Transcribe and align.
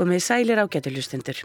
komið 0.00 0.22
sælir 0.24 0.60
á 0.60 0.64
geturlustundur. 0.72 1.42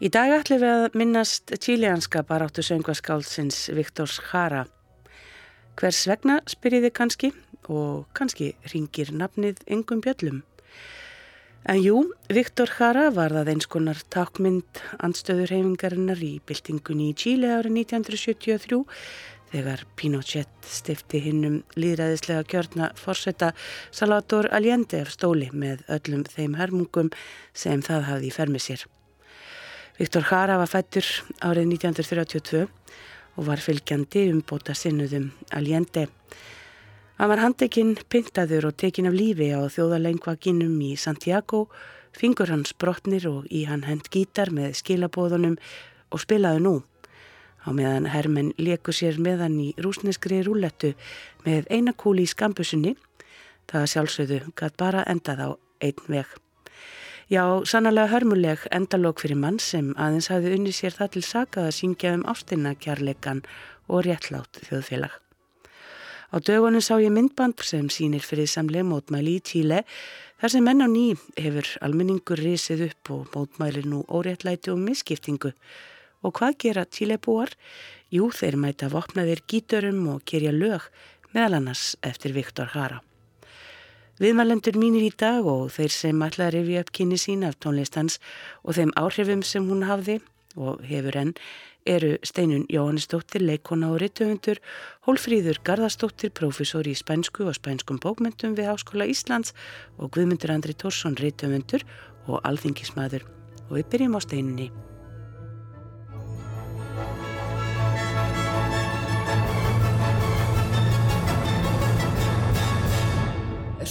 Í 0.00 0.08
dag 0.12 0.32
ætlum 0.32 0.60
við 0.60 0.72
að 0.74 0.98
minnast 1.00 1.52
tílianska 1.64 2.20
baráttu 2.28 2.64
söngvaskálsins 2.64 3.70
Viktors 3.76 4.18
Jara. 4.20 4.66
Hvers 5.80 6.02
vegna 6.08 6.40
spyrjiði 6.48 6.90
kannski 6.92 7.32
og 7.72 8.04
kannski 8.16 8.52
ringir 8.74 9.12
nafnið 9.16 9.62
yngum 9.72 10.02
bjöllum. 10.04 10.42
En 11.68 11.80
jú, 11.80 12.02
Viktor 12.32 12.68
Jara 12.72 13.08
var 13.12 13.32
það 13.36 13.52
eins 13.54 13.68
konar 13.68 14.00
takmynd 14.12 14.80
andstöðurhefingarinnar 15.04 16.20
í 16.24 16.34
byltingunni 16.48 17.10
í 17.12 17.16
Chile 17.20 17.54
árið 17.56 17.76
1973 17.86 18.84
þegar 19.50 19.82
Pinochet 19.98 20.50
stifti 20.66 21.20
hinnum 21.24 21.60
líðræðislega 21.78 22.46
kjörna 22.50 22.90
fórsetta 22.98 23.50
Salvador 23.90 24.48
Allende 24.54 25.02
af 25.04 25.12
stóli 25.14 25.50
með 25.52 25.82
öllum 25.90 26.24
þeim 26.28 26.56
hermungum 26.58 27.10
sem 27.52 27.82
það 27.82 28.06
hafði 28.10 28.30
í 28.30 28.34
fermi 28.34 28.62
sér. 28.62 28.86
Viktor 29.98 30.24
Jara 30.24 30.56
var 30.60 30.70
fættur 30.70 31.06
árið 31.44 31.74
1932 31.74 32.62
og 33.36 33.46
var 33.46 33.60
fylgjandi 33.60 34.28
umbóta 34.32 34.74
sinnuðum 34.76 35.30
Allende. 35.52 36.06
Hann 37.20 37.28
var 37.28 37.42
handekinn, 37.42 37.98
pintaður 38.08 38.70
og 38.70 38.78
tekin 38.80 39.10
af 39.10 39.16
lífi 39.16 39.50
á 39.52 39.60
þjóðalengvaginum 39.68 40.78
í 40.80 40.94
Santiago, 40.96 41.66
fingur 42.16 42.48
hans 42.48 42.72
brotnir 42.72 43.26
og 43.28 43.50
í 43.52 43.66
hann 43.68 43.84
hend 43.84 44.08
gítar 44.08 44.48
með 44.56 44.78
skilabóðunum 44.80 45.58
og 46.10 46.22
spilaði 46.24 46.64
nú. 46.64 46.74
Á 47.60 47.68
meðan 47.76 48.08
Hermann 48.08 48.52
leku 48.56 48.92
sér 48.96 49.18
meðan 49.20 49.58
í 49.60 49.70
rúsneskri 49.76 50.40
rúlettu 50.46 50.94
með 51.44 51.68
eina 51.70 51.92
kúli 51.92 52.24
í 52.24 52.30
skambusunni. 52.30 52.94
Það 53.70 53.90
sjálfsögðu 53.92 54.38
gæt 54.56 54.78
bara 54.80 55.04
endað 55.08 55.44
á 55.44 55.48
einn 55.84 56.06
veg. 56.08 56.30
Já, 57.30 57.44
sannlega 57.62 58.10
hörmuleg 58.10 58.64
endalók 58.74 59.20
fyrir 59.22 59.38
mann 59.38 59.60
sem 59.62 59.92
aðeins 59.94 60.30
hafði 60.32 60.56
unni 60.56 60.72
sér 60.74 60.96
það 60.96 61.12
til 61.14 61.22
sakað 61.22 61.68
að 61.68 61.76
syngja 61.76 62.14
um 62.16 62.24
ástinna 62.26 62.72
kjarleikan 62.74 63.44
og 63.86 64.02
réttlátt 64.08 64.58
þjóðfélag. 64.66 65.12
Á 66.34 66.36
dögunum 66.42 66.82
sá 66.82 66.96
ég 67.02 67.14
myndband 67.14 67.62
sem 67.66 67.86
sínir 67.90 68.26
fyrir 68.26 68.50
samlega 68.50 68.86
mótmæli 68.86 69.36
í 69.38 69.44
Tíle 69.46 69.84
þar 70.42 70.52
sem 70.54 70.66
menn 70.66 70.82
á 70.82 70.88
ný 70.90 71.06
hefur 71.38 71.70
almenningur 71.86 72.38
risið 72.38 72.84
upp 72.88 73.14
og 73.14 73.32
mótmæli 73.34 73.82
nú 73.86 74.02
óréttlæti 74.06 74.70
og 74.74 74.78
misskiptingu 74.82 75.52
Og 76.22 76.34
hvað 76.36 76.58
gera 76.64 76.84
tílebúar? 76.84 77.54
Jú, 78.10 78.30
þeir 78.34 78.58
mæta 78.60 78.90
vopnaðir 78.90 79.44
gíturum 79.48 80.02
og 80.14 80.24
gerja 80.26 80.52
lög, 80.52 80.88
meðal 81.34 81.60
annars 81.60 81.94
eftir 82.02 82.34
Viktor 82.34 82.72
Hara. 82.74 83.00
Viðmælendur 84.20 84.76
mínir 84.76 85.06
í 85.06 85.12
dag 85.16 85.46
og 85.48 85.70
þeir 85.72 85.94
sem 85.94 86.26
ætlaði 86.26 86.48
að 86.50 86.56
rifja 86.58 86.80
upp 86.84 86.90
kynni 86.98 87.16
sín 87.16 87.46
af 87.48 87.56
tónlistans 87.56 88.18
og 88.60 88.76
þeim 88.76 88.92
áhrifum 89.00 89.44
sem 89.46 89.64
hún 89.70 89.86
hafði 89.88 90.18
og 90.60 90.82
hefur 90.84 91.16
enn 91.16 91.32
eru 91.88 92.18
Steinun 92.22 92.66
Jóhannesdóttir, 92.68 93.40
leikona 93.40 93.88
og 93.94 94.02
rittöfundur, 94.02 94.60
Hólfríður 95.06 95.62
Garðarsdóttir, 95.64 96.34
profesor 96.36 96.84
í 96.84 96.94
spænsku 96.98 97.48
og 97.48 97.56
spænskum 97.56 98.02
bókmyndum 98.02 98.58
við 98.58 98.68
Háskóla 98.74 99.08
Íslands 99.08 99.54
og 99.96 100.12
Guðmundur 100.12 100.52
Andri 100.52 100.76
Tórsson, 100.76 101.16
rittöfundur 101.16 101.86
og 102.28 102.44
alþingismadur. 102.44 103.24
Og 103.70 103.78
við 103.80 103.90
byrjum 103.94 104.18
á 104.18 104.20
Steinunni. 104.20 104.70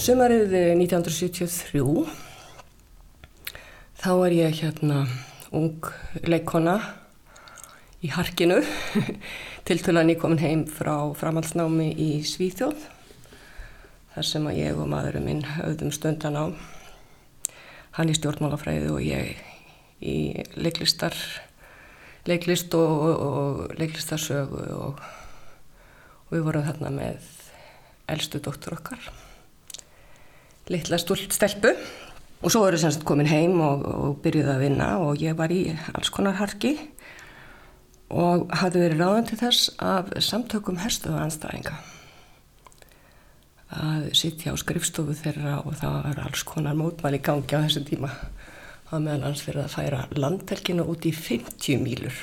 Sumarið 0.00 0.54
1973 0.80 1.80
þá 4.00 4.08
er 4.24 4.32
ég 4.32 4.54
hérna 4.62 5.02
ung 5.52 5.90
leikona 6.24 6.78
í 8.00 8.08
Harkinu 8.14 8.62
til 9.68 9.78
tulan 9.84 10.08
ég 10.08 10.16
komin 10.22 10.40
heim 10.40 10.64
frá 10.64 10.94
framhaldsnámi 11.20 11.90
í 12.00 12.08
Svíþjóð 12.24 12.88
þar 14.14 14.30
sem 14.30 14.48
að 14.48 14.62
ég 14.62 14.80
og 14.80 14.88
maðurum 14.88 15.28
minn 15.28 15.44
höfðum 15.44 15.92
stöndan 15.92 16.40
á 16.40 16.44
hann 18.00 18.08
í 18.08 18.16
stjórnmálafræði 18.16 18.88
og 18.96 19.04
ég 19.04 19.36
í 20.00 20.18
leiklistar 20.56 21.12
leiklist 22.24 22.72
og, 22.72 22.88
og, 22.88 23.16
og 23.28 23.64
leiklistarsögu 23.76 24.64
og, 24.80 25.08
og 26.24 26.38
við 26.38 26.46
vorum 26.48 26.70
þarna 26.72 27.00
með 27.02 27.34
eldstu 28.08 28.40
dóttur 28.40 28.80
okkar 28.80 29.12
litla 30.70 30.98
stelpu. 31.00 31.74
Og 32.40 32.52
svo 32.52 32.64
eru 32.64 32.78
semst 32.80 33.04
komin 33.04 33.28
heim 33.28 33.58
og, 33.60 33.84
og 33.84 34.18
byrjuði 34.24 34.54
að 34.54 34.62
vinna 34.64 34.90
og 35.04 35.20
ég 35.20 35.36
var 35.36 35.52
í 35.52 35.66
alls 35.92 36.08
konar 36.14 36.38
harki. 36.38 36.76
Og 38.10 38.48
hafði 38.62 38.86
verið 38.86 39.02
ráðan 39.02 39.28
til 39.28 39.38
þess 39.42 39.72
af 39.84 40.08
samtökum 40.24 40.80
herstuðu 40.80 41.20
anstæðinga 41.20 41.76
að 43.70 44.08
sittja 44.18 44.50
á 44.50 44.58
skrifstofu 44.58 45.14
þeirra 45.14 45.60
og 45.62 45.76
það 45.78 46.00
var 46.08 46.24
alls 46.24 46.42
konar 46.42 46.74
mótmæli 46.74 47.20
gangi 47.22 47.54
á 47.54 47.62
þessu 47.62 47.84
tíma. 47.86 48.10
Að 48.90 49.04
meðan 49.04 49.26
hans 49.28 49.44
fyrir 49.46 49.62
að 49.62 49.74
færa 49.76 50.00
landhelginu 50.16 50.88
út 50.90 51.06
í 51.06 51.12
50 51.14 51.78
mílur 51.84 52.16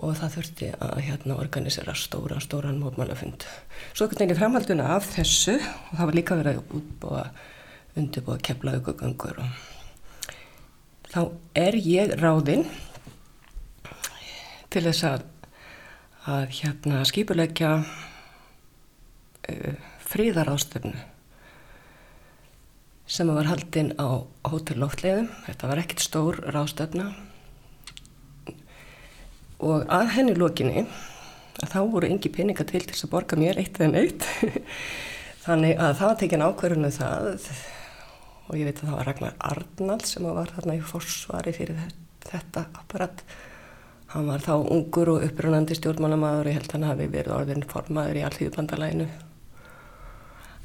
og 0.00 0.16
það 0.16 0.34
þurfti 0.36 0.68
að 0.80 1.00
hérna 1.04 1.36
organisera 1.40 1.94
stóra, 1.98 2.38
stóran 2.40 2.80
mótmálafund. 2.80 3.44
Svo 3.92 4.06
ekkert 4.06 4.22
nefnir 4.22 4.38
framhalduna 4.38 4.86
af 4.96 5.10
þessu 5.12 5.56
og 5.60 5.92
það 5.98 6.06
var 6.08 6.16
líka 6.16 6.38
verið 6.40 6.60
að 6.60 6.72
útbúa, 6.78 7.24
undirbúa 8.00 8.38
kefla 8.40 8.76
aukagöngur 8.78 9.36
og 9.44 9.50
þá 11.10 11.20
er 11.58 11.76
ég 11.84 12.14
ráðinn 12.20 12.64
til 14.70 14.84
þess 14.86 15.02
að, 15.08 15.24
að 16.30 16.44
hérna 16.60 17.04
skipulegja 17.08 17.70
uh, 17.82 19.74
fríðaráðstöfnu 20.10 20.96
sem 23.10 23.26
var 23.34 23.48
haldinn 23.50 23.90
á 23.98 24.22
Hotel 24.46 24.78
Loftleiðum. 24.78 25.26
Þetta 25.48 25.66
var 25.66 25.80
ekkert 25.82 26.04
stór 26.04 26.36
ráðstöfna 26.54 27.10
og 29.66 29.86
að 29.92 30.12
henni 30.16 30.34
lókinni 30.38 30.84
að 31.60 31.72
þá 31.74 31.80
voru 31.92 32.08
engi 32.08 32.32
peninga 32.32 32.66
til 32.68 32.82
til 32.86 32.96
að 32.96 33.12
borga 33.12 33.38
mér 33.40 33.60
eitt 33.60 33.80
eða 33.80 33.92
neitt. 33.92 34.26
Þannig 35.44 35.76
að 35.76 35.94
það 36.00 36.10
var 36.10 36.18
tekin 36.20 36.44
ákverðinu 36.46 36.90
um 36.90 36.96
það 36.96 37.30
og 38.50 38.58
ég 38.58 38.66
veit 38.66 38.80
að 38.80 38.88
það 38.88 38.96
var 38.96 39.08
Ragnar 39.08 39.38
Arnald 39.50 40.06
sem 40.08 40.26
var 40.26 40.52
þarna 40.56 40.76
í 40.76 40.84
forsvari 40.84 41.54
fyrir 41.56 41.80
þetta 42.26 42.66
apparat. 42.80 43.24
Hann 44.10 44.26
var 44.26 44.42
þá 44.42 44.54
ungur 44.58 45.14
og 45.14 45.24
upprunandi 45.28 45.76
stjórnmannamadur 45.78 46.48
og 46.48 46.52
ég 46.52 46.58
held 46.58 46.70
að 46.72 46.78
hann 46.78 46.88
hafi 46.90 47.10
verið 47.12 47.36
orðin 47.36 47.68
formaður 47.70 48.18
í 48.18 48.24
allíðubandalæinu 48.26 49.10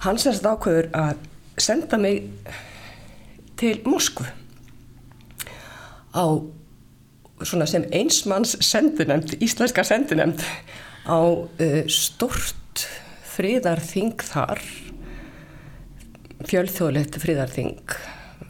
hann 0.03 0.19
semst 0.21 0.45
ákveður 0.45 0.89
að 0.95 1.23
senda 1.61 1.97
mig 1.97 2.27
til 3.59 3.77
Moskvu 3.87 4.25
á 6.15 6.25
svona 7.43 7.67
sem 7.67 7.85
einsmanns 7.91 8.55
sendinemnd, 8.63 9.35
íslenska 9.43 9.83
sendinemnd 9.83 10.43
á 11.05 11.19
uh, 11.19 11.81
stort 11.91 12.85
fríðarþing 13.35 14.23
þar 14.23 14.61
fjölþjóðlegt 16.45 17.19
fríðarþing 17.19 17.97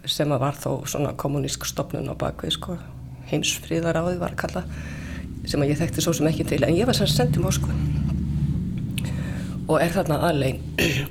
sem 0.06 0.29
að 0.34 0.44
var 0.44 0.59
þó 0.59 0.69
svona 0.90 1.16
kommunísk 1.18 1.66
stopnun 1.66 2.12
á 2.12 2.16
bakvið 2.18 2.57
sko, 2.59 2.78
heimsfríðaráði 3.31 4.19
var 4.22 4.36
að 4.36 4.42
kalla 4.44 4.65
sem 5.50 5.62
að 5.62 5.71
ég 5.74 5.81
þekkti 5.81 6.06
svo 6.06 6.13
sem 6.18 6.30
ekki 6.30 6.45
til 6.50 6.62
en 6.65 6.77
ég 6.77 6.89
var 6.89 6.98
sem 6.98 7.10
sendið 7.10 7.45
Moskva 7.45 7.74
og 9.65 9.80
er 9.81 9.94
þarna 9.95 10.21
aðlein 10.30 10.62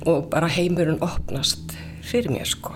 og 0.09 0.29
bara 0.31 0.51
heimurinn 0.51 1.03
opnast 1.03 1.75
fyrir 2.05 2.31
mér 2.31 2.47
sko 2.47 2.75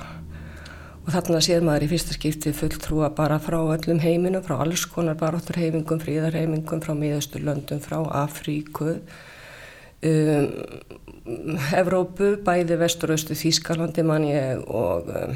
og 1.09 1.15
þarna 1.15 1.39
séð 1.41 1.63
maður 1.65 1.87
í 1.87 1.89
fyrsta 1.89 2.13
skipti 2.13 2.51
fulltrúa 2.53 3.07
bara 3.17 3.39
frá 3.41 3.57
öllum 3.57 3.97
heiminum, 4.03 4.43
frá 4.45 4.59
alls 4.61 4.83
konar 4.85 5.15
barátturheimingum, 5.17 5.97
fríðarheimingum, 6.03 6.83
frá 6.85 6.93
miðausturlöndum, 6.93 7.81
frá 7.81 7.97
Afríku, 8.19 8.99
um, 10.05 10.45
Evrópu, 11.79 12.35
bæði 12.45 12.77
vesturaustu 12.77 13.33
Þískalandi 13.41 14.05
mann 14.05 14.29
ég 14.29 14.61
og 14.69 15.09
um, 15.09 15.35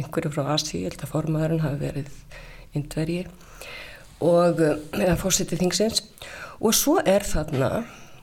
einhverju 0.00 0.32
frá 0.32 0.54
Asi, 0.54 0.80
ég 0.80 0.94
held 0.94 1.04
að 1.04 1.12
formaðurinn 1.12 1.64
hafi 1.66 1.82
verið 1.84 2.10
indvergi 2.80 3.22
og 4.24 4.64
um, 4.64 5.16
fórsetið 5.20 5.66
þingsins. 5.66 6.04
Og 6.64 6.72
svo 6.76 6.96
er 7.04 7.28
þarna 7.28 7.82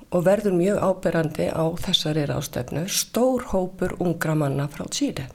og 0.09 0.25
verður 0.25 0.57
mjög 0.57 0.81
áberandi 0.81 1.51
á 1.53 1.65
þessari 1.77 2.25
rástefnu 2.25 2.88
stór 2.89 3.51
hópur 3.53 4.00
ungra 4.01 4.33
manna 4.33 4.65
frá 4.71 4.89
Tíli 4.89 5.29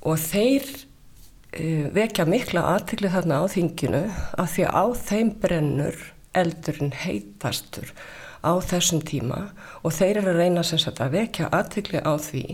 og 0.00 0.16
þeir 0.20 0.64
uh, 0.66 1.86
vekja 1.96 2.26
mikla 2.28 2.64
aðtikli 2.76 3.10
þarna 3.12 3.42
á 3.42 3.44
þinginu 3.52 4.02
af 4.40 4.54
því 4.54 4.66
að 4.68 4.78
á 4.80 4.84
þeim 5.10 5.34
brennur 5.42 6.00
eldurinn 6.36 6.94
heitastur 6.94 7.92
á 8.40 8.52
þessum 8.64 9.02
tíma. 9.04 9.50
Og 9.84 9.92
þeir 9.92 10.22
eru 10.22 10.32
að 10.32 10.40
reyna 10.40 10.64
sagt, 10.64 11.00
að 11.00 11.16
vekja 11.18 11.50
aðtikli 11.52 12.00
á 12.00 12.12
því 12.16 12.44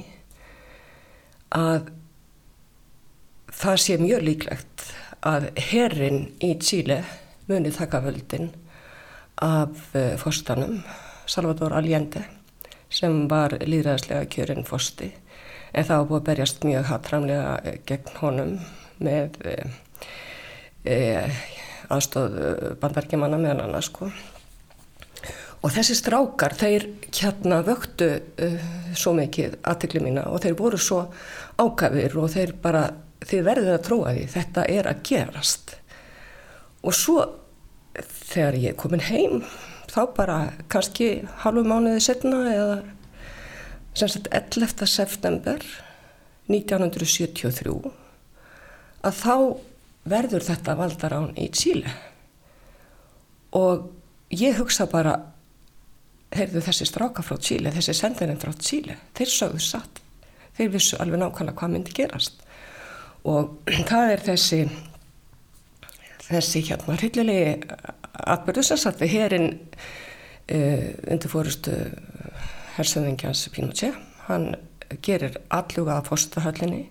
að 1.54 1.90
það 3.56 3.82
sé 3.82 3.98
mjög 4.00 4.24
líklegt 4.26 4.86
að 5.26 5.50
herrin 5.70 6.26
í 6.44 6.54
Chile 6.60 7.02
muni 7.46 7.70
taka 7.74 8.02
völdin 8.04 8.50
af 9.42 9.94
uh, 9.94 10.16
fórstanum 10.18 10.80
Salvador 11.26 11.74
Allende 11.76 12.24
sem 12.90 13.26
var 13.30 13.56
líðræðslega 13.62 14.28
kjörinn 14.30 14.66
fórsti 14.66 15.10
en 15.76 15.84
það 15.84 15.98
var 16.00 16.08
búið 16.10 16.20
að 16.20 16.28
berjast 16.30 16.64
mjög 16.64 16.88
hattramlega 16.90 17.74
gegn 17.88 18.14
honum 18.20 18.54
með 19.04 19.36
e, 19.44 19.56
e, 20.88 20.96
aðstóð 21.92 22.40
bandargemanna 22.80 23.38
meðan 23.40 23.66
annars 23.66 23.90
sko. 23.92 24.08
Og 25.64 25.72
þessi 25.74 25.96
strákar 25.98 26.54
þeir 26.54 26.84
hérna 27.16 27.62
vöktu 27.66 28.06
uh, 28.14 28.66
svo 28.96 29.14
mikið 29.16 29.56
aðtikli 29.66 30.02
mína 30.04 30.26
og 30.30 30.44
þeir 30.44 30.56
voru 30.58 30.78
svo 30.80 31.00
ákafir 31.58 32.14
og 32.20 32.30
þeir 32.30 32.52
bara 32.62 32.84
þið 33.26 33.46
verður 33.48 33.72
að 33.74 33.86
trúa 33.88 34.12
því 34.14 34.26
þetta 34.34 34.66
er 34.70 34.90
að 34.90 35.00
gerast. 35.08 35.74
Og 36.86 36.94
svo 36.94 37.24
þegar 38.28 38.60
ég 38.60 38.74
er 38.74 38.78
komin 38.78 39.02
heim 39.08 39.40
þá 39.90 40.00
bara 40.14 40.38
kannski 40.70 41.24
halvu 41.42 41.64
mánuði 41.66 42.04
setna 42.04 42.42
eða 42.52 42.76
sem 43.96 44.10
sagt 44.12 44.28
11. 44.34 44.86
september 44.90 45.62
1973 46.52 47.92
að 49.06 49.20
þá 49.22 49.36
verður 50.06 50.44
þetta 50.46 50.76
valdarán 50.78 51.32
í 51.40 51.48
Tíle 51.54 51.90
og 53.56 53.88
ég 54.34 54.58
hugsa 54.60 54.86
bara 54.90 55.16
heyrðu 56.36 56.62
þessi 56.66 56.86
stráka 56.90 57.24
frá 57.24 57.38
Tíle, 57.40 57.72
þessi 57.74 57.94
sendininn 57.96 58.40
frá 58.42 58.52
Tíle, 58.58 58.98
þeir 59.16 59.32
sögðu 59.32 59.62
satt 59.64 60.02
þeir 60.56 60.72
vissu 60.74 60.98
alveg 61.00 61.20
nákvæmlega 61.22 61.58
hvað 61.60 61.72
myndi 61.72 61.96
gerast 61.96 62.44
og 63.26 63.56
það 63.90 64.12
er 64.12 64.26
þessi 64.30 64.60
þessi 66.26 66.62
hérna 66.68 66.98
hryllilegi 66.98 67.50
atbyrðu 68.26 68.64
sem 68.66 68.80
satt 68.80 69.00
við 69.02 69.14
hérinn 69.14 69.50
uh, 69.56 70.86
undir 71.06 71.30
fórustu 71.32 71.74
hersöðingjans 72.76 73.46
Pinochet 73.54 73.96
hann 74.26 74.54
gerir 75.02 75.38
alluga 75.54 75.98
að 75.98 76.10
fórstarhöllinni 76.10 76.82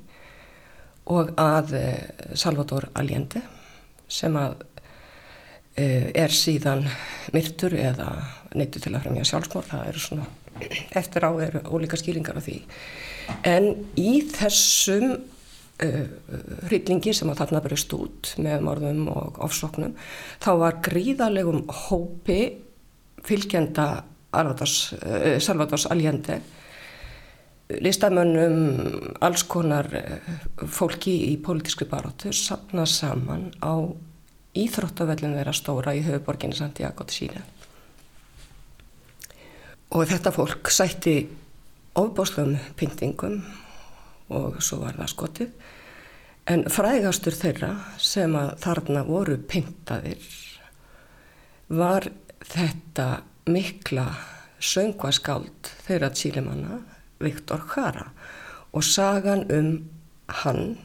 og 1.12 1.34
að 1.40 1.76
uh, 1.78 2.32
Salvador 2.38 2.90
Allende 2.98 3.44
sem 4.12 4.36
að 4.40 4.58
uh, 4.62 6.10
er 6.16 6.34
síðan 6.34 6.88
myrtur 7.36 7.78
eða 7.78 8.10
neittu 8.56 8.82
til 8.82 8.96
að 8.96 9.06
fremja 9.06 9.28
sjálfsmór 9.28 9.70
það 9.70 9.88
eru 9.92 10.04
svona 10.04 10.28
eftir 10.96 11.26
á 11.28 11.32
eru 11.44 11.62
ólíka 11.68 11.98
skýringar 12.00 12.38
af 12.40 12.46
því. 12.48 12.60
En 13.44 13.72
í 14.00 14.20
þessum 14.32 15.18
Uh, 15.84 16.06
hryllingi 16.70 17.12
sem 17.12 17.28
að 17.28 17.42
þarna 17.42 17.60
breyst 17.66 17.92
út 17.98 18.30
með 18.40 18.62
morðum 18.64 19.10
og 19.12 19.42
ofsóknum 19.44 19.92
þá 20.40 20.48
var 20.62 20.78
gríðalegum 20.86 21.66
hópi 21.68 22.38
fylgjenda 23.28 24.06
Salvadors 24.36 25.88
Allende 25.92 26.42
listamönnum 27.70 28.92
alls 29.22 29.44
konar 29.50 29.88
uh, 29.90 30.34
fólki 30.70 31.14
í 31.32 31.36
pólitískri 31.42 31.88
baróttu 31.90 32.34
sapna 32.36 32.86
saman 32.86 33.50
á 33.58 33.74
íþróttavellin 34.56 35.36
þeirra 35.40 35.54
stóra 35.56 35.96
í 35.98 36.04
höfuborginni 36.06 36.56
Santiago 36.56 37.04
de 37.04 37.16
Chile. 37.16 37.42
Og 39.96 40.06
þetta 40.10 40.32
fólk 40.36 40.72
sætti 40.72 41.18
ofbáslum 41.96 42.56
pyntingum 42.78 43.42
og 44.36 44.62
svo 44.64 44.82
var 44.84 44.98
það 45.00 45.12
skotið. 45.12 45.52
En 46.52 46.66
frægastur 46.70 47.36
þeirra 47.36 47.72
sem 47.98 48.36
að 48.38 48.52
þarna 48.62 49.04
voru 49.08 49.38
pyntaðir 49.50 50.26
var 51.74 52.08
þetta 52.46 53.08
mikla 53.46 54.08
söngvaskáld 54.60 55.70
þeirra 55.86 56.10
tílimanna 56.16 56.80
Viktor 57.22 57.62
Jara 57.70 58.08
og 58.74 58.84
sagan 58.84 59.46
um 59.54 59.70
hann 60.42 60.78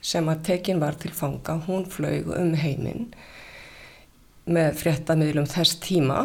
sem 0.00 0.28
að 0.30 0.44
tekin 0.48 0.80
var 0.80 0.96
til 1.00 1.12
fanga 1.12 1.58
hún 1.66 1.84
flög 1.90 2.30
um 2.32 2.54
heiminn 2.56 3.10
með 4.46 4.78
fréttamiðlum 4.80 5.48
þess 5.50 5.80
tíma 5.84 6.24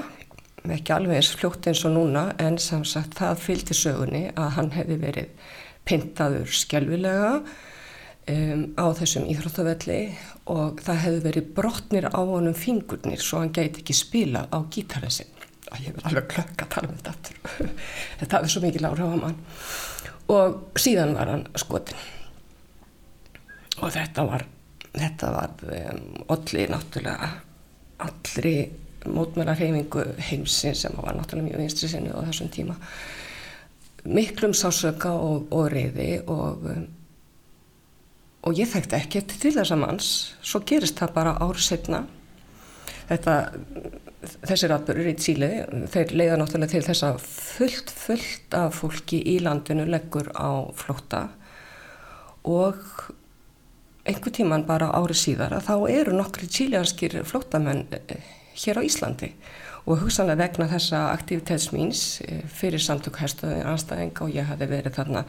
ekki 0.70 0.94
alveg 0.96 1.18
eins 1.18 1.34
fljótt 1.36 1.68
eins 1.68 1.84
og 1.90 1.96
núna 1.98 2.28
en 2.40 2.60
samsagt 2.62 3.18
það 3.18 3.44
fylgti 3.44 3.78
sögunni 3.78 4.28
að 4.32 4.56
hann 4.58 4.72
hefði 4.76 4.98
verið 5.02 5.54
pintaður 5.90 6.56
skjálfilega 6.56 7.32
um, 7.42 8.64
á 8.78 8.86
þessum 9.02 9.28
íþróttavelli 9.34 10.02
og 10.54 10.80
það 10.86 11.04
hefði 11.06 11.24
verið 11.28 11.54
brotnir 11.58 12.10
á 12.14 12.22
honum 12.22 12.56
fingurnir 12.56 13.20
svo 13.20 13.42
hann 13.42 13.56
gæti 13.56 13.82
ekki 13.82 13.98
spila 13.98 14.46
á 14.54 14.58
gítarinn 14.72 15.41
sinn. 15.72 15.86
Ég 15.88 15.96
verði 15.98 16.10
alveg 16.12 16.28
klökk 16.36 16.66
að 16.66 16.72
tala 16.76 16.90
um 16.90 16.98
þetta 16.98 17.14
aftur. 17.16 17.70
þetta 18.22 18.38
hafði 18.38 18.54
svo 18.54 18.64
mikið 18.66 18.86
lára 18.86 19.08
á 19.08 19.14
hann. 19.14 19.38
Og 20.32 20.80
síðan 20.80 21.16
var 21.18 21.34
hann 21.34 21.48
skotin. 21.60 22.04
Og 23.82 23.96
þetta 23.96 24.28
var, 24.28 24.46
þetta 24.94 25.32
var 25.34 25.66
um, 25.66 26.06
allir 26.36 26.76
náttúrulega, 26.76 27.32
allri 28.06 28.56
mótmælarheimingu 29.06 30.06
heimsin 30.30 30.78
sem 30.78 30.94
var 30.98 31.18
náttúrulega 31.18 31.50
mjög 31.50 31.64
vinstri 31.64 31.90
sinni 31.90 32.14
á 32.14 32.22
þessum 32.22 32.52
tíma 32.54 32.78
miklum 34.04 34.54
sásöka 34.54 35.12
og, 35.14 35.48
og 35.54 35.70
reyði 35.72 36.22
og, 36.26 36.66
um, 36.66 36.88
og 38.48 38.58
ég 38.58 38.70
þekkti 38.70 38.98
ekkert 38.98 39.36
til 39.42 39.54
þessa 39.54 39.78
manns 39.78 40.10
svo 40.42 40.64
gerist 40.66 40.98
það 41.02 41.14
bara 41.18 41.36
árið 41.42 41.66
setna 41.68 42.04
þetta 43.12 43.36
þessir 44.48 44.74
atbyrgur 44.76 45.12
í 45.12 45.16
Tíli 45.20 45.50
þeir 45.92 46.14
leiða 46.16 46.38
náttúrulega 46.40 46.76
til 46.76 46.84
þess 46.86 47.06
að 47.08 47.24
fullt 47.26 47.94
fullt 47.94 48.58
af 48.58 48.78
fólki 48.82 49.22
í 49.34 49.40
landinu 49.44 49.88
leggur 49.90 50.30
á 50.38 50.70
flótta 50.78 51.26
og 52.48 52.78
einhver 54.06 54.34
tíman 54.34 54.66
bara 54.66 54.92
árið 54.98 55.20
síðar 55.22 55.58
að 55.58 55.68
þá 55.68 55.76
eru 55.94 56.16
nokkri 56.18 56.48
tílianskir 56.50 57.20
flóttamenn 57.28 57.84
eh, 57.94 58.32
hér 58.58 58.82
á 58.82 58.86
Íslandi. 58.86 59.32
Og 59.86 60.02
hugsanlega 60.04 60.44
vegna 60.44 60.70
þessa 60.70 61.04
aktivitetsmýns 61.12 62.22
eh, 62.26 62.42
fyrir 62.50 62.82
samtök 62.82 63.20
herstöðin 63.22 63.70
anstæðinga 63.70 64.26
og 64.26 64.34
ég 64.34 64.50
hafi 64.50 64.70
verið 64.70 64.98
þarna 64.98 65.26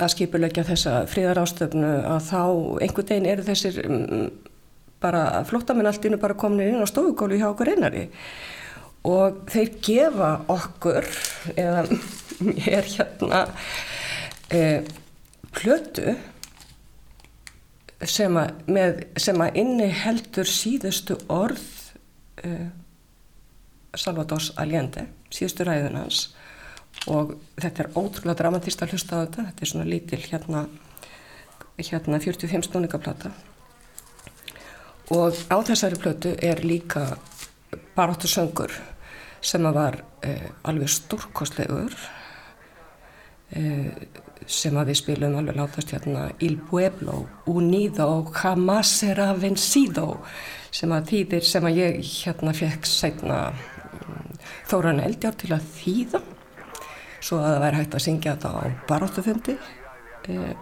að 0.00 0.12
skipulegja 0.14 0.64
þessa 0.64 0.94
fríðarástöfnu 1.10 1.90
að 2.08 2.22
þá 2.30 2.42
einhvern 2.86 3.10
veginn 3.10 3.30
eru 3.34 3.46
þessir 3.46 3.82
mm, 3.84 4.30
bara 5.00 5.44
flótamenn 5.48 5.88
allt 5.88 6.04
innu 6.04 6.18
bara 6.20 6.36
komin 6.38 6.68
inn 6.68 6.82
á 6.84 6.88
stofugólu 6.88 7.38
hjá 7.40 7.48
okkur 7.50 7.72
einari. 7.72 8.08
Og 9.08 9.44
þeir 9.48 9.70
gefa 9.80 10.32
okkur 10.52 11.06
eða 11.56 11.86
er 12.76 12.90
hérna 12.90 13.44
e, 14.52 14.82
plötu 15.56 16.16
sem 18.00 18.36
að, 18.40 18.52
að 18.68 19.58
inni 19.60 19.88
heldur 20.02 20.48
síðustu 20.48 21.16
orð 21.32 21.64
e, 22.44 22.52
Salvadors 23.96 24.52
Allende, 24.60 25.08
síðustu 25.32 25.66
ræðun 25.66 25.98
hans. 26.02 26.28
Og 27.10 27.34
þetta 27.56 27.86
er 27.86 27.94
ótrúlega 27.96 28.38
dramatist 28.38 28.82
að 28.84 28.94
hlusta 28.94 29.16
á 29.16 29.22
þetta, 29.24 29.46
þetta 29.48 29.64
er 29.64 29.70
svona 29.72 29.88
lítil 29.88 30.20
hérna, 30.26 30.66
hérna 31.80 32.20
45 32.20 32.68
snúningaplata 32.68 33.32
og 35.10 35.34
á 35.50 35.56
þessari 35.66 35.98
plötu 35.98 36.34
er 36.38 36.62
líka 36.64 37.04
baróttu 37.96 38.30
söngur 38.30 38.72
sem 39.40 39.64
að 39.66 39.76
var 39.76 40.00
eh, 40.26 40.50
alveg 40.68 40.90
stórkostlegur 40.92 41.94
eh, 43.56 43.90
sem 44.46 44.76
að 44.78 44.92
við 44.92 45.00
spilum 45.00 45.36
alveg 45.40 45.58
látast 45.58 45.92
hérna 45.94 46.28
Il 46.42 46.58
Pueblo 46.70 47.24
Unido 47.50 48.08
Jamás 48.34 48.94
será 49.00 49.32
vencido 49.38 50.20
sem 50.70 50.92
að 50.94 51.12
þýðir 51.12 51.46
sem 51.46 51.66
að 51.66 51.80
ég 51.80 52.00
hérna 52.22 52.54
fekk 52.56 52.88
sætna 52.88 53.40
Þóran 54.70 55.02
Eldjár 55.02 55.34
til 55.34 55.50
að 55.54 55.64
þýða. 55.74 56.20
Svo 57.20 57.40
að 57.40 57.48
það 57.48 57.62
væri 57.64 57.78
hægt 57.80 57.94
að 57.96 58.04
syngja 58.04 58.34
þetta 58.36 58.50
á 58.54 58.62
baróttufundi 58.88 59.56
eh, 60.30 60.52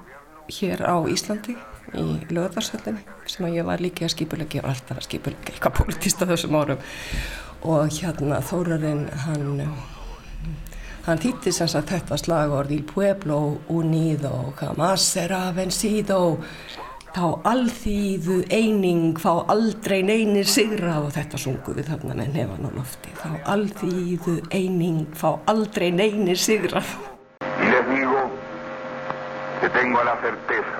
hér 0.58 0.82
á 0.88 0.96
Íslandi 1.12 1.56
í 1.96 2.06
löðarsöllinni 2.34 3.04
sem 3.28 3.46
ég 3.52 3.66
var 3.68 3.80
líka 3.82 4.06
að 4.06 4.14
skipulegja, 4.16 4.64
var 4.64 4.74
alltaf 4.74 5.00
að 5.00 5.06
skipulegja 5.08 5.54
eitthvað 5.54 5.78
politist 5.82 6.24
á 6.24 6.30
þessum 6.30 6.58
árum. 6.58 6.82
Og 7.68 7.94
hérna 7.98 8.42
Þórarinn 8.44 9.06
hann 9.24 9.62
hann 11.08 11.20
þýtti 11.22 11.52
sem 11.56 11.68
sagt 11.70 11.92
þetta 11.94 12.18
slagord 12.20 12.72
Il 12.74 12.84
pueblo 12.86 13.58
unido 13.72 14.52
jamás 14.60 15.06
será 15.14 15.48
vencido. 15.56 16.38
Þá 17.08 17.40
alþýðu 17.48 18.42
eining 18.52 19.16
fá 19.18 19.40
aldrei 19.48 20.02
neynir 20.04 20.46
sigra. 20.46 20.98
Og 21.00 21.14
þetta 21.16 21.40
sungu 21.40 21.74
við 21.74 21.88
þarna 21.88 22.18
með 22.20 22.36
nefan 22.36 22.68
á 22.68 22.70
lofti. 22.76 23.14
Þá 23.16 23.30
alþýðu 23.54 24.36
eining 24.54 25.06
fá 25.16 25.30
aldrei 25.50 25.88
neynir 25.90 26.38
sigra. 26.38 26.84
Y 27.40 27.70
les 27.72 27.88
digo 27.88 28.28
que 29.60 29.70
tengo 29.70 30.04
la 30.04 30.14
certeza 30.22 30.77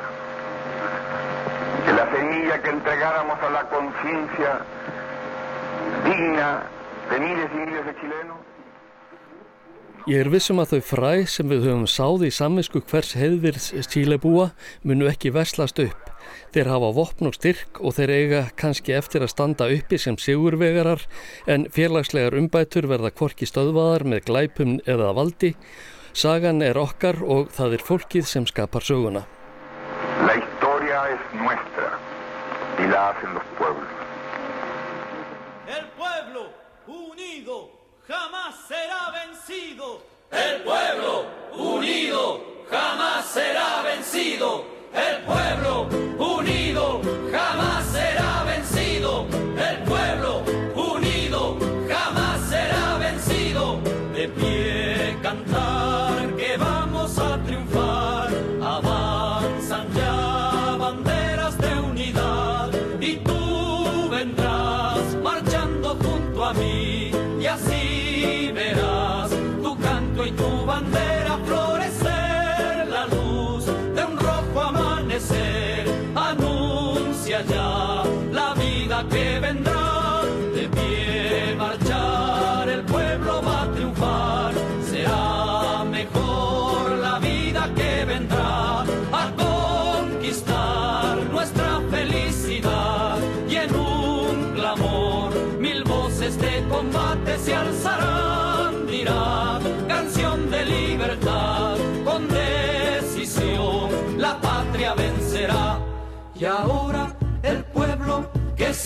entregáramos 2.64 3.38
a 3.40 3.50
la 3.50 3.64
conciencia 3.68 4.60
digna 6.04 6.62
de 7.10 7.20
miles 7.20 7.50
y 7.52 7.56
miles 7.56 7.86
de 7.86 7.94
chilenos. 8.00 8.38
Ég 10.08 10.22
er 10.24 10.30
vissum 10.32 10.56
að 10.62 10.70
þau 10.72 10.84
fræ 10.88 11.10
sem 11.28 11.50
við 11.50 11.66
höfum 11.68 11.88
sáð 11.90 12.22
í 12.24 12.30
samvinsku 12.32 12.80
hvers 12.88 13.10
heiðvirðs 13.18 13.90
Chilebúa 13.92 14.46
munu 14.80 15.04
ekki 15.10 15.34
veslast 15.34 15.82
upp. 15.84 16.06
Þeir 16.54 16.70
hafa 16.72 16.88
vopn 16.96 17.28
og 17.28 17.36
styrk 17.36 17.80
og 17.84 17.92
þeir 17.98 18.12
eiga 18.14 18.40
kannski 18.56 18.94
eftir 18.96 19.20
að 19.26 19.34
standa 19.34 19.68
uppi 19.68 19.98
sem 20.00 20.16
sigurvegarar 20.16 21.04
en 21.44 21.68
félagslegar 21.74 22.38
umbætur 22.40 22.88
verða 22.88 23.12
kvorki 23.12 23.44
stöðvaðar 23.50 24.06
með 24.08 24.24
glæpum 24.30 24.78
eða 24.88 25.12
valdi. 25.18 25.52
Sagan 26.16 26.64
er 26.64 26.80
okkar 26.80 27.20
og 27.20 27.52
það 27.52 27.76
er 27.76 27.84
fólkið 27.90 28.32
sem 28.32 28.48
skapar 28.48 28.88
söguna. 28.88 29.26
La 30.24 30.40
historia 30.40 31.04
es 31.12 31.20
nuestra 31.36 31.77
y 32.78 32.86
la 32.86 33.10
hacen 33.10 33.34
los 33.34 33.42
pueblos. 33.58 33.88
El 35.66 35.86
pueblo 35.90 36.52
unido 36.86 37.70
jamás 38.06 38.54
será 38.66 39.10
vencido. 39.10 40.02
El 40.30 40.62
pueblo 40.62 41.26
unido 41.52 42.40
jamás 42.70 43.24
será 43.26 43.82
vencido. 43.82 44.64
El 44.94 45.24
pueblo 45.24 45.97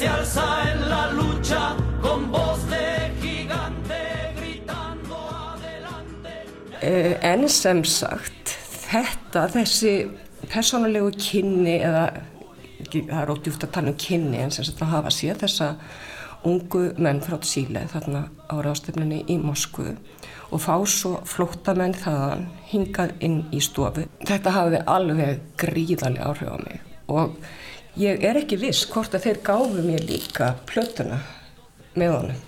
se 0.03 0.09
alza 0.09 0.73
en 0.73 0.89
la 0.91 1.13
lucha 1.13 1.77
con 2.03 2.31
voz 2.33 2.61
de 2.69 2.87
gigante 3.23 4.01
gritando 4.37 5.17
adelante 5.53 6.33
Eh, 6.81 7.19
En 7.23 7.49
sem 7.49 7.85
sagt, 7.85 8.51
þetta, 8.91 9.47
þessi 9.55 9.93
persónulegu 10.51 11.13
kynni, 11.15 11.77
eða 11.87 12.09
það 12.91 13.21
er 13.21 13.33
ódjúft 13.37 13.69
að 13.69 13.75
tala 13.77 13.95
um 13.95 14.01
kynni, 14.07 14.43
en 14.43 14.51
sem 14.51 14.67
sagt 14.67 14.83
að 14.83 14.95
hafa 14.97 15.15
séð 15.15 15.45
þessa 15.45 15.71
ungu 16.51 16.85
menn 16.99 17.23
frá 17.23 17.39
Tíle 17.39 17.87
þarna 17.95 18.27
á 18.51 18.55
ráðstöfnunni 18.59 19.23
í 19.31 19.39
Moskvu 19.39 19.93
og 20.51 20.61
fá 20.67 20.75
svo 20.83 21.21
flóttamenn 21.23 21.95
þaðan 21.95 22.49
hingað 22.73 23.15
inn 23.21 23.45
í 23.55 23.63
stofu. 23.63 24.09
Þetta 24.27 24.59
hafi 24.59 24.83
alveg 24.83 25.47
gríðarlega 25.63 26.27
áhrif 26.33 26.51
á 26.51 26.59
mig 26.59 26.89
og 27.13 27.37
ég 28.01 28.25
er 28.25 28.41
ekki 28.41 28.59
viss 28.61 28.87
hvort 28.91 29.15
að 29.17 29.27
þeir 29.27 29.43
gáfu 29.47 29.85
mér 29.85 30.07
líka 30.09 30.55
plötuna 30.69 31.21
með 31.99 32.15
honum. 32.17 32.41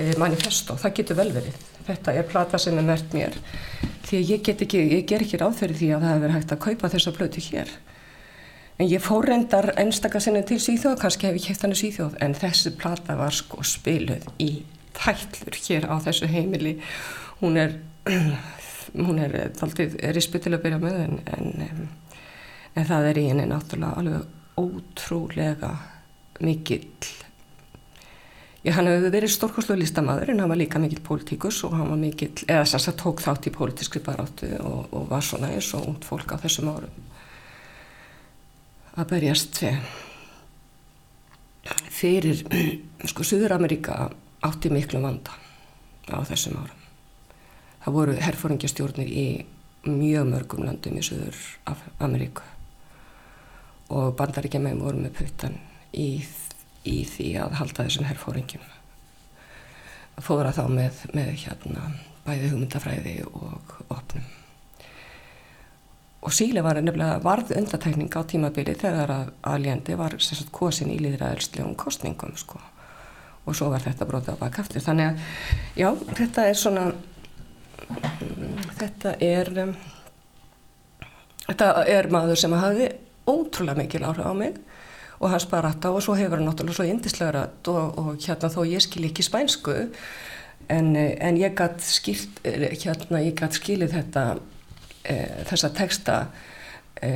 Eh, 0.00 0.14
manifesto, 0.20 0.76
það 0.80 0.96
getur 0.96 1.18
vel 1.18 1.28
verið. 1.34 1.60
Þetta 1.84 2.14
er 2.16 2.28
plata 2.28 2.58
sem 2.60 2.78
er 2.78 2.86
mert 2.86 3.14
mér. 3.16 3.36
Því 4.06 4.20
ég 4.30 4.42
get 4.46 4.62
ekki, 4.64 4.80
ég 4.94 5.06
ger 5.08 5.24
ekki 5.24 5.40
ráð 5.40 5.58
fyrir 5.60 5.76
því 5.76 5.88
að 5.94 6.04
það 6.06 6.14
hefur 6.14 6.34
hægt 6.36 6.54
að 6.54 6.62
kaupa 6.64 6.92
þessa 6.94 7.14
plötu 7.16 7.44
hér. 7.50 7.72
En 8.80 8.88
ég 8.88 9.02
fór 9.04 9.26
reyndar 9.28 9.74
einstakar 9.76 10.22
sinni 10.24 10.40
til 10.48 10.56
Svíþjóð, 10.62 10.96
kannski 11.02 11.28
hef 11.28 11.36
ég 11.36 11.50
kæft 11.50 11.66
hann 11.66 11.74
í 11.74 11.80
Svíþjóð 11.82 12.16
en 12.24 12.36
þessi 12.38 12.72
plata 12.80 13.16
var 13.18 13.34
sko 13.36 13.60
spiluð 13.66 14.24
í 14.40 14.62
tællur 14.96 15.58
hér 15.66 15.84
á 15.92 16.00
þessu 16.06 16.30
heimili. 16.32 16.78
Hún 17.42 17.60
er 17.60 17.76
hún 19.06 19.20
er 19.20 19.52
þaldið 19.58 19.98
rispu 20.16 20.40
til 20.40 20.54
að 20.56 20.64
byrja 20.64 20.80
með 20.80 20.96
en, 21.04 21.18
en, 21.36 21.82
en 22.74 22.86
það 22.86 23.08
er 23.10 23.20
í 23.20 23.26
henni 23.30 23.48
náttúrulega 23.50 24.00
alveg 24.00 24.60
ótrúlega 24.60 25.72
mikill. 26.40 26.86
Já, 28.60 28.74
hann 28.76 28.90
hefur 28.90 29.12
verið 29.14 29.32
stórkoslu 29.32 29.76
listamæður 29.80 30.34
en 30.34 30.42
hann 30.42 30.50
var 30.52 30.60
líka 30.60 30.80
mikill 30.82 31.00
pólitíkus 31.04 31.62
og 31.64 31.78
hann 31.78 31.88
var 31.88 32.00
mikill, 32.00 32.34
eða 32.44 32.66
þess 32.68 32.90
að 32.90 32.98
tók 33.00 33.22
þátt 33.24 33.48
í 33.48 33.54
pólitískri 33.54 34.02
baráttu 34.04 34.50
og, 34.60 34.90
og 34.92 35.06
var 35.08 35.24
svona 35.24 35.48
eins 35.54 35.70
og 35.78 35.88
út 35.94 36.04
fólk 36.04 36.34
á 36.36 36.42
þessum 36.42 36.68
árum 36.74 37.06
að 39.00 39.08
berjast 39.14 39.62
fyrir, 41.94 42.44
sko, 43.10 43.24
Suður-Ameríka 43.24 44.10
átti 44.44 44.72
miklu 44.72 45.00
vanda 45.00 45.32
á 46.12 46.20
þessum 46.28 46.60
árum. 46.60 46.86
Það 47.80 47.96
voru 47.96 48.20
herfóringjastjórnir 48.20 49.08
í 49.08 49.26
mjög 49.88 50.32
mörgum 50.34 50.66
landum 50.68 51.00
í 51.00 51.04
Suður-Ameríku 51.06 52.44
og 53.90 54.14
bandaríkja 54.18 54.60
með 54.62 54.84
voru 54.84 55.02
með 55.04 55.16
puttan 55.18 55.56
í, 55.92 56.22
í 56.86 56.98
því 57.08 57.30
að 57.42 57.56
halda 57.60 57.86
þessum 57.86 58.06
herfóringjum. 58.08 58.68
Fóra 60.20 60.52
þá 60.52 60.66
með, 60.68 61.04
með 61.16 61.32
hérna 61.46 61.88
bæði 62.26 62.52
hugmyndafræði 62.52 63.16
og 63.30 63.74
opnum. 63.88 64.26
Og 66.20 66.34
Síle 66.36 66.60
var 66.62 66.76
nefnilega 66.84 67.22
varð 67.24 67.54
undatækning 67.56 68.12
á 68.12 68.20
tímabili 68.28 68.74
þegar 68.76 69.12
að 69.14 69.30
Allende 69.48 69.96
var 69.96 70.18
sagt, 70.20 70.50
kosin 70.52 70.92
í 70.92 70.98
líðræðilslegum 71.00 71.74
kostningum 71.80 72.36
sko. 72.36 72.60
og 73.48 73.56
svo 73.56 73.70
var 73.72 73.80
þetta 73.80 74.06
brotið 74.06 74.36
á 74.36 74.42
bakaftur. 74.42 74.82
Þannig 74.84 75.06
að 75.06 75.20
já, 75.80 75.88
þetta 76.18 76.42
er 76.46 76.58
svona, 76.60 76.82
þetta 78.78 79.14
er, 79.24 79.48
um, 79.64 79.72
þetta 81.48 81.70
er 81.88 82.10
maður 82.12 82.38
sem 82.38 82.52
hafi 82.52 82.90
ótrúlega 83.30 83.78
mikil 83.78 84.06
áhrif 84.06 84.26
á 84.26 84.34
mig 84.34 84.58
og 85.20 85.30
hans 85.30 85.46
bara 85.46 85.68
rætta 85.68 85.92
og 85.92 86.02
svo 86.02 86.16
hefur 86.16 86.40
hann 86.40 86.48
náttúrulega 86.48 86.78
svo 86.78 86.88
indislega 86.88 87.32
rætt 87.36 87.68
og, 87.68 87.98
og 87.98 88.10
hérna 88.24 88.52
þó 88.52 88.62
ég 88.68 88.84
skil 88.84 89.06
ekki 89.08 89.24
spænsku 89.26 89.74
en, 90.70 90.96
en 90.96 91.40
ég 91.40 91.54
gætt 91.56 91.84
skilt, 91.84 92.40
hérna 92.44 93.22
ég 93.24 93.36
gætt 93.38 93.58
skilið 93.58 93.94
þetta 93.98 94.24
e, 95.04 95.16
þessa 95.50 95.70
texta 95.76 96.16
e, 97.02 97.10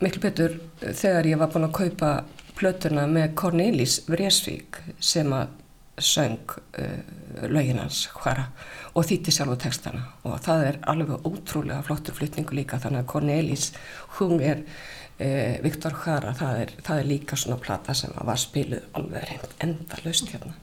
miklu 0.00 0.22
betur 0.22 0.56
þegar 0.80 1.28
ég 1.32 1.42
var 1.42 1.52
búin 1.52 1.68
að 1.68 1.76
kaupa 1.80 2.14
plötuna 2.54 3.08
með 3.10 3.34
Cornelis 3.40 4.00
Vreesvík 4.08 4.78
sem 5.02 5.32
að 5.34 5.60
söng 5.98 6.38
uh, 6.78 7.46
lögin 7.50 7.78
hans 7.78 8.04
hvara 8.14 8.48
og 8.94 9.06
þýtti 9.08 9.34
sjálf 9.34 9.58
textana. 9.62 10.04
Og 10.26 10.38
það 10.44 10.66
er 10.68 10.80
alveg 10.90 11.26
ótrúlega 11.26 11.82
flottur 11.86 12.16
flytningu 12.18 12.56
líka 12.56 12.80
þannig 12.82 13.04
að 13.04 13.10
Cornelis 13.12 13.70
hún 14.18 14.38
er 14.42 14.62
uh, 14.64 15.56
Viktor 15.64 15.96
Hvara 15.98 16.34
það 16.38 16.60
er, 16.64 16.76
það 16.86 17.02
er 17.02 17.10
líka 17.10 17.38
svona 17.40 17.60
plata 17.62 17.96
sem 17.96 18.14
var 18.20 18.40
spiluð 18.40 18.86
alveg 18.98 19.48
enda 19.64 20.00
löst 20.06 20.30
hérna. 20.32 20.54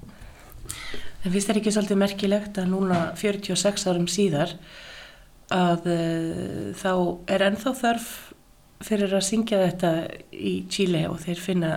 En 1.21 1.29
finnst 1.29 1.51
þér 1.51 1.61
ekki 1.61 1.75
svolítið 1.75 2.01
merkilegt 2.01 2.57
að 2.57 2.71
núna 2.71 3.01
46 3.19 3.88
árum 3.91 4.07
síðar 4.09 4.55
að 5.51 5.88
uh, 5.91 6.67
þá 6.79 6.93
er 7.31 7.47
ennþá 7.50 7.75
þörf 7.83 8.11
fyrir 8.81 9.13
að 9.13 9.27
syngja 9.27 9.59
þetta 9.67 9.91
í 10.33 10.55
Chile 10.71 11.05
og 11.11 11.19
þeir 11.21 11.41
finna 11.43 11.73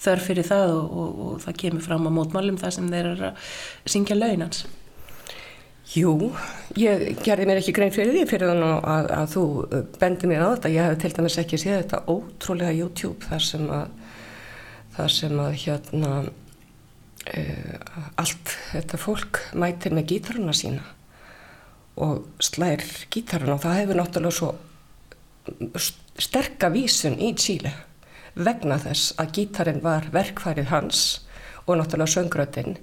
þörf 0.00 0.26
fyrir 0.30 0.46
það 0.46 0.72
og, 0.74 0.96
og, 1.02 1.20
og 1.26 1.38
það 1.44 1.60
kemur 1.62 1.84
fram 1.86 2.08
á 2.08 2.10
mótmálum 2.12 2.58
þar 2.60 2.74
sem 2.76 2.90
þeir 2.92 3.12
eru 3.12 3.30
að 3.30 3.46
syngja 3.92 4.18
launans. 4.18 4.66
Jú, 5.94 6.32
ég 6.74 7.20
gerði 7.22 7.46
mér 7.46 7.60
ekki 7.60 7.72
grein 7.76 7.94
fyrir 7.94 8.10
því 8.16 8.24
fyrir 8.26 8.50
þannig 8.50 8.88
að, 8.90 9.10
að 9.14 9.28
þú 9.36 9.44
bendi 10.00 10.30
mér 10.30 10.42
á 10.42 10.48
þetta. 10.50 10.72
Ég 10.74 10.88
hef 10.90 10.98
til 11.02 11.12
dæmis 11.14 11.38
ekki 11.40 11.60
séð 11.62 11.78
þetta 11.78 12.02
ótrúlega 12.10 12.74
YouTube 12.74 13.28
þar 13.28 13.46
sem 13.46 13.70
að, 13.70 13.86
þar 14.96 15.14
sem 15.14 15.40
að 15.44 15.56
hérna 15.62 16.12
uh, 16.26 18.02
allt 18.18 18.54
þetta 18.72 19.00
fólk 19.00 19.40
mætir 19.54 19.94
með 19.96 20.10
gítaruna 20.12 20.56
sína 20.56 20.84
og 22.02 22.26
slær 22.44 22.82
gítaruna 23.14 23.54
og 23.54 23.62
það 23.62 23.78
hefur 23.80 24.00
náttúrulega 24.02 24.36
svo 24.36 24.50
sterka 26.20 26.68
vísun 26.74 27.14
í 27.22 27.30
Chile 27.38 27.72
vegna 28.36 28.78
þess 28.80 29.14
að 29.20 29.32
gítarinn 29.38 29.82
var 29.84 30.10
verkfærið 30.14 30.70
hans 30.72 31.02
og 31.66 31.80
náttúrulega 31.80 32.12
söngrötinn 32.12 32.76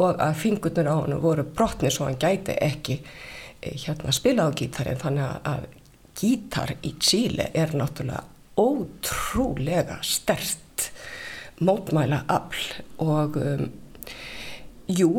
og 0.00 0.20
að 0.22 0.38
fingurnir 0.40 0.88
á 0.88 0.96
hann 0.96 1.20
voru 1.20 1.44
brotni 1.44 1.90
svo 1.92 2.08
hann 2.08 2.20
gæti 2.20 2.56
ekki 2.62 3.00
eh, 3.60 3.76
hérna 3.84 4.14
spila 4.16 4.48
á 4.48 4.56
gítarinn. 4.56 5.00
Þannig 5.00 5.48
að 5.50 5.66
gítar 6.20 6.74
í 6.82 6.94
Chile 7.00 7.50
er 7.54 7.74
náttúrulega 7.76 8.24
ótrúlega 8.60 10.00
stert 10.04 10.90
mótmæla 11.60 12.24
afl 12.28 12.82
og 13.04 13.36
um, 13.36 13.66
jú, 14.88 15.10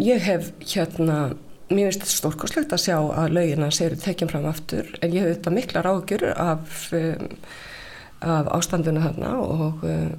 ég 0.00 0.22
hef 0.24 0.50
hérna 0.64 1.34
mér 1.68 1.90
finnst 1.90 2.04
þetta 2.04 2.14
stórkoslegt 2.14 2.74
að 2.76 2.82
sjá 2.86 2.96
að 3.00 3.36
laugina 3.36 3.70
séru 3.72 3.98
tekjum 4.00 4.30
fram 4.32 4.48
aftur 4.48 4.88
en 5.00 5.14
ég 5.14 5.24
hef 5.24 5.36
þetta 5.36 5.54
mikla 5.54 5.84
ráðgjur 5.84 6.26
af, 6.32 6.80
um, 6.96 7.30
af 8.24 8.48
ástanduna 8.56 9.04
þarna 9.08 9.34
og 9.40 9.84
um, 9.88 10.14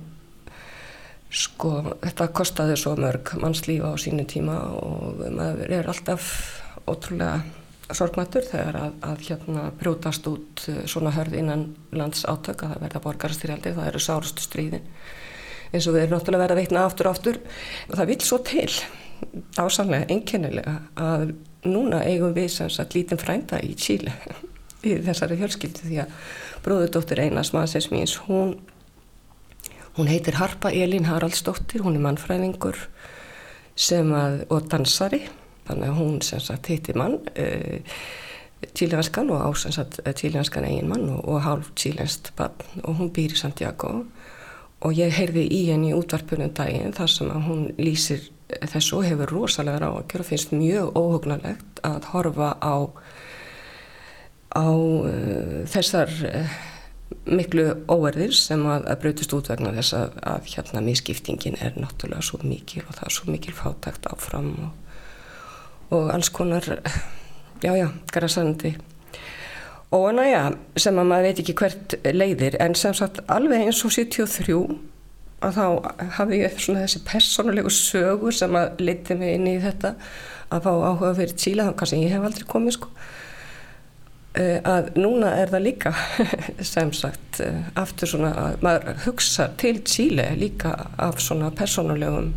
Sko, 1.35 1.71
þetta 1.99 2.29
kostiði 2.31 2.75
svo 2.79 2.93
mörg 2.95 3.33
mannslífa 3.41 3.89
á 3.91 3.99
sínu 3.99 4.23
tíma 4.29 4.55
og 4.79 5.23
maður 5.35 5.73
er 5.73 5.89
alltaf 5.91 6.29
ótrúlega 6.87 7.41
sorgmættur 7.91 8.45
þegar 8.47 8.77
að, 8.79 8.93
að 9.09 9.25
hérna 9.27 9.65
brjótast 9.81 10.29
út 10.31 10.63
eh, 10.71 10.85
svona 10.89 11.11
hörð 11.13 11.35
innan 11.41 11.67
lands 11.91 12.23
átök 12.23 12.63
að 12.63 12.71
það 12.75 12.85
verða 12.85 13.03
borgarstyrjaldi, 13.03 13.75
það 13.75 13.89
eru 13.91 14.03
sárustu 14.05 14.45
stríðin 14.45 14.87
eins 15.73 15.89
og 15.89 15.99
erum 15.99 16.15
náttúrulega 16.15 16.45
verið 16.45 16.55
að 16.55 16.61
veitna 16.61 16.85
aftur 16.87 17.09
og 17.09 17.17
aftur. 17.17 17.39
Og 17.89 17.99
það 17.99 18.11
vil 18.13 18.19
svo 18.23 18.41
til 18.47 18.69
ásamlega 19.59 20.09
einkennilega 20.15 20.75
að 20.95 21.33
núna 21.67 22.03
eigum 22.05 22.35
við 22.37 22.51
sem 22.55 22.71
sagt 22.71 22.95
lítinn 22.95 23.19
frænda 23.19 23.59
í 23.65 23.75
Chile 23.75 24.15
í 24.85 24.95
þessari 25.05 25.39
fjölskyldu 25.41 25.89
því 25.89 25.99
að 26.03 26.31
bróðurdóttir 26.65 27.23
Einars 27.25 27.53
Mansins 27.55 27.91
míns 27.93 28.17
hún 28.27 28.57
Hún 29.95 30.09
heitir 30.11 30.35
Harpa 30.35 30.73
Elín 30.75 31.05
Haraldsdóttir, 31.07 31.79
hún 31.79 31.95
er 31.95 32.01
mannfræðingur 32.03 32.75
að, 34.11 34.41
og 34.51 34.65
dansari, 34.67 35.21
þannig 35.69 35.87
að 35.87 35.99
hún 36.01 36.57
heitir 36.67 36.97
mann, 36.99 37.15
uh, 37.39 38.01
tíljanskan 38.75 39.31
og 39.31 39.45
ásensat 39.47 40.01
tíljanskan 40.19 40.67
eigin 40.67 40.89
mann 40.91 41.07
og, 41.09 41.23
og 41.23 41.41
hálf 41.45 41.71
tíljanst 41.79 42.33
bann 42.35 42.59
og 42.83 42.99
hún 42.99 43.13
býr 43.15 43.35
í 43.35 43.39
Santiago. 43.39 44.05
Og 44.83 44.93
ég 44.99 45.15
heyrði 45.15 45.45
í 45.47 45.61
henni 45.71 45.95
útvarpunum 45.95 46.51
daginn 46.53 46.93
þar 46.93 47.11
sem 47.11 47.31
að 47.31 47.47
hún 47.47 47.63
lýsir 47.79 48.27
þessu 48.67 48.99
og 48.99 49.07
hefur 49.07 49.31
rosalega 49.31 49.79
ráðakjör 49.85 50.25
og 50.25 50.27
finnst 50.27 50.51
mjög 50.53 50.91
óhugnalegt 50.99 51.79
að 51.87 52.09
horfa 52.11 52.51
á, 52.59 52.91
á 54.55 54.67
uh, 54.71 55.61
þessar 55.69 56.11
uh, 56.29 56.55
miklu 57.25 57.67
óverðir 57.91 58.33
sem 58.37 58.63
að, 58.69 58.87
að 58.89 59.01
breytist 59.03 59.35
út 59.37 59.51
vegna 59.51 59.73
þess 59.75 59.97
að, 59.97 60.17
að 60.31 60.49
hérna 60.53 60.83
miskiptingin 60.85 61.59
er 61.61 61.77
náttúrulega 61.77 62.25
svo 62.25 62.41
mikil 62.45 62.83
og 62.85 62.95
það 62.97 63.05
er 63.07 63.15
svo 63.17 63.29
mikil 63.33 63.53
fátækt 63.57 64.09
áfram 64.09 64.51
og, 64.65 64.97
og 65.95 66.11
alls 66.13 66.31
konar, 66.33 66.65
já 67.63 67.71
já, 67.77 67.87
græsandi 68.13 68.75
og 69.95 70.09
næja, 70.17 70.49
sem 70.81 70.97
að 70.97 71.09
maður 71.11 71.29
veit 71.29 71.41
ekki 71.43 71.55
hvert 71.59 71.95
leiðir 72.15 72.57
en 72.63 72.75
sem 72.77 72.95
sagt 72.97 73.21
alveg 73.31 73.67
eins 73.67 73.83
og 73.85 73.93
73 73.93 74.57
að 75.45 75.59
þá 75.59 75.65
hafi 76.17 76.39
ég 76.41 76.55
svona 76.61 76.85
þessi 76.85 77.03
personulegu 77.05 77.71
sögur 77.73 78.33
sem 78.33 78.55
að 78.57 78.81
leiti 78.81 79.17
mig 79.19 79.35
inn 79.37 79.49
í 79.51 79.59
þetta 79.61 79.93
að 80.53 80.65
fá 80.65 80.71
áhuga 80.73 81.13
fyrir 81.19 81.37
Tíla, 81.37 81.67
þá 81.69 81.77
kannski 81.79 82.01
ég 82.01 82.15
hef 82.15 82.25
aldrei 82.25 82.47
komið 82.49 82.77
sko. 82.77 82.89
Eh, 82.93 83.14
að 84.35 84.89
núna 84.99 85.29
er 85.39 85.51
það 85.53 85.63
líka 85.63 85.93
sem 86.73 86.91
sagt 86.95 87.39
eh, 87.43 87.61
aftur 87.79 88.09
svona 88.11 88.33
að 88.41 88.57
maður 88.65 88.99
hugsa 89.05 89.47
til 89.61 89.77
Chile 89.87 90.27
líka 90.39 90.73
af 90.99 91.21
svona 91.23 91.51
persónulegum 91.55 92.33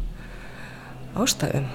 ástæðum 1.19 1.67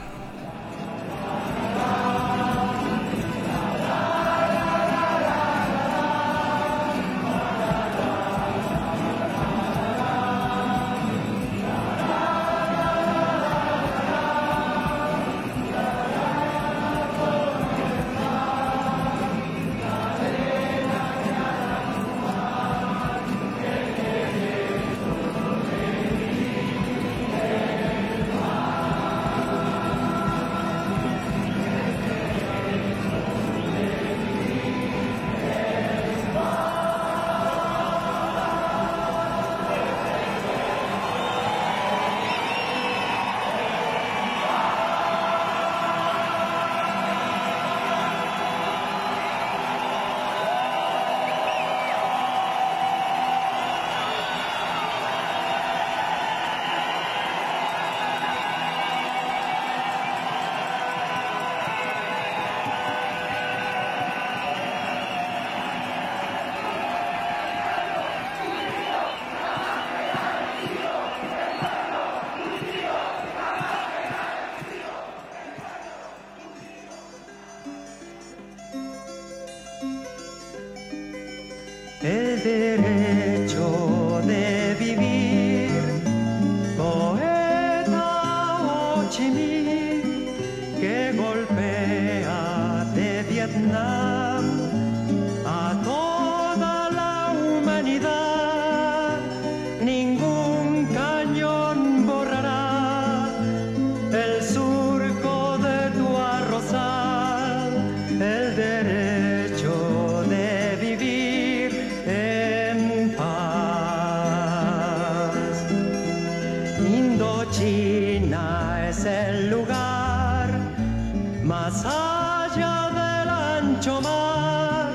playa 122.54 122.90
del 122.90 123.30
ancho 123.30 124.02
mar, 124.02 124.92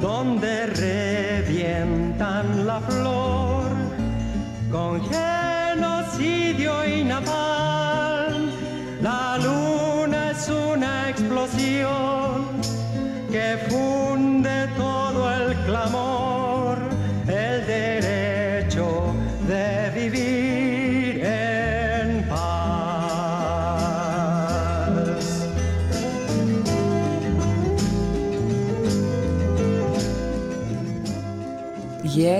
donde 0.00 0.66
revientan 0.66 2.66
la 2.66 2.80
flor. 2.80 3.11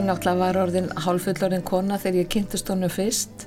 Ég 0.03 0.09
náttúrulega 0.09 0.39
var 0.41 0.57
orðin 0.59 0.89
hálfullorinn 0.99 1.63
kona 1.63 1.95
þegar 2.03 2.25
ég 2.25 2.31
kynntist 2.35 2.71
honum 2.73 2.91
fyrst 2.91 3.45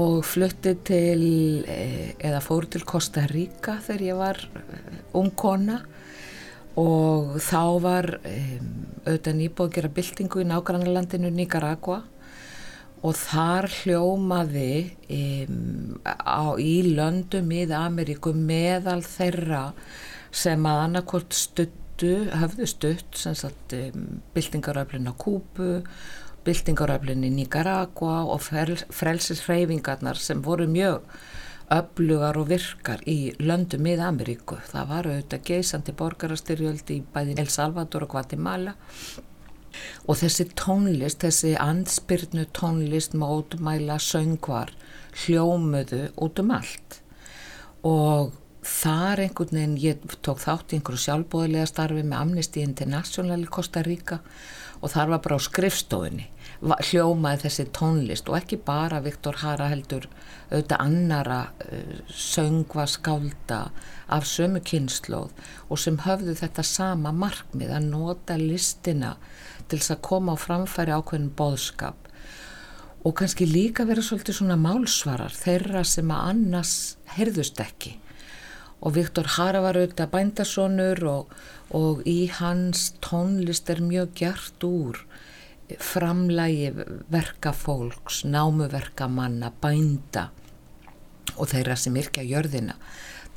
og 0.00 0.22
flutti 0.24 0.70
til, 0.80 1.24
eh, 1.68 2.14
eða 2.24 2.38
fór 2.40 2.64
til 2.72 2.86
Costa 2.88 3.26
Rica 3.28 3.74
þegar 3.84 4.04
ég 4.06 4.16
var 4.16 4.38
eh, 4.56 4.94
ung 5.12 5.28
kona. 5.36 5.82
Og 6.80 7.36
þá 7.36 7.64
var 7.84 8.08
um, 8.16 8.70
auðvitað 9.04 9.36
nýbúið 9.42 9.66
að 9.66 9.74
gera 9.74 9.90
byltingu 9.98 10.40
í 10.40 10.46
nágrannarlandinu 10.48 11.32
Nicaragua. 11.36 11.98
Og 13.04 13.18
þar 13.20 13.68
hljómaði 13.68 14.72
um, 15.04 16.00
á, 16.08 16.56
í 16.56 16.94
löndum 16.96 17.52
í 17.52 17.66
Ameríku 17.68 18.32
meðal 18.32 19.02
þeirra 19.04 19.74
sem 20.32 20.64
að 20.64 20.82
annarkort 20.86 21.36
stuttu, 21.98 22.30
höfðu 22.30 22.66
stutt 22.66 23.16
sem 23.18 23.34
sagt 23.34 23.72
um, 23.74 24.20
byltingaröflin 24.34 25.10
á 25.10 25.14
Kúbu 25.18 25.82
byltingaröflin 26.46 27.24
í 27.26 27.30
Nicaragua 27.34 28.22
og 28.30 28.40
frelsishreyfingarnar 28.40 30.16
sem 30.16 30.42
voru 30.42 30.68
mjög 30.70 31.02
öflugar 31.74 32.38
og 32.38 32.48
virkar 32.48 33.02
í 33.04 33.34
löndum 33.42 33.84
í 33.90 33.98
Ameríku. 33.98 34.56
Það 34.70 34.88
var 34.88 35.08
auðvitað 35.10 35.44
geysandi 35.44 35.92
borgarastyrjöld 35.98 36.94
í 36.94 37.02
bæði 37.02 37.36
El 37.42 37.50
Salvador 37.50 38.06
og 38.06 38.14
Guatemala 38.14 38.76
og 40.06 40.16
þessi 40.16 40.48
tónlist, 40.54 41.20
þessi 41.20 41.56
ansbyrnu 41.60 42.46
tónlist 42.54 43.18
mótumæla 43.18 43.98
söngvar 43.98 44.70
hljómuðu 45.26 46.12
út 46.16 46.40
um 46.40 46.54
allt 46.54 47.02
og 47.82 48.32
þar 48.64 49.22
einhvern 49.24 49.54
veginn, 49.54 49.76
ég 49.80 50.16
tók 50.24 50.40
þátt 50.42 50.72
í 50.72 50.78
einhverju 50.78 51.04
sjálfbóðilega 51.04 51.68
starfi 51.70 52.02
með 52.02 52.18
Amnesty 52.22 52.64
International 52.64 53.38
í 53.42 53.50
Costa 53.58 53.82
Rica 53.86 54.18
og 54.80 54.92
þar 54.92 55.14
var 55.14 55.22
bara 55.24 55.38
á 55.38 55.40
skrifstofunni 55.42 56.26
hljómaði 56.58 57.44
þessi 57.44 57.66
tónlist 57.74 58.30
og 58.30 58.38
ekki 58.40 58.58
bara 58.66 58.98
Viktor 59.04 59.38
Hara 59.42 59.68
heldur 59.70 60.08
auðvitað 60.50 60.82
annara 60.82 61.38
uh, 61.62 62.00
söngva 62.10 62.86
skálda 62.90 63.60
af 64.10 64.26
sömu 64.26 64.62
kynnslóð 64.66 65.30
og 65.68 65.78
sem 65.78 66.00
höfðu 66.02 66.34
þetta 66.40 66.64
sama 66.66 67.12
markmið 67.14 67.74
að 67.76 67.88
nota 67.92 68.38
listina 68.40 69.14
til 69.68 69.78
þess 69.78 69.94
að 69.94 70.04
koma 70.10 70.34
á 70.34 70.36
framfæri 70.40 70.94
ákveðin 70.96 71.32
bóðskap 71.38 72.10
og 73.06 73.14
kannski 73.20 73.46
líka 73.46 73.86
vera 73.86 74.02
svolítið 74.02 74.40
svona 74.40 74.58
málsvarar 74.58 75.34
þeirra 75.34 75.84
sem 75.86 76.10
að 76.10 76.30
annars 76.32 76.76
heyrðust 77.14 77.60
ekki 77.62 77.94
og 78.78 78.94
Viktor 78.94 79.26
Hara 79.36 79.62
var 79.64 79.78
auðvitað 79.78 80.12
bændasonur 80.12 81.04
og, 81.10 81.32
og 81.74 82.04
í 82.06 82.28
hans 82.38 82.92
tónlist 83.04 83.70
er 83.72 83.82
mjög 83.82 84.14
gert 84.22 84.66
úr 84.66 85.02
framlægi 85.68 86.70
verkafólks, 87.12 88.22
námuverkamanna, 88.24 89.50
bænda 89.60 90.28
og 91.36 91.50
þeirra 91.50 91.76
sem 91.78 91.96
yrkja 91.98 92.24
jörðina 92.24 92.78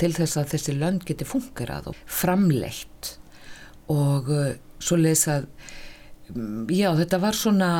til 0.02 0.14
þess 0.16 0.40
að 0.40 0.54
þessi 0.54 0.76
lönd 0.78 1.06
geti 1.06 1.28
fungerað 1.28 1.92
og 1.92 1.98
framleitt. 2.10 3.16
Og 3.92 4.30
uh, 4.32 4.54
svo 4.82 4.98
lesað 4.98 5.50
mm, 6.32 6.72
já 6.72 6.90
þetta 6.98 7.20
var 7.22 7.38
svona, 7.38 7.72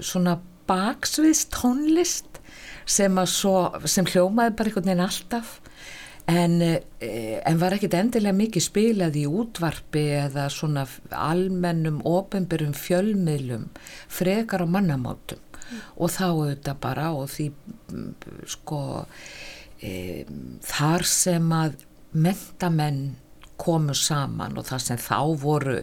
svona 0.00 0.38
baksviðst 0.70 1.50
tónlist 1.54 2.40
sem, 2.86 3.18
svo, 3.26 3.72
sem 3.84 4.06
hljómaði 4.06 4.54
bara 4.56 4.70
einhvern 4.70 4.88
veginn 4.88 5.06
alltaf 5.08 5.58
En, 6.26 6.58
eh, 6.62 7.38
en 7.46 7.58
var 7.60 7.76
ekkit 7.76 7.94
endilega 7.94 8.34
mikið 8.34 8.64
spilað 8.64 9.18
í 9.20 9.26
útvarpi 9.30 10.02
eða 10.24 10.48
svona 10.50 10.82
almennum, 11.14 12.00
ofenbyrjum 12.02 12.74
fjölmiðlum 12.74 13.68
frekar 14.10 14.64
á 14.64 14.66
mannamátum 14.66 15.38
mm. 15.38 15.84
og 15.94 16.10
þá 16.10 16.24
auðvitað 16.26 16.80
bara 16.82 17.12
og 17.14 17.30
því 17.30 17.46
sko 18.56 18.80
e, 19.78 20.24
þar 20.66 21.06
sem 21.06 21.54
að 21.54 21.78
mentamenn 22.16 23.00
komu 23.60 23.94
saman 23.94 24.58
og 24.58 24.66
það 24.66 24.82
sem 24.82 25.00
þá 25.00 25.20
voru 25.40 25.78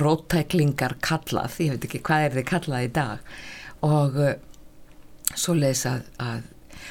róttæklingar 0.00 0.98
kallað, 1.00 1.56
ég 1.62 1.76
veit 1.76 1.88
ekki 1.88 2.04
hvað 2.04 2.26
er 2.26 2.38
þið 2.38 2.48
kallað 2.52 2.86
í 2.86 2.94
dag 3.00 3.34
og 3.88 4.20
e, 4.20 4.32
svo 5.32 5.56
leiðis 5.56 5.86
að, 5.88 6.08
að 6.20 6.48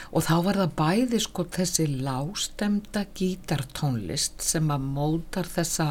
og 0.10 0.26
þá 0.26 0.36
var 0.46 0.56
það 0.64 0.76
bæði 0.80 1.20
sko 1.24 1.46
þessi 1.54 1.86
lástemda 2.02 3.02
gítartónlist 3.18 4.38
sem 4.46 4.66
að 4.74 4.88
mótar 4.98 5.48
þessa 5.50 5.90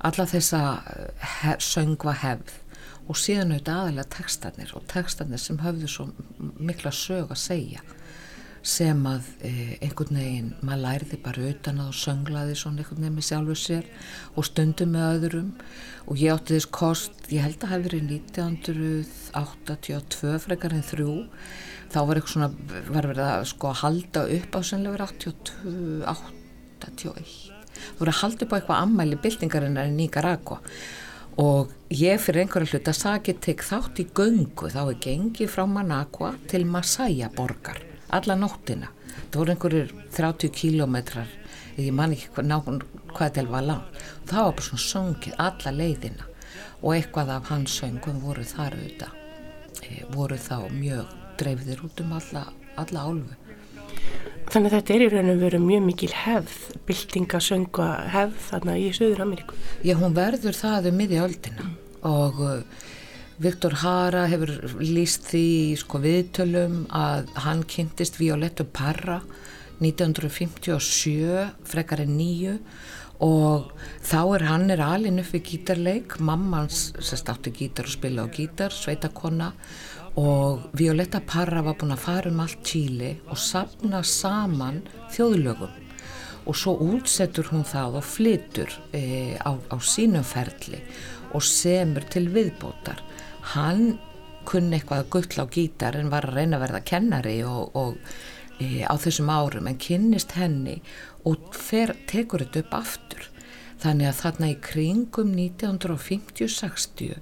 alla 0.00 0.24
þessa 0.28 0.60
hef, 1.42 1.60
söngva 1.64 2.14
hefð 2.22 2.50
og 3.10 3.16
síðan 3.18 3.54
auðvitað 3.54 3.80
aðalega 3.80 4.12
textanir 4.16 4.70
og 4.76 4.82
textanir 4.90 5.40
sem 5.42 5.58
höfðu 5.60 5.88
svo 5.90 6.04
mikla 6.60 6.92
sög 6.94 7.28
að 7.34 7.42
segja 7.42 7.82
sem 8.66 9.06
að 9.08 9.24
e, 9.40 9.50
einhvern 9.80 10.18
veginn 10.20 10.50
maður 10.60 10.84
læriði 10.84 11.18
bara 11.24 11.48
utan 11.48 11.80
að 11.80 11.90
og 11.92 11.96
sönglaði 11.96 12.54
svona 12.60 12.78
einhvern 12.82 13.00
veginn 13.00 13.16
með 13.16 13.28
sjálfu 13.30 13.56
sér 13.56 13.84
og 14.34 14.42
stundum 14.44 14.90
með 14.92 15.04
öðrum. 15.14 15.50
Og 16.10 16.14
ég 16.20 16.34
átti 16.34 16.56
þess 16.58 16.74
kost, 16.76 17.16
ég 17.32 17.44
held 17.46 17.56
að 17.56 17.62
það 17.62 17.72
hefði 17.72 17.88
verið 17.88 18.04
1982 18.18 20.44
frekar 20.44 20.72
en 20.76 20.88
þrjú 20.90 21.14
þá 21.90 22.00
var 22.06 22.20
eitthvað 22.20 22.34
svona, 22.34 22.50
var 22.90 23.10
verið 23.10 23.26
að 23.26 23.46
sko 23.50 23.74
halda 23.82 24.24
upp 24.38 24.56
á 24.56 24.60
verið 24.60 25.06
82, 25.06 26.16
81 26.80 27.36
þú 27.80 28.00
voru 28.00 28.12
að 28.12 28.20
halda 28.22 28.46
upp 28.46 28.52
á 28.52 28.56
eitthvað 28.58 28.82
ammæli 28.84 29.20
byltingarinnar 29.20 29.90
í 29.90 29.94
Nicaragua 29.96 30.60
og 31.40 31.70
ég 31.94 32.20
fyrir 32.20 32.44
einhverja 32.44 32.74
hlut 32.74 32.90
að 32.90 32.98
sagi 32.98 33.34
tek 33.40 33.62
þátt 33.64 34.00
í 34.02 34.06
göngu. 34.12 34.68
Þá 34.68 34.80
er 34.82 34.98
gengið 35.00 35.52
frá 35.52 35.62
Managua 35.66 36.34
til 36.50 36.66
Masaya 36.68 37.30
borgar 37.32 37.80
alla 38.10 38.36
nóttina. 38.36 38.90
Það 39.30 39.38
voru 39.38 39.54
einhverjir 39.54 39.94
30 40.16 40.52
kílómetrar 40.58 41.30
ég 41.80 41.94
man 41.96 42.12
ekki 42.14 42.32
hvað, 42.34 42.82
hvað 43.14 43.30
þetta 43.30 43.46
var 43.54 43.66
langt. 43.68 44.02
Það 44.28 44.44
var 44.44 44.58
bara 44.58 44.66
svona 44.66 44.84
söngið 44.86 45.40
alla 45.46 45.72
leiðina. 45.76 46.28
Og 46.80 46.94
eitthvað 46.96 47.32
af 47.36 47.48
hans 47.52 47.78
söngum 47.80 48.20
voru 48.24 48.44
þar 48.44 48.76
auðvitað. 48.76 49.16
E, 49.80 50.04
voru 50.12 50.36
þá 50.40 50.56
mjög 50.72 51.19
dreifðir 51.40 51.84
út 51.86 52.02
um 52.04 52.12
alla, 52.18 52.44
alla 52.80 53.06
álfu. 53.08 53.38
Þannig 54.50 54.72
að 54.72 54.76
þetta 54.76 54.94
er 54.94 55.02
í 55.04 55.10
raun 55.12 55.32
og 55.32 55.42
veru 55.44 55.58
mjög 55.62 55.82
mikil 55.86 56.14
hefð, 56.24 56.54
byltingasönga 56.88 57.90
hefð 58.10 58.46
þarna 58.48 58.78
í 58.80 58.88
Suður 58.96 59.24
Ameríku. 59.26 59.58
Já, 59.86 59.94
hún 60.00 60.16
verður 60.16 60.56
það 60.58 60.88
um 60.90 60.98
miðja 60.98 61.26
öldina 61.28 61.66
mm. 61.66 61.76
og 62.10 62.40
uh, 62.42 62.88
Viktor 63.40 63.76
Hara 63.80 64.26
hefur 64.28 64.50
líst 64.82 65.30
því 65.30 65.46
sko, 65.80 66.00
viðtölum 66.02 66.82
að 66.92 67.30
hann 67.46 67.62
kynntist 67.64 68.18
Violetto 68.20 68.66
Parra 68.68 69.20
1957, 69.80 71.46
frekar 71.64 72.02
en 72.04 72.18
nýju 72.18 72.58
og 73.24 73.70
þá 74.04 74.20
er 74.36 74.44
hann 74.48 74.66
er 74.72 74.82
alin 74.84 75.20
upp 75.22 75.32
við 75.34 75.46
gítarleik, 75.52 76.18
mammans 76.24 76.90
sérst 76.98 77.28
átti 77.32 77.52
gítar 77.52 77.88
og 77.88 77.94
spila 77.94 78.24
á 78.24 78.32
gítar, 78.32 78.72
sveitakonna 78.72 79.52
og 79.52 79.58
Violetta 80.16 81.20
Parra 81.22 81.62
var 81.62 81.76
búin 81.78 81.94
að 81.94 82.02
fara 82.02 82.30
um 82.32 82.40
allt 82.42 82.64
Tíli 82.66 83.12
og 83.30 83.38
sapna 83.38 84.02
saman 84.02 84.80
þjóðlögum. 85.14 85.70
Og 86.50 86.56
svo 86.56 86.74
útsettur 86.82 87.46
hún 87.52 87.62
það 87.68 88.00
og 88.00 88.04
flytur 88.08 88.72
e, 88.96 89.36
á, 89.38 89.54
á 89.54 89.76
sínum 89.78 90.24
ferli 90.26 90.80
og 91.36 91.44
semur 91.46 92.02
til 92.10 92.26
viðbótar. 92.34 92.98
Hann 93.54 94.00
kunni 94.48 94.80
eitthvað 94.80 95.04
að 95.04 95.10
gull 95.14 95.44
á 95.44 95.46
gítar 95.54 95.98
en 96.00 96.10
var 96.10 96.26
að 96.26 96.40
reyna 96.40 96.58
að 96.58 96.64
verða 96.64 96.86
kennari 96.90 97.36
og, 97.46 97.76
og 97.76 97.94
e, 98.58 98.82
á 98.82 98.94
þessum 98.98 99.30
árum 99.30 99.68
en 99.70 99.78
kynnist 99.78 100.34
henni 100.34 100.80
og 101.28 101.54
fer, 101.54 101.94
tekur 102.10 102.42
þetta 102.42 102.64
upp 102.64 102.74
aftur. 102.80 103.28
Þannig 103.80 104.10
að 104.10 104.18
þarna 104.24 104.50
í 104.50 104.58
kringum 104.64 105.30
1950-60 105.38 107.20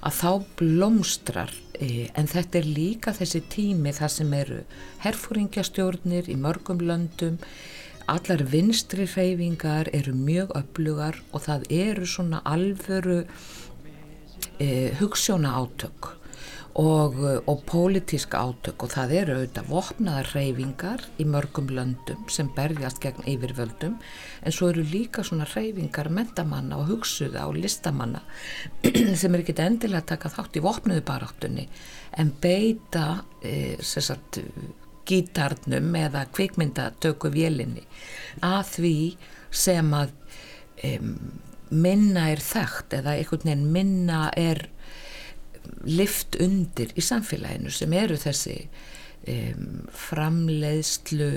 að 0.00 0.16
þá 0.16 0.30
blómstrar 0.60 1.52
e, 1.76 2.08
en 2.16 2.30
þetta 2.30 2.60
er 2.60 2.68
líka 2.68 3.12
þessi 3.16 3.42
tími 3.52 3.92
þar 3.96 4.14
sem 4.14 4.32
eru 4.36 4.60
herfóringjastjórnir 5.04 6.30
í 6.32 6.36
mörgum 6.40 6.80
löndum 6.84 7.40
allar 8.10 8.44
vinstri 8.52 9.06
reyfingar 9.10 9.90
eru 9.94 10.14
mjög 10.16 10.54
öflugar 10.58 11.20
og 11.32 11.44
það 11.46 11.68
eru 11.82 12.08
svona 12.08 12.40
alvöru 12.48 13.20
e, 14.58 14.70
hugssjóna 15.00 15.52
átök 15.60 16.14
og, 16.74 17.16
og 17.50 17.62
pólitíska 17.66 18.38
átök. 18.38 18.84
Og 18.84 18.92
það 18.94 19.14
eru 19.18 19.36
auðvitað 19.38 19.70
vopnaðar 19.70 20.30
reyfingar 20.34 21.04
í 21.20 21.26
mörgum 21.28 21.70
löndum 21.74 22.26
sem 22.30 22.50
berjast 22.56 23.00
gegn 23.02 23.26
yfirvöldum. 23.30 23.96
En 24.44 24.54
svo 24.54 24.70
eru 24.70 24.84
líka 24.86 25.24
svona 25.26 25.48
reyfingar 25.50 26.10
mentamanna 26.14 26.78
og 26.80 26.92
hugsuða 26.92 27.46
og 27.50 27.58
listamanna 27.58 28.22
sem 29.20 29.34
er 29.34 29.42
ekki 29.42 29.56
endilega 29.60 30.04
að 30.04 30.10
taka 30.14 30.34
þátt 30.36 30.60
í 30.60 30.64
vopnuðu 30.64 31.04
baráttunni 31.06 31.66
en 32.18 32.32
beita 32.42 33.24
e, 33.42 33.76
sagt, 33.82 34.40
gítarnum 35.08 35.94
eða 35.98 36.26
kvikmyndatöku 36.34 37.30
vélinni 37.34 37.84
að 38.46 38.74
því 38.74 38.96
sem 39.50 39.94
að 39.96 40.12
e, 40.82 40.96
minna 41.70 42.28
er 42.32 42.42
þekkt 42.42 42.98
eða 43.00 43.16
einhvern 43.18 43.46
veginn 43.46 43.72
minna 43.74 44.20
er 44.38 44.66
lift 45.86 46.38
undir 46.40 46.92
í 46.98 47.04
samfélaginu 47.04 47.72
sem 47.74 47.92
eru 47.96 48.18
þessi 48.20 48.56
um, 49.28 49.84
framleiðslu 50.08 51.30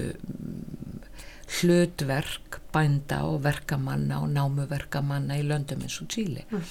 hlutverk 1.60 2.60
bænda 2.74 3.22
og 3.30 3.44
verkamanna 3.46 4.22
og 4.24 4.32
námuverkamanna 4.34 5.38
í 5.38 5.46
löndum 5.48 5.84
eins 5.86 6.00
og 6.02 6.10
Tíli 6.14 6.46
mm. 6.50 6.68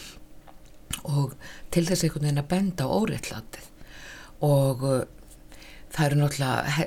og 1.13 1.37
til 1.75 1.87
þess 1.89 2.07
einhvern 2.07 2.29
veginn 2.29 2.43
að 2.43 2.51
benda 2.55 2.89
á 2.89 2.95
óréttlatið 2.97 3.69
og 4.43 4.87
uh, 4.89 5.03
það 5.93 6.07
eru 6.07 6.23
náttúrulega 6.23 6.87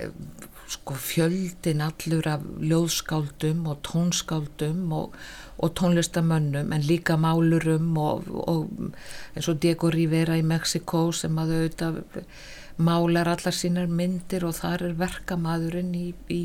sko 0.76 0.96
fjöldin 0.98 1.84
allur 1.86 2.28
af 2.28 2.46
ljóðskáldum 2.60 3.68
og 3.70 3.82
tónskáldum 3.86 4.94
og, 4.98 5.18
og 5.58 5.72
tónlistamönnum 5.80 6.74
en 6.76 6.88
líka 6.88 7.16
málurum 7.18 7.96
og, 7.98 8.28
og 8.48 8.70
eins 9.36 9.48
og 9.48 9.62
Diego 9.64 9.90
Rivera 9.94 10.38
í 10.38 10.44
Mexiko 10.44 11.08
sem 11.16 11.38
að 11.40 11.56
auðvitað 11.60 12.02
málar 12.78 13.30
allar 13.32 13.56
sínar 13.56 13.88
myndir 13.88 14.44
og 14.44 14.58
þar 14.60 14.90
er 14.90 14.98
verkamadurinn 15.00 15.94
í, 15.96 16.10
í 16.28 16.42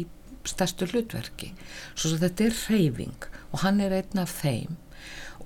stærstu 0.47 0.87
hlutverki. 0.93 1.51
Svo 1.95 2.15
þetta 2.21 2.47
er 2.47 2.63
reyfing 2.71 3.29
og 3.51 3.65
hann 3.65 3.83
er 3.83 3.97
einn 3.99 4.23
af 4.23 4.39
þeim 4.43 4.79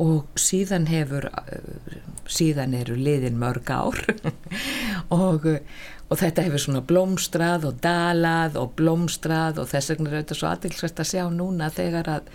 og 0.03 0.27
síðan 0.41 0.89
hefur 0.91 1.29
síðan 2.27 2.75
eru 2.75 2.97
liðin 2.99 3.39
mörg 3.39 3.71
ár 3.71 4.01
og, 5.15 5.47
og 5.47 6.19
þetta 6.19 6.47
hefur 6.47 6.63
svona 6.65 6.83
blómstrað 6.89 7.69
og 7.69 7.79
dalað 7.85 8.59
og 8.59 8.75
blómstrað 8.79 9.63
og 9.63 9.71
þess 9.71 9.93
vegna 9.93 10.11
er 10.11 10.21
þetta 10.23 10.39
svo 10.41 10.51
aðtilsvægt 10.51 11.05
að 11.05 11.11
sjá 11.13 11.25
núna 11.31 11.71
þegar 11.75 12.11
að, 12.17 12.33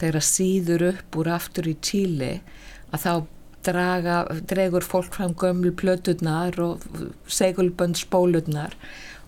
þegar 0.00 0.20
að 0.20 0.28
síður 0.28 0.86
upp 0.90 1.18
úr 1.20 1.32
aftur 1.36 1.70
í 1.70 1.76
Tíli 1.84 2.32
að 2.94 3.02
þá 3.02 3.12
draga, 3.66 4.16
dregur 4.46 4.84
fólk 4.86 5.16
fram 5.16 5.34
gömlu 5.38 5.72
plöturnar 5.74 6.58
og 6.62 6.84
segulbönd 7.26 7.98
spólurnar 7.98 8.76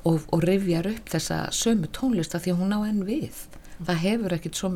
og, 0.06 0.22
og 0.30 0.44
rifjar 0.44 0.90
upp 0.92 1.10
þessa 1.10 1.46
sömu 1.54 1.90
tónlista 1.94 2.40
því 2.42 2.54
að 2.54 2.60
hún 2.62 2.76
á 2.76 2.80
enn 2.86 3.02
við. 3.08 3.42
Það 3.78 4.02
hefur 4.04 4.34
ekkit 4.36 4.58
svo, 4.58 4.70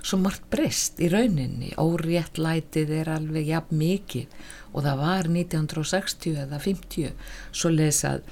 svo 0.00 0.20
margt 0.20 0.48
breyst 0.52 1.00
í 1.00 1.10
rauninni, 1.12 1.72
órétt 1.76 2.40
lætið 2.40 2.92
er 3.02 3.12
alveg 3.16 3.52
jafn 3.52 3.80
mikið 3.80 4.50
og 4.72 4.84
það 4.84 5.00
var 5.04 5.30
1960 5.32 6.42
eða 6.44 6.60
50 6.60 7.14
svo 7.52 7.72
lesað 7.72 8.26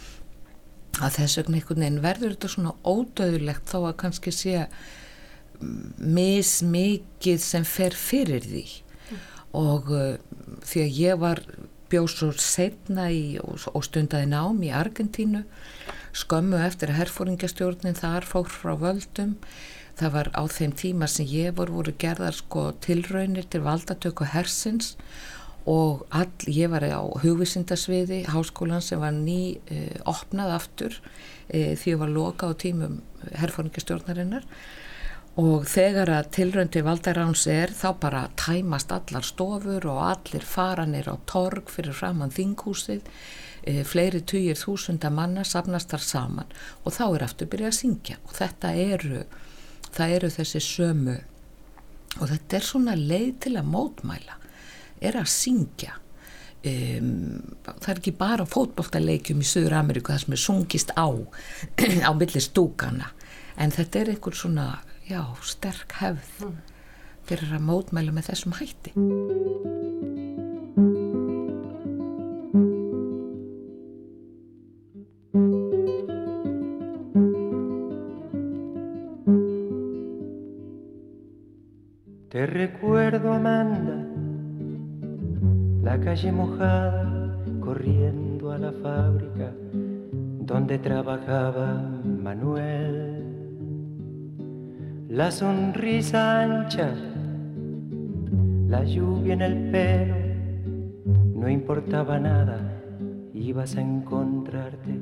að 1.02 1.16
þess 1.16 1.38
vegna 1.40 1.58
einhvern 1.58 1.82
veginn 1.82 2.02
verður 2.04 2.34
þetta 2.34 2.50
svona 2.52 2.74
ódöðulegt 2.86 3.70
þó 3.72 3.78
að 3.80 3.96
kannski 4.04 4.34
sé 4.34 4.66
mismikið 5.60 7.40
sem 7.42 7.64
fer 7.68 7.96
fyrir 7.96 8.44
því. 8.44 8.64
Mm. 9.04 9.22
og 9.60 9.90
uh, 9.92 10.14
því 10.64 10.80
að 10.82 10.98
ég 10.98 11.18
var 11.20 11.40
bjóð 11.92 12.08
svo 12.10 12.30
setna 12.40 13.08
í, 13.12 13.36
og, 13.42 13.68
og 13.74 13.84
stundaði 13.86 14.30
nám 14.32 14.62
í 14.64 14.72
Argentínu 14.74 15.44
skömmu 16.14 16.58
eftir 16.62 16.92
að 16.92 17.02
herfóringastjórnin 17.02 17.98
þar 17.98 18.26
fór 18.28 18.50
frá 18.50 18.74
völdum. 18.78 19.36
Það 19.98 20.14
var 20.16 20.30
á 20.34 20.42
þeim 20.50 20.74
tíma 20.78 21.06
sem 21.10 21.26
ég 21.30 21.54
voru 21.58 21.78
voru 21.78 21.94
gerðar 21.98 22.34
sko 22.34 22.68
tilraunir 22.82 23.46
til 23.50 23.62
valdatöku 23.66 24.26
hersins. 24.32 24.94
Og 25.70 26.02
all, 26.12 26.28
ég 26.50 26.68
var 26.68 26.84
á 26.84 27.00
hugvísindasviði 27.22 28.24
háskólan 28.28 28.82
sem 28.84 29.00
var 29.00 29.14
ný 29.16 29.56
uh, 29.72 30.00
opnað 30.10 30.56
aftur 30.58 30.98
uh, 30.98 31.72
því 31.78 31.94
að 31.94 32.02
var 32.02 32.12
loka 32.12 32.50
á 32.50 32.52
tímum 32.58 32.98
herfóringastjórnarinnar 33.32 34.44
og 35.40 35.64
þegar 35.66 36.12
að 36.14 36.28
tilröndi 36.36 36.82
valdaráns 36.86 37.48
er 37.50 37.72
þá 37.74 37.88
bara 37.98 38.20
tæmast 38.38 38.92
allar 38.94 39.24
stofur 39.26 39.86
og 39.90 40.02
allir 40.06 40.44
faranir 40.46 41.08
á 41.10 41.18
torg 41.26 41.72
fyrir 41.74 41.96
framann 41.96 42.34
þinghúsið. 42.34 43.02
E, 43.64 43.80
fleiri 43.88 44.20
týjir 44.22 44.58
þúsunda 44.60 45.10
manna 45.10 45.42
safnast 45.42 45.90
þar 45.90 46.04
saman 46.04 46.54
og 46.84 46.94
þá 46.94 47.04
er 47.08 47.24
aftur 47.26 47.50
byrjað 47.50 47.72
að 47.72 47.78
syngja. 47.80 48.18
Og 48.28 48.36
þetta 48.38 48.72
eru 48.78 49.24
það 49.94 50.16
eru 50.20 50.32
þessi 50.36 50.62
sömu 50.62 51.18
og 52.20 52.30
þetta 52.30 52.58
er 52.60 52.66
svona 52.68 52.96
leið 52.98 53.34
til 53.46 53.54
að 53.58 53.70
mótmæla 53.74 54.38
er 55.02 55.18
að 55.18 55.30
syngja. 55.34 55.98
Um, 56.64 57.42
það 57.66 57.90
er 57.92 57.98
ekki 57.98 58.14
bara 58.16 58.46
fótbolltaleikjum 58.48 59.42
í 59.42 59.48
Söður 59.48 59.74
Ameríku 59.82 60.14
það 60.14 60.22
sem 60.22 60.36
er 60.36 60.40
sungist 60.40 60.94
á 60.96 61.08
á 62.08 62.10
millir 62.16 62.40
stúkana 62.40 63.10
en 63.60 63.74
þetta 63.74 64.00
er 64.00 64.12
einhver 64.14 64.38
svona 64.38 64.68
já, 65.08 65.22
sterk 65.44 65.98
hefð 66.00 66.46
mm. 66.46 66.58
fyrir 67.28 67.56
að 67.56 67.66
mótmæla 67.68 68.14
með 68.14 68.30
þessum 68.30 68.56
hætti 68.60 68.94
Te 82.34 82.48
recuerdo, 82.50 83.30
Amanda, 83.30 83.94
la 85.86 85.94
calle 86.02 86.32
mojada, 86.34 87.04
corriendo 87.62 88.50
a 88.50 88.58
la 88.58 88.72
fábrica 88.82 89.52
donde 90.44 90.78
trabajaba 90.78 91.80
Manuel. 92.04 93.33
La 95.14 95.30
sonrisa 95.30 96.40
ancha, 96.42 96.92
la 98.66 98.82
lluvia 98.82 99.34
en 99.34 99.42
el 99.42 99.70
pelo, 99.70 100.16
no 101.36 101.48
importaba 101.48 102.18
nada, 102.18 102.58
ibas 103.32 103.76
a 103.76 103.80
encontrarte 103.80 104.98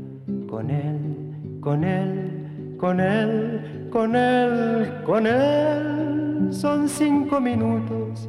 con 0.51 0.68
él, 0.68 1.59
con 1.61 1.83
él, 1.83 2.77
con 2.77 3.01
él, 3.01 3.88
con 3.90 4.14
él, 4.14 4.92
con 5.07 5.27
él. 5.27 6.48
Son 6.51 6.90
cinco 6.90 7.40
minutos, 7.40 8.29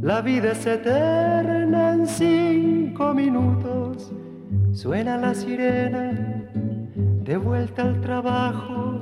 la 0.00 0.22
vida 0.22 0.52
es 0.52 0.64
eterna 0.64 1.92
en 1.92 2.06
cinco 2.06 3.12
minutos. 3.12 4.10
Suena 4.72 5.18
la 5.18 5.34
sirena, 5.34 6.12
de 7.24 7.36
vuelta 7.36 7.82
al 7.82 8.00
trabajo 8.00 8.99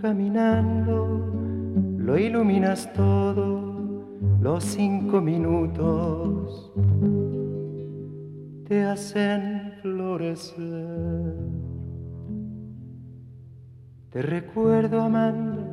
caminando 0.00 1.28
lo 1.98 2.16
iluminas 2.18 2.90
todo, 2.94 4.06
los 4.40 4.64
cinco 4.64 5.20
minutos 5.20 6.72
te 8.66 8.84
hacen 8.84 9.72
florecer. 9.82 11.34
Te 14.10 14.22
recuerdo, 14.22 15.02
Amanda, 15.02 15.66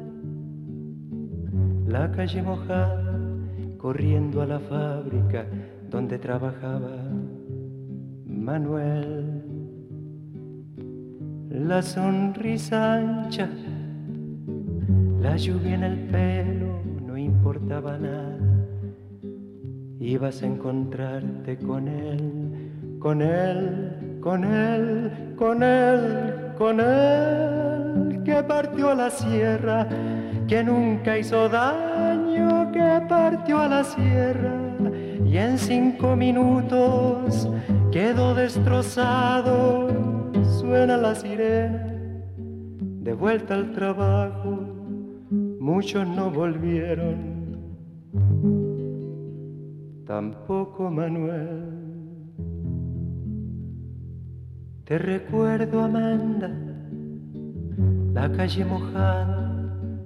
la 1.87 2.11
calle 2.11 2.41
mojada, 2.41 3.37
corriendo 3.77 4.41
a 4.41 4.45
la 4.45 4.59
fábrica 4.59 5.45
donde 5.89 6.19
trabajaba 6.19 6.97
Manuel. 8.25 9.43
La 11.49 11.81
sonrisa 11.81 12.95
ancha, 12.95 13.49
la 15.25 15.37
lluvia 15.37 15.73
en 15.73 15.83
el 15.83 15.97
pelo, 16.11 16.81
no 17.03 17.17
importaba 17.17 17.97
nada. 17.97 18.37
Ibas 19.99 20.43
a 20.43 20.45
encontrarte 20.45 21.57
con 21.57 21.87
él, 21.87 22.99
con 22.99 23.23
él, 23.23 24.19
con 24.21 24.43
él, 24.43 25.35
con 25.35 25.63
él, 25.63 26.53
con 26.59 26.79
él, 26.79 28.21
que 28.23 28.43
partió 28.43 28.91
a 28.91 28.95
la 28.95 29.09
sierra, 29.09 29.87
que 30.47 30.63
nunca 30.63 31.17
hizo 31.17 31.49
daño, 31.49 32.71
que 32.71 33.01
partió 33.09 33.61
a 33.61 33.67
la 33.67 33.83
sierra 33.83 34.53
y 35.25 35.37
en 35.37 35.57
cinco 35.57 36.15
minutos 36.15 37.49
quedó 37.91 38.35
destrozado. 38.35 39.87
Suena 40.59 40.97
la 40.97 41.15
sirena, 41.15 41.83
de 42.37 43.13
vuelta 43.13 43.55
al 43.55 43.71
trabajo, 43.71 44.64
muchos 45.65 46.07
no 46.07 46.29
volvieron, 46.29 47.15
tampoco 50.05 50.91
Manuel. 50.91 51.73
Te 54.83 54.99
recuerdo, 54.99 55.81
Amanda, 55.81 56.51
la 58.13 58.31
calle 58.31 58.63
mojada, 58.63 59.97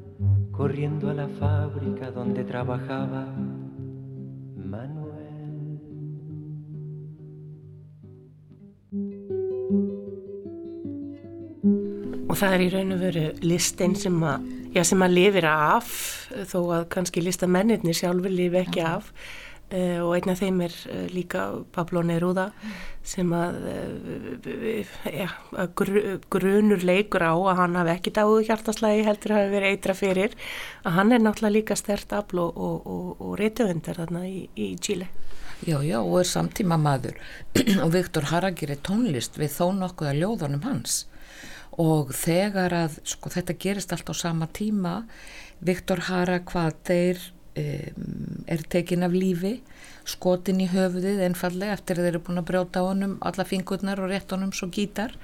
corriendo 0.51 1.09
a 1.09 1.13
la 1.13 1.27
fábrica 1.27 2.09
donde 2.09 2.45
trabajaba 2.45 3.27
Manuel. 4.55 5.09
Og 12.29 12.37
það 12.37 12.53
er 12.55 12.61
í 12.63 12.69
raun 12.71 12.95
já, 14.75 14.83
sem 14.85 15.05
að 15.05 15.15
lifir 15.17 15.47
af 15.49 15.91
þó 16.49 16.59
að 16.79 16.89
kannski 16.95 17.23
listamennirni 17.23 17.95
sjálfur 17.95 18.33
lifi 18.33 18.63
ekki 18.63 18.83
af. 18.85 19.13
Uh, 19.69 19.99
og 20.01 20.15
einn 20.15 20.31
af 20.31 20.39
þeim 20.39 20.63
er 20.65 20.73
uh, 20.89 21.01
líka 21.13 21.43
Pablo 21.75 22.01
Neruda 22.01 22.47
sem 23.05 23.29
að, 23.37 23.59
uh, 23.69 24.93
ja, 25.13 25.27
gru, 25.77 26.15
grunur 26.25 26.81
leikur 26.81 27.21
á 27.21 27.37
að 27.37 27.59
hann 27.59 27.77
hafi 27.77 27.91
ekki 27.93 28.13
dáðu 28.15 28.39
hjartaslægi 28.47 29.05
heldur 29.05 29.35
hafi 29.37 29.51
verið 29.53 29.75
eitra 29.75 29.93
fyrir. 29.93 30.33
Að 30.81 30.97
hann 30.97 31.13
er 31.13 31.21
náttúrulega 31.21 31.57
líka 31.59 31.77
stert 31.77 32.17
afl 32.17 32.41
og, 32.47 32.57
og, 32.57 32.89
og, 32.89 33.11
og 33.21 33.37
reytuðundar 33.37 34.01
þarna 34.01 34.25
í, 34.25 34.47
í 34.57 34.71
Chile. 34.81 35.11
Já, 35.61 35.77
já, 35.85 35.99
og 35.99 36.17
er 36.23 36.31
samtíma 36.31 36.79
maður 36.81 37.21
og 37.83 37.93
Viktor 37.93 38.31
Hara 38.31 38.49
gerir 38.57 38.81
tónlist 38.81 39.37
við 39.37 39.53
þó 39.53 39.69
nokkuð 39.83 40.15
að 40.15 40.21
ljóðunum 40.23 40.65
hans 40.65 41.03
og 41.79 42.13
þegar 42.15 42.75
að, 42.75 42.99
sko, 43.07 43.31
þetta 43.31 43.55
gerist 43.61 43.93
allt 43.95 44.11
á 44.11 44.15
sama 44.17 44.49
tíma, 44.51 45.03
Viktor 45.63 46.03
Hara 46.09 46.39
hvað 46.47 46.79
þeir 46.89 47.21
um, 47.59 48.43
er 48.51 48.63
tekin 48.71 49.05
af 49.07 49.15
lífi, 49.15 49.59
skotin 50.09 50.61
í 50.63 50.69
höfuðið 50.71 51.23
einfallega 51.27 51.77
eftir 51.77 51.99
að 51.99 52.07
þeir 52.07 52.13
eru 52.13 52.23
búin 52.27 52.41
að 52.41 52.49
brjóta 52.49 52.83
á 52.83 52.89
honum 52.89 53.17
alla 53.25 53.45
fingurnar 53.47 54.01
og 54.03 54.11
rétt 54.11 54.31
honum 54.35 54.51
svo 54.55 54.69
gítar 54.73 55.15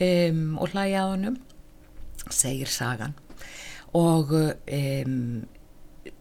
um, 0.00 0.58
og 0.58 0.74
hlæja 0.74 1.06
á 1.06 1.12
honum, 1.12 1.38
segir 2.28 2.72
sagan. 2.72 3.16
Og 3.96 4.34
um, 4.34 5.46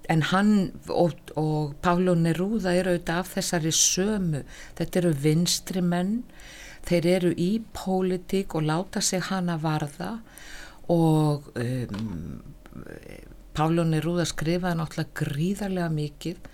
en 0.07 0.23
hann 0.31 0.53
og, 0.87 1.17
og 1.35 1.75
Pálo 1.83 2.15
Neruda 2.15 2.71
eru 2.75 2.93
auðvitað 2.95 3.23
af 3.23 3.33
þessari 3.35 3.73
sömu. 3.75 4.43
Þetta 4.77 5.01
eru 5.01 5.11
vinstri 5.25 5.83
menn 5.83 6.21
þeir 6.87 7.09
eru 7.17 7.31
í 7.35 7.51
pólitík 7.75 8.55
og 8.57 8.67
láta 8.69 9.03
sig 9.03 9.25
hana 9.29 9.57
varða 9.61 10.17
og 10.93 11.51
um, 11.59 12.39
Pálo 13.57 13.83
Neruda 13.89 14.21
skrifaði 14.29 14.77
náttúrulega 14.77 15.17
gríðarlega 15.17 15.89
mikið 15.89 16.51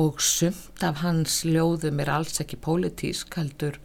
og 0.00 0.22
sumt 0.24 0.84
af 0.86 1.02
hans 1.02 1.42
ljóðum 1.44 2.00
er 2.00 2.12
alls 2.14 2.40
ekki 2.40 2.56
pólitísk 2.64 3.34
heldur 3.36 3.76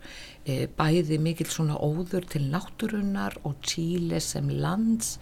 e, 0.45 0.69
bæði 0.77 1.17
mikil 1.19 1.49
svona 1.51 1.75
óður 1.75 2.27
til 2.31 2.45
náttúrunnar 2.53 3.35
og 3.43 3.57
Chile 3.65 4.21
sem 4.23 4.47
lands. 4.49 5.17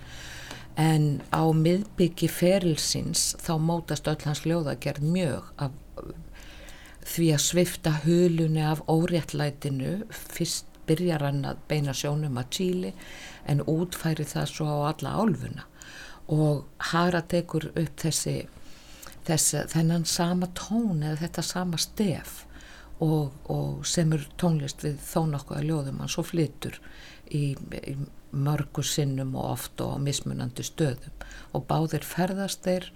En 0.77 1.23
á 1.33 1.41
miðbyggi 1.53 2.29
ferilsins 2.29 3.31
þá 3.41 3.55
mótast 3.61 4.09
öll 4.11 4.21
hans 4.25 4.43
ljóðagerð 4.45 5.09
mjög 5.15 5.49
af 5.57 5.73
því 7.07 7.27
að 7.35 7.43
svifta 7.43 7.93
hulunni 8.03 8.63
af 8.65 8.83
óréttlætinu. 8.87 10.03
Fyrst 10.11 10.69
byrjar 10.87 11.23
hann 11.23 11.43
að 11.47 11.61
beina 11.69 11.93
sjónum 11.95 12.39
að 12.39 12.49
Chile 12.57 12.93
en 13.49 13.63
útfæri 13.69 14.25
það 14.27 14.49
svo 14.51 14.67
á 14.67 14.77
alla 14.91 15.15
álfuna. 15.21 15.67
Og 16.31 16.65
Hara 16.91 17.21
tekur 17.21 17.69
upp 17.71 17.95
þessi, 17.99 18.47
þessi 19.27 19.65
þennan 19.73 20.07
sama 20.07 20.49
tón 20.55 21.03
eða 21.03 21.21
þetta 21.25 21.45
sama 21.47 21.79
stef 21.81 22.43
og, 23.03 23.33
og 23.51 23.85
semur 23.87 24.23
tónlist 24.39 24.83
við 24.85 24.99
þó 25.03 25.25
nokkuð 25.33 25.59
að 25.59 25.69
ljóðum 25.69 26.03
hann 26.03 26.11
svo 26.11 26.23
flytur 26.27 26.79
í, 27.27 27.55
í 27.55 27.95
mörgu 28.33 28.83
sinnum 28.85 29.35
og 29.37 29.51
oft 29.51 29.83
og 29.83 29.99
mismunandi 30.01 30.65
stöðum. 30.65 31.13
Og 31.53 31.67
báðir 31.69 32.05
ferðast 32.07 32.63
þeir 32.65 32.89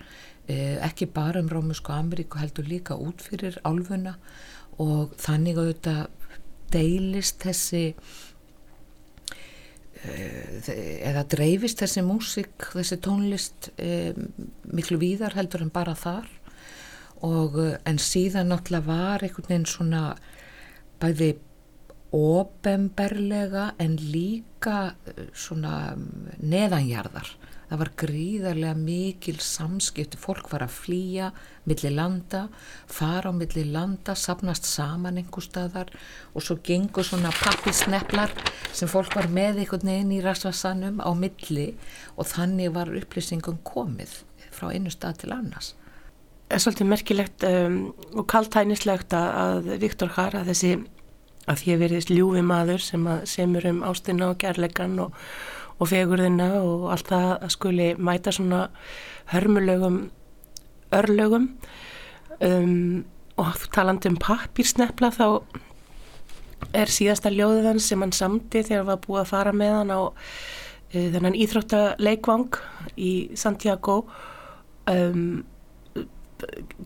ekki 0.47 1.09
bara 1.11 1.41
um 1.43 1.49
Rómusku 1.51 1.91
Ameríku 1.91 2.39
heldur 2.39 2.67
líka 2.69 2.95
út 2.95 3.21
fyrir 3.21 3.59
álfuna 3.67 4.15
og 4.79 5.15
þannig 5.19 5.59
að 5.59 5.69
þetta 5.73 5.95
deilist 6.71 7.43
þessi 7.43 7.83
eh, 10.03 10.71
eða 11.09 11.25
dreifist 11.31 11.83
þessi 11.83 12.03
músik, 12.05 12.69
þessi 12.73 12.99
tónlist 13.03 13.71
eh, 13.77 14.13
miklu 14.71 14.99
víðar 15.01 15.35
heldur 15.35 15.65
en 15.65 15.73
bara 15.73 15.95
þar 15.97 16.29
og 17.25 17.59
eh, 17.63 17.75
en 17.87 17.99
síðan 18.01 18.51
náttúrulega 18.51 18.87
var 18.87 19.25
einhvern 19.25 19.49
veginn 19.49 19.69
svona 19.69 20.03
bæði 21.01 21.33
ofemberlega 22.15 23.71
en 23.83 23.97
líka 23.99 24.93
eh, 25.07 25.27
svona 25.33 25.95
neðanjarðar. 26.39 27.31
Það 27.67 27.79
var 27.81 27.89
gríðarlega 27.99 28.75
mikil 28.79 29.35
samskipti, 29.43 30.19
fólk 30.19 30.47
var 30.53 30.63
að 30.63 30.75
flýja 30.77 31.31
millir 31.67 31.91
landa, 31.97 32.45
fara 32.87 33.27
á 33.27 33.35
millir 33.35 33.67
landa, 33.73 34.15
sapnast 34.15 34.67
saman 34.69 35.19
einhver 35.19 35.43
staðar 35.43 35.91
og 36.31 36.45
svo 36.45 36.55
gengur 36.63 37.03
svona 37.03 37.33
pappisneplar 37.35 38.31
sem 38.71 38.87
fólk 38.87 39.17
var 39.19 39.27
með 39.27 39.65
einhvern 39.65 39.91
veginn 39.91 40.15
í 40.15 40.21
rasvasanum 40.23 41.01
á 41.03 41.11
milli 41.11 41.73
og 42.15 42.31
þannig 42.31 42.71
var 42.77 42.93
upplýsingum 43.01 43.59
komið 43.67 44.21
frá 44.47 44.71
einu 44.71 44.93
stað 44.93 45.25
til 45.25 45.35
annars. 45.35 45.73
Það 46.47 46.55
er 46.55 46.63
svolítið 46.63 46.87
merkilegt 46.93 47.43
um, 47.43 47.81
og 48.15 48.29
kaltænislegt 48.31 49.11
að 49.17 49.73
Viktor 49.81 50.15
Hara 50.15 50.45
þessi 50.47 50.77
að 51.47 51.61
því 51.61 51.73
að 51.73 51.83
verðist 51.83 52.11
ljúfi 52.11 52.43
maður 52.43 52.83
sem 52.83 53.07
semur 53.27 53.67
um 53.67 53.83
ástina 53.87 54.31
og 54.31 54.39
kærleikan 54.39 54.95
og, 55.03 55.15
og 55.77 55.89
fegurðina 55.91 56.49
og 56.61 56.87
allt 56.93 57.11
það 57.11 57.29
að 57.35 57.53
skuli 57.53 57.87
mæta 57.97 58.33
svona 58.33 58.67
hörmulegum 59.31 59.99
örlögum. 60.95 61.51
Um, 62.41 63.05
og 63.37 63.67
talandi 63.73 64.09
um 64.09 64.17
pappirsnepla 64.21 65.09
þá 65.13 65.27
er 66.77 66.89
síðasta 66.89 67.29
ljóðan 67.33 67.79
sem 67.81 68.01
hann 68.01 68.13
samti 68.13 68.63
þegar 68.63 68.83
hann 68.83 68.89
var 68.91 69.03
búið 69.03 69.21
að 69.21 69.31
fara 69.31 69.53
með 69.53 69.75
hann 69.79 69.93
á 69.93 70.01
uh, 70.01 70.13
þennan 70.93 71.37
íþróttaleikvang 71.37 72.57
í 72.97 73.11
Santiago. 73.37 74.03
Um 74.87 75.45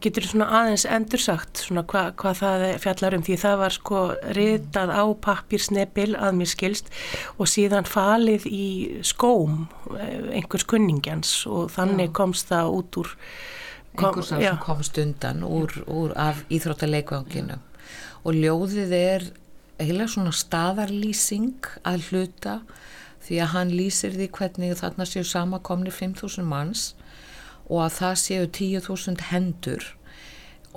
getur 0.04 0.26
svona 0.28 0.48
aðeins 0.62 0.86
endursagt 0.88 1.64
svona 1.66 1.84
hva, 1.90 2.04
hvað 2.18 2.38
það 2.42 2.66
fjallar 2.84 3.18
um. 3.18 3.24
Því 3.28 3.38
það 3.44 3.58
var 3.62 3.76
sko 3.76 4.04
ritað 4.38 4.94
á 4.96 5.04
pappirsnebil 5.28 6.12
að 6.16 6.38
mér 6.40 6.52
skilst 6.54 6.92
og 7.38 7.50
síðan 7.52 7.90
falið 7.90 8.48
í 8.48 8.68
skóm 9.08 9.66
eh, 9.98 10.38
einhvers 10.40 10.68
kunningjans. 10.70 11.34
Og 11.52 11.72
þannig 11.74 12.12
já. 12.12 12.16
komst 12.22 12.52
það 12.54 12.78
út 12.78 13.02
úr 13.04 13.12
kom, 13.96 14.08
einhvers 14.08 14.32
af 14.32 14.46
sem 14.46 14.64
komst 14.64 15.02
undan 15.02 15.44
úr, 15.48 15.76
úr 15.88 16.16
af 16.20 16.46
íþróttaleikvanginu 16.54 17.60
og 18.22 18.38
ljóðið 18.38 18.92
er 18.96 19.28
heila 19.82 20.08
svona 20.10 20.34
staðarlýsing 20.36 21.66
að 21.88 22.10
hluta 22.12 22.60
því 23.26 23.40
að 23.44 23.54
hann 23.56 23.72
lýsir 23.74 24.14
því 24.16 24.28
hvernig 24.38 24.78
þarna 24.80 25.08
séu 25.10 25.26
samakomni 25.28 25.94
5.000 25.94 26.46
manns 26.48 26.92
og 27.72 27.82
að 27.86 27.98
það 27.98 28.16
séu 28.26 28.46
10.000 28.60 29.28
hendur. 29.32 29.90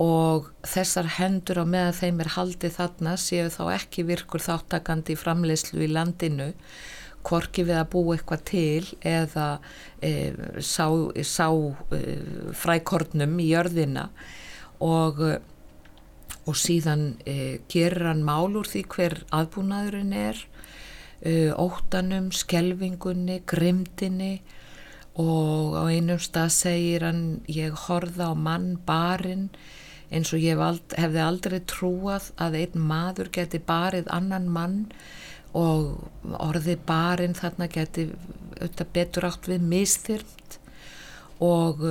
Og 0.01 0.49
þessar 0.67 1.07
hendur 1.19 1.61
á 1.63 1.65
meðan 1.67 1.97
þeim 1.99 2.21
er 2.23 2.33
haldið 2.35 2.77
þarna 2.77 3.15
séu 3.19 3.47
þá 3.51 3.63
ekki 3.77 4.07
virkur 4.07 4.43
þáttakandi 4.43 5.15
framleyslu 5.19 5.85
í 5.85 5.91
landinu 5.91 6.53
korki 7.25 7.65
við 7.65 7.79
að 7.79 7.91
búa 7.95 8.15
eitthvað 8.15 8.43
til 8.45 8.87
eða 9.01 9.47
e, 10.03 10.11
sá, 10.61 10.87
sá 11.25 11.47
e, 11.95 12.01
frækornum 12.55 13.39
í 13.41 13.49
jörðina. 13.49 14.09
Og, 14.83 15.23
og 16.45 16.59
síðan 16.59 17.15
e, 17.25 17.63
gerir 17.71 18.11
hann 18.11 18.25
mál 18.27 18.53
úr 18.59 18.67
því 18.69 18.83
hver 18.93 19.17
aðbúnaðurinn 19.33 20.13
er 20.19 20.43
e, 21.23 21.49
óttanum, 21.55 22.29
skelvingunni, 22.35 23.41
grimdinni 23.49 24.35
og 25.21 25.75
á 25.79 25.83
einum 25.87 26.19
stað 26.19 26.51
segir 26.51 27.05
hann 27.07 27.23
ég 27.47 27.75
horða 27.85 28.31
á 28.31 28.33
mann 28.35 28.75
barinn 28.87 29.49
eins 30.11 30.33
og 30.35 30.43
ég 30.43 30.59
hefði 30.95 31.21
aldrei 31.23 31.61
trúað 31.63 32.31
að 32.41 32.59
einn 32.61 32.83
maður 32.89 33.31
geti 33.37 33.61
barið 33.63 34.11
annan 34.13 34.49
mann 34.51 34.81
og 35.55 36.09
orði 36.35 36.75
barinn 36.87 37.37
þarna 37.37 37.69
geti 37.71 38.09
auðvitað 38.59 38.91
betur 38.97 39.27
átt 39.29 39.49
við 39.49 39.65
mistyrmt 39.71 40.59
og, 41.43 41.81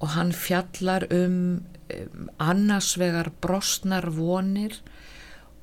og 0.00 0.08
hann 0.16 0.32
fjallar 0.36 1.06
um, 1.12 1.38
um 1.92 2.28
annarsvegar 2.40 3.30
brostnar 3.44 4.08
vonir 4.16 4.80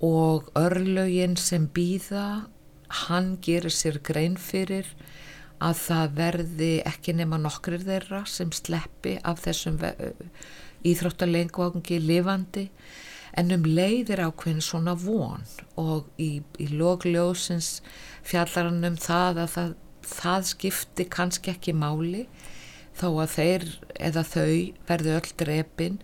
og 0.01 0.49
örlögin 0.57 1.37
sem 1.37 1.67
býða 1.73 2.45
hann 3.07 3.35
gerir 3.41 3.73
sér 3.73 4.01
grein 4.03 4.37
fyrir 4.37 4.87
að 5.61 5.77
það 5.85 6.15
verði 6.17 6.71
ekki 6.89 7.15
nema 7.17 7.39
nokkrir 7.41 7.83
þeirra 7.85 8.23
sem 8.29 8.51
sleppi 8.55 9.17
af 9.27 9.43
þessum 9.45 9.79
íþróttalenguangi 10.87 11.99
lifandi. 12.01 12.67
En 13.37 13.53
um 13.55 13.63
leiðir 13.63 14.19
ákveðin 14.25 14.63
svona 14.65 14.95
von 14.99 15.45
og 15.79 16.09
í, 16.19 16.41
í 16.59 16.67
logljósins 16.73 17.77
fjallarann 18.27 18.83
um 18.89 18.97
það 18.99 19.45
að 19.45 19.53
það, 19.53 19.69
það 20.17 20.49
skipti 20.49 21.05
kannski 21.13 21.53
ekki 21.53 21.75
máli 21.77 22.25
þó 22.97 23.07
að 23.23 23.31
þeir 23.37 23.65
eða 24.09 24.25
þau 24.27 24.57
verði 24.89 25.15
öll 25.15 25.31
drepin 25.39 26.01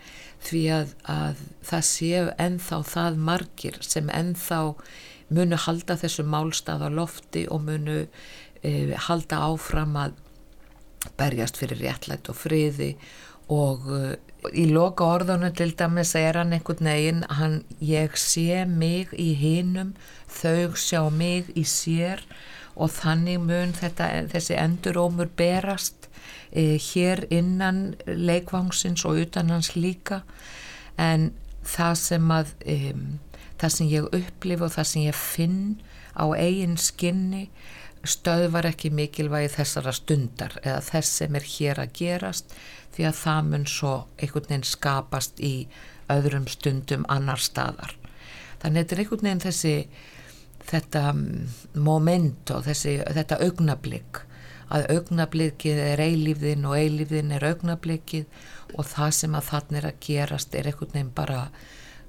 því 0.48 0.64
að, 0.78 0.96
að 1.12 1.44
það 1.68 1.86
séu 1.90 2.24
enþá 2.48 2.82
það 2.94 3.22
margir 3.28 3.80
sem 3.84 4.10
enþá 4.14 4.62
munu 5.28 5.60
halda 5.60 5.98
þessu 6.00 6.24
málstað 6.24 6.86
á 6.88 6.90
lofti 6.94 7.44
og 7.52 7.66
munu 7.68 8.06
e, 8.68 8.96
halda 9.08 9.42
áfram 9.48 9.96
að 10.00 10.18
berjast 11.18 11.60
fyrir 11.60 11.82
réttlætt 11.86 12.30
og 12.32 12.38
friði 12.38 12.92
og 13.54 13.88
e, 13.96 14.18
í 14.54 14.68
loka 14.70 15.08
orðunum 15.18 15.56
til 15.56 15.72
dæmis 15.80 16.14
er 16.20 16.40
hann 16.40 16.54
einhvern 16.56 16.92
veginn 16.92 17.24
hann 17.40 17.62
ég 17.84 18.18
sé 18.20 18.66
mig 18.68 19.14
í 19.16 19.32
hinum 19.40 19.96
þau 20.28 20.76
sjá 20.78 21.02
mig 21.14 21.52
í 21.56 21.64
sér 21.68 22.24
og 22.78 22.92
þannig 22.94 23.42
mun 23.42 23.74
þetta, 23.74 24.12
þessi 24.30 24.58
endurómur 24.62 25.32
berast 25.40 26.10
e, 26.52 26.78
hér 26.78 27.26
innan 27.34 27.96
leikvangsins 28.06 29.06
og 29.10 29.24
utan 29.24 29.50
hans 29.50 29.72
líka. 29.76 30.22
En 30.98 31.32
það 31.66 31.96
sem 32.04 32.32
að 32.34 32.54
það 33.58 33.74
sem 33.74 33.90
ég 33.92 34.10
upplif 34.14 34.64
og 34.64 34.74
það 34.76 34.90
sem 34.92 35.08
ég 35.08 35.18
finn 35.18 35.62
á 36.18 36.26
eigin 36.34 36.78
skinni 36.82 37.48
stöðvar 38.12 38.68
ekki 38.70 38.92
mikilvægi 38.94 39.54
þessara 39.58 39.94
stundar 39.96 40.58
eða 40.64 40.82
þess 40.90 41.22
sem 41.22 41.38
er 41.38 41.48
hér 41.54 41.82
að 41.84 41.94
gerast 42.00 42.56
því 42.96 43.08
að 43.10 43.20
það 43.22 43.50
mun 43.52 43.66
svo 43.70 43.94
einhvern 44.18 44.50
veginn 44.50 44.68
skapast 44.68 45.42
í 45.44 45.56
öðrum 46.12 46.48
stundum 46.50 47.06
annar 47.12 47.42
staðar. 47.44 47.98
Þannig 48.62 48.72
að 48.72 48.84
þetta 48.84 48.96
er 48.96 49.04
einhvern 49.04 49.28
veginn 49.28 49.44
þessi 49.46 49.76
þetta 50.68 51.04
moment 51.88 52.56
og 52.56 52.66
þetta 52.68 53.42
augnablík 53.46 54.24
að 54.74 54.88
augnablíkið 54.98 55.80
er 55.80 56.02
eilífðin 56.04 56.66
og 56.68 56.76
eilífðin 56.76 57.34
er 57.38 57.46
augnablíkið 57.54 58.26
og 58.76 58.88
það 58.88 59.14
sem 59.16 59.38
að 59.38 59.50
þannig 59.52 59.80
er 59.80 59.90
að 59.90 60.00
gerast 60.08 60.56
er 60.58 60.72
einhvern 60.72 60.96
veginn 60.96 61.14
bara 61.16 61.44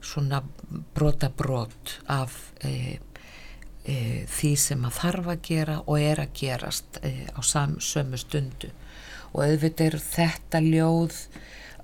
svona 0.02 0.40
brota 0.94 1.30
brot 1.34 1.98
af 2.10 2.34
e, 2.62 2.98
e, 3.88 4.24
því 4.28 4.52
sem 4.60 4.84
að 4.84 4.96
þarf 5.00 5.30
að 5.32 5.42
gera 5.48 5.78
og 5.86 5.96
er 6.00 6.22
að 6.22 6.34
gerast 6.40 7.00
e, 7.02 7.12
á 7.32 7.40
sam, 7.40 7.78
sömu 7.80 8.20
stundu. 8.20 8.70
Og 9.32 9.44
auðvitað 9.44 9.90
er 9.90 9.98
þetta 10.04 10.62
ljóð 10.64 11.18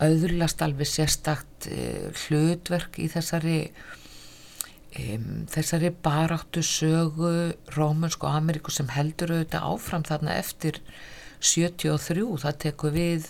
auðurlast 0.05 0.63
alveg 0.65 0.91
sérstakt 0.91 1.69
e, 1.71 2.13
hlutverk 2.25 2.99
í 3.01 3.11
þessari 3.13 3.59
þessari 5.51 5.89
baráttu 5.91 6.63
sögu 6.63 7.31
Rómunsk 7.75 8.23
og 8.23 8.37
Ameríku 8.39 8.71
sem 8.71 8.87
heldur 8.95 9.33
auðvitað 9.35 9.67
áfram 9.67 10.05
þarna 10.07 10.37
eftir 10.39 10.79
73, 11.45 12.23
það 12.41 12.61
tekur 12.63 12.95
við 12.95 13.27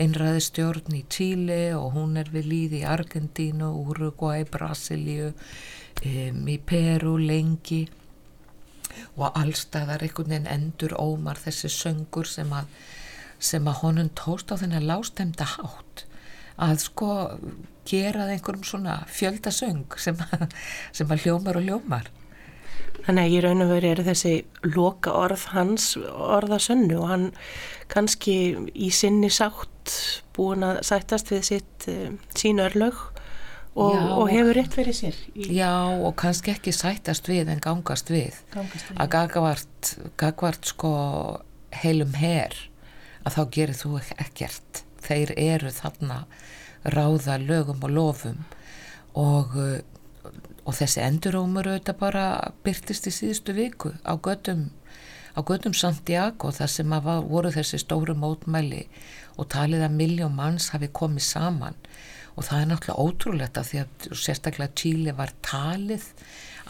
einræðistjórn 0.00 0.96
í 0.96 1.02
Tíli 1.12 1.74
og 1.76 1.92
hún 1.94 2.16
er 2.18 2.30
við 2.32 2.48
líði 2.50 2.80
í 2.80 2.88
Argentínu, 2.88 3.68
Uruguay, 3.84 4.46
Brasilíu 4.48 5.28
um, 5.30 6.40
í 6.50 6.56
Peru 6.58 7.14
lengi 7.20 7.84
og 9.16 9.30
allstaðar 9.38 10.02
einhvern 10.04 10.32
veginn 10.32 10.50
endur 10.50 10.96
ómar 10.98 11.40
þessi 11.40 11.70
söngur 11.72 12.28
sem 12.28 12.50
að, 12.54 12.68
sem 13.38 13.68
að 13.68 13.80
honum 13.82 14.10
tóst 14.18 14.52
á 14.52 14.58
þennan 14.60 14.88
lástemda 14.88 15.48
hátt 15.56 16.06
að 16.54 16.76
sko 16.84 17.14
gera 17.88 18.28
einhverjum 18.30 18.66
svona 18.66 19.00
fjöldasöng 19.10 19.96
sem, 20.00 20.18
sem 20.96 21.10
að 21.10 21.26
hljómar 21.26 21.58
og 21.58 21.66
hljómar. 21.66 22.10
Þannig 23.04 23.24
að 23.24 23.34
ég 23.34 23.42
raun 23.44 23.64
og 23.64 23.72
veri 23.74 23.90
er 23.90 24.02
þessi 24.06 24.34
loka 24.74 25.12
orð 25.18 25.48
hans 25.52 25.90
orðasönnu 25.98 26.96
og 27.02 27.10
hann 27.10 27.26
kannski 27.92 28.36
í 28.72 28.90
sinni 28.94 29.28
sátt 29.34 29.96
búin 30.36 30.64
að 30.64 30.80
sættast 30.88 31.32
við 31.34 31.42
sitt 31.50 31.88
uh, 31.90 32.14
sín 32.38 32.62
örlög 32.64 32.96
og, 33.74 33.94
já, 33.94 34.02
og 34.14 34.28
hefur 34.30 34.58
rétt 34.58 34.76
verið 34.78 34.98
sér. 34.98 35.20
Í... 35.34 35.48
Já 35.56 35.72
og 35.98 36.14
kannski 36.20 36.54
ekki 36.54 36.74
sættast 36.74 37.28
við 37.30 37.50
en 37.52 37.62
gangast 37.62 38.12
við. 38.12 38.38
Gangast 38.54 38.90
við. 38.90 38.98
Að 39.02 39.10
gagvart, 39.16 39.94
gagvart 40.20 40.70
sko 40.70 40.92
heilum 41.74 42.14
her 42.20 42.54
að 43.24 43.38
þá 43.38 43.42
gerir 43.56 43.78
þú 43.78 43.98
ekkert. 44.14 44.84
Þeir 45.04 45.34
eru 45.40 45.72
þarna 45.74 46.24
ráða 46.84 47.38
lögum 47.40 47.82
og 47.84 47.90
lofum 47.92 48.44
og, 49.16 49.56
uh, 49.56 50.30
og 50.64 50.76
þessi 50.76 51.02
endurómur 51.04 51.68
auðvitað 51.68 52.00
bara 52.00 52.24
byrtist 52.64 53.08
í 53.08 53.12
síðustu 53.14 53.54
viku 53.56 53.94
á 54.04 54.14
gödum 54.16 54.68
á 55.34 55.40
gödum 55.42 55.74
Santiago 55.74 56.52
þar 56.54 56.70
sem 56.70 56.94
var, 56.94 57.24
voru 57.26 57.50
þessi 57.54 57.80
stóru 57.82 58.14
mótmæli 58.14 58.84
og 59.36 59.48
talið 59.50 59.86
að 59.88 59.96
miljón 59.98 60.36
manns 60.36 60.70
hafi 60.74 60.90
komið 60.92 61.26
saman 61.26 61.78
og 62.34 62.46
það 62.46 62.60
er 62.60 62.68
náttúrulega 62.70 63.06
ótrúlegt 63.06 63.60
að 63.60 63.70
því 63.70 63.80
að 63.82 64.08
sérstaklega 64.24 64.76
Chile 64.80 65.14
var 65.16 65.32
talið 65.46 66.06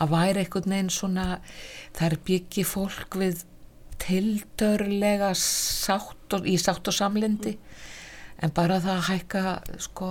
að 0.02 0.14
væri 0.14 0.42
einhvern 0.42 0.74
veginn 0.74 0.92
svona 0.92 1.26
þar 1.96 2.16
byggi 2.26 2.64
fólk 2.68 3.18
við 3.20 3.44
tildörlega 4.04 5.30
sátt 5.38 6.36
og, 6.36 6.46
í 6.46 6.56
sátt 6.60 6.88
og 6.90 6.96
samlindi 6.96 7.56
en 8.42 8.52
bara 8.54 8.80
það 8.82 8.96
að 8.98 9.08
hækka 9.08 9.42
sko, 9.86 10.08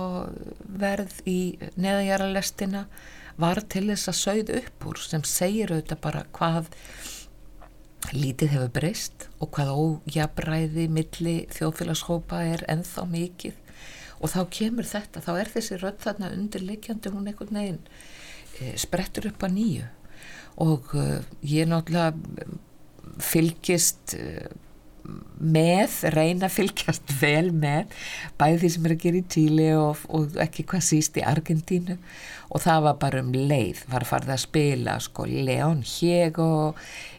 verð 0.80 1.20
í 1.28 1.38
neðanjara 1.76 2.30
lestina 2.32 2.86
var 3.38 3.60
til 3.70 3.88
þess 3.90 4.10
að 4.10 4.20
sögð 4.20 4.54
upp 4.60 4.86
úr 4.90 5.02
sem 5.02 5.26
segir 5.28 5.74
auðvitað 5.74 6.00
bara 6.06 6.24
hvað 6.34 6.70
lítið 8.14 8.54
hefur 8.54 8.72
breyst 8.74 9.28
og 9.42 9.52
hvað 9.56 9.74
ójabræði 9.74 10.88
milli 10.92 11.36
þjóðfélagshópa 11.54 12.42
er 12.54 12.64
enþá 12.70 13.06
mikið 13.10 13.63
og 14.24 14.32
þá 14.32 14.40
kemur 14.56 14.88
þetta, 14.88 15.20
þá 15.20 15.32
er 15.36 15.52
þessi 15.52 15.78
rödd 15.82 16.00
þarna 16.00 16.32
undirleikjandi 16.32 17.12
hún 17.12 17.28
einhvern 17.28 17.60
veginn 17.60 17.80
e, 18.56 18.72
sprettur 18.80 19.28
upp 19.28 19.44
að 19.44 19.56
nýju. 19.58 19.88
Og 20.64 20.94
e, 20.96 21.08
ég 21.50 21.68
náttúrulega 21.68 22.14
fylgist 23.20 24.14
e, 24.16 24.48
með, 25.44 25.98
reyna 26.14 26.48
fylgjast 26.48 27.12
vel 27.22 27.52
með 27.52 27.92
bæði 28.40 28.60
því 28.62 28.70
sem 28.74 28.86
er 28.88 28.94
að 28.96 29.02
gera 29.04 29.20
í 29.20 29.26
Tíli 29.36 29.70
og, 29.76 30.04
og 30.08 30.38
ekki 30.40 30.64
hvað 30.70 30.86
síst 30.88 31.20
í 31.20 31.26
Argentínu. 31.28 31.98
Og 32.54 32.64
það 32.64 32.86
var 32.88 33.00
bara 33.02 33.24
um 33.24 33.32
leið, 33.34 33.84
var 33.92 34.06
farið 34.08 34.36
að 34.36 34.44
spila 34.44 34.98
sko 35.02 35.26
León 35.28 35.82
Hiego 35.84 36.52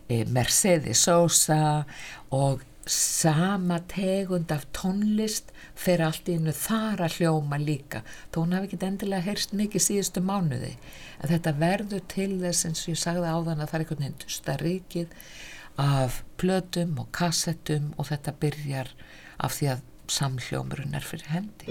eh, 0.08 0.24
Mercedes 0.26 1.06
Sosa 1.06 1.84
og 2.34 2.64
sama 2.90 3.80
tegund 3.90 4.52
af 4.54 4.68
tónlist 4.74 5.52
fyrir 5.76 6.06
allt 6.08 6.30
í 6.30 6.38
innu 6.40 6.54
þar 6.56 7.04
að 7.06 7.18
hljóma 7.20 7.60
líka 7.62 8.02
þó 8.32 8.40
hún 8.42 8.56
hafi 8.56 8.70
ekki 8.70 8.80
endilega 8.88 9.28
heyrst 9.28 9.56
mikið 9.58 9.86
síðustu 9.88 10.24
mánuði 10.24 10.74
en 10.76 11.32
þetta 11.34 11.56
verður 11.60 12.06
til 12.12 12.32
þess 12.44 12.70
eins 12.70 12.86
og 12.86 12.94
ég 12.94 13.02
sagði 13.02 13.34
á 13.34 13.38
þann 13.48 13.64
að 13.66 13.70
það 13.72 13.76
er 13.78 13.86
einhvern 13.86 14.04
veginn 14.06 14.22
dusta 14.24 14.58
ríkið 14.62 15.20
af 15.86 16.22
plötum 16.40 16.96
og 17.04 17.12
kassettum 17.16 17.92
og 18.00 18.10
þetta 18.12 18.38
byrjar 18.40 18.94
af 19.44 19.58
því 19.58 19.74
að 19.74 19.84
samhljómurinn 20.16 20.96
er 20.96 21.06
fyrir 21.06 21.32
hendi. 21.34 21.68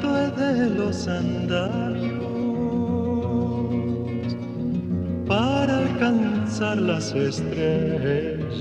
De 0.00 0.70
los 0.70 1.06
andarios 1.06 2.22
para 5.26 5.78
alcanzar 5.78 6.78
las 6.78 7.12
estrellas. 7.12 8.54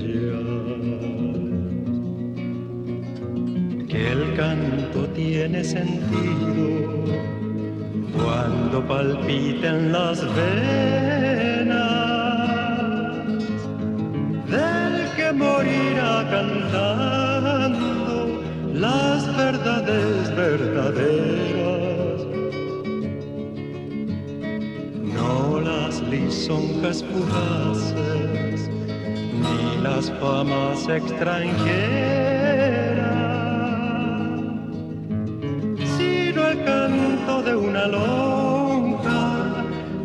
Que 3.87 4.11
el 4.11 4.35
canto 4.35 5.07
tiene 5.15 5.63
sentido 5.63 7.05
cuando 8.13 8.85
palpiten 8.87 9.91
las 9.91 10.21
venas 10.35 11.71
del 14.49 15.15
que 15.15 15.31
morirá 15.33 16.27
cantando 16.29 17.30
las 18.81 19.37
verdades 19.37 20.35
verdaderas. 20.35 22.21
No 25.15 25.59
las 25.61 26.01
lisonjas 26.01 27.03
fugaces 27.03 28.69
ni 29.43 29.83
las 29.83 30.11
famas 30.19 30.87
extranjeras 30.89 32.21
sino 35.97 36.47
el 36.47 36.63
canto 36.65 37.43
de 37.43 37.55
una 37.55 37.87
lonja 37.87 39.23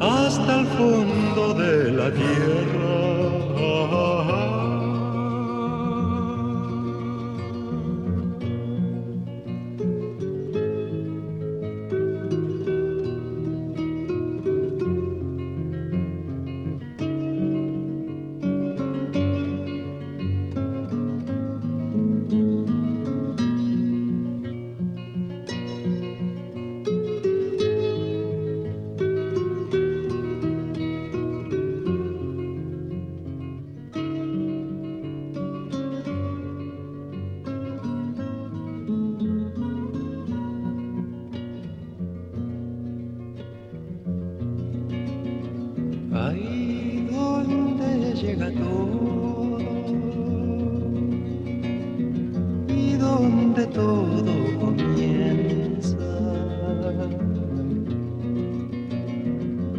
hasta 0.01 0.61
el 0.61 0.67
fondo 0.67 1.55
de 1.55 1.93
la 1.93 2.11
tierra. 2.11 3.06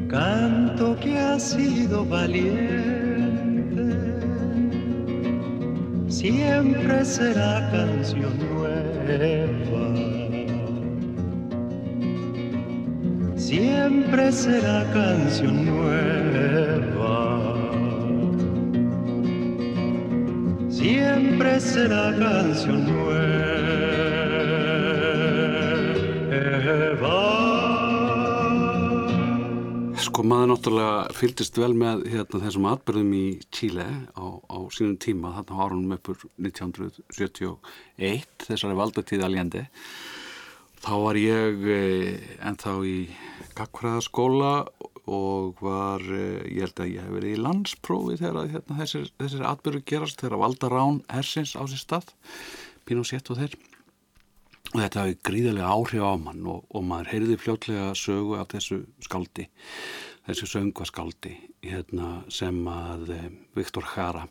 Canto 0.10 0.96
que 1.02 1.18
ha 1.20 1.38
sido 1.40 2.06
valiente, 2.06 2.74
siempre 6.08 7.04
será 7.04 7.70
canción 7.72 8.32
nueva. 8.54 8.98
siempre 13.48 14.32
será 14.32 14.84
canción 14.94 15.66
nueva. 15.66 17.18
Siempre 20.70 21.60
será 21.60 22.14
canción 22.18 22.86
nueva. 22.86 23.48
Sko 30.18 30.24
maður 30.26 30.48
náttúrulega 30.50 31.14
fylgist 31.14 31.58
vel 31.62 31.76
með 31.78 32.00
hérna, 32.10 32.40
þessum 32.42 32.64
atbyrðum 32.72 33.12
í 33.14 33.26
Chile 33.54 33.86
á, 34.18 34.26
á 34.50 34.58
sínum 34.74 34.96
tíma, 34.98 35.30
þarna 35.36 35.54
á 35.54 35.62
árunum 35.62 35.94
uppur 35.94 36.24
1971, 36.42 38.26
þessari 38.48 38.80
valdatíð 38.80 39.28
aljendi. 39.28 39.62
Þá 40.82 40.90
var 41.04 41.22
ég 41.22 41.70
eh, 41.70 42.26
ennþá 42.50 42.74
í 42.90 42.96
Gagfræðaskóla 43.62 44.56
og 45.06 45.62
var, 45.62 46.02
eh, 46.02 46.50
ég 46.50 46.66
held 46.66 46.82
að 46.82 46.94
ég 46.96 47.06
hef 47.06 47.14
verið 47.20 47.38
í 47.38 47.46
landsprófi 47.46 48.18
þegar 48.18 48.50
hérna, 48.58 48.82
þessir, 48.82 49.06
þessir 49.22 49.48
atbyrðu 49.54 49.86
gerast, 49.94 50.18
þegar 50.26 50.42
valda 50.48 50.74
rán 50.74 51.04
hersins 51.14 51.54
á 51.54 51.62
sér 51.70 51.86
stað, 51.86 52.10
Pinochet 52.90 53.30
og 53.30 53.44
þeir. 53.44 53.54
Og 54.74 54.82
þetta 54.82 55.06
hafi 55.06 55.16
gríðarlega 55.30 55.70
áhrif 55.72 56.04
á 56.04 56.14
mann 56.20 56.42
og, 56.50 56.66
og 56.76 56.84
maður 56.84 57.14
heyrði 57.14 57.38
fljótlega 57.40 57.92
sögu 57.96 58.36
af 58.42 58.50
þessu 58.52 58.82
skaldi, 59.06 59.46
þessu 60.28 60.50
söngvaskaldi 60.52 61.36
hérna, 61.64 62.22
sem 62.34 62.60
að 62.72 63.14
eh, 63.16 63.32
Viktor 63.58 63.88
Jara 63.96 64.28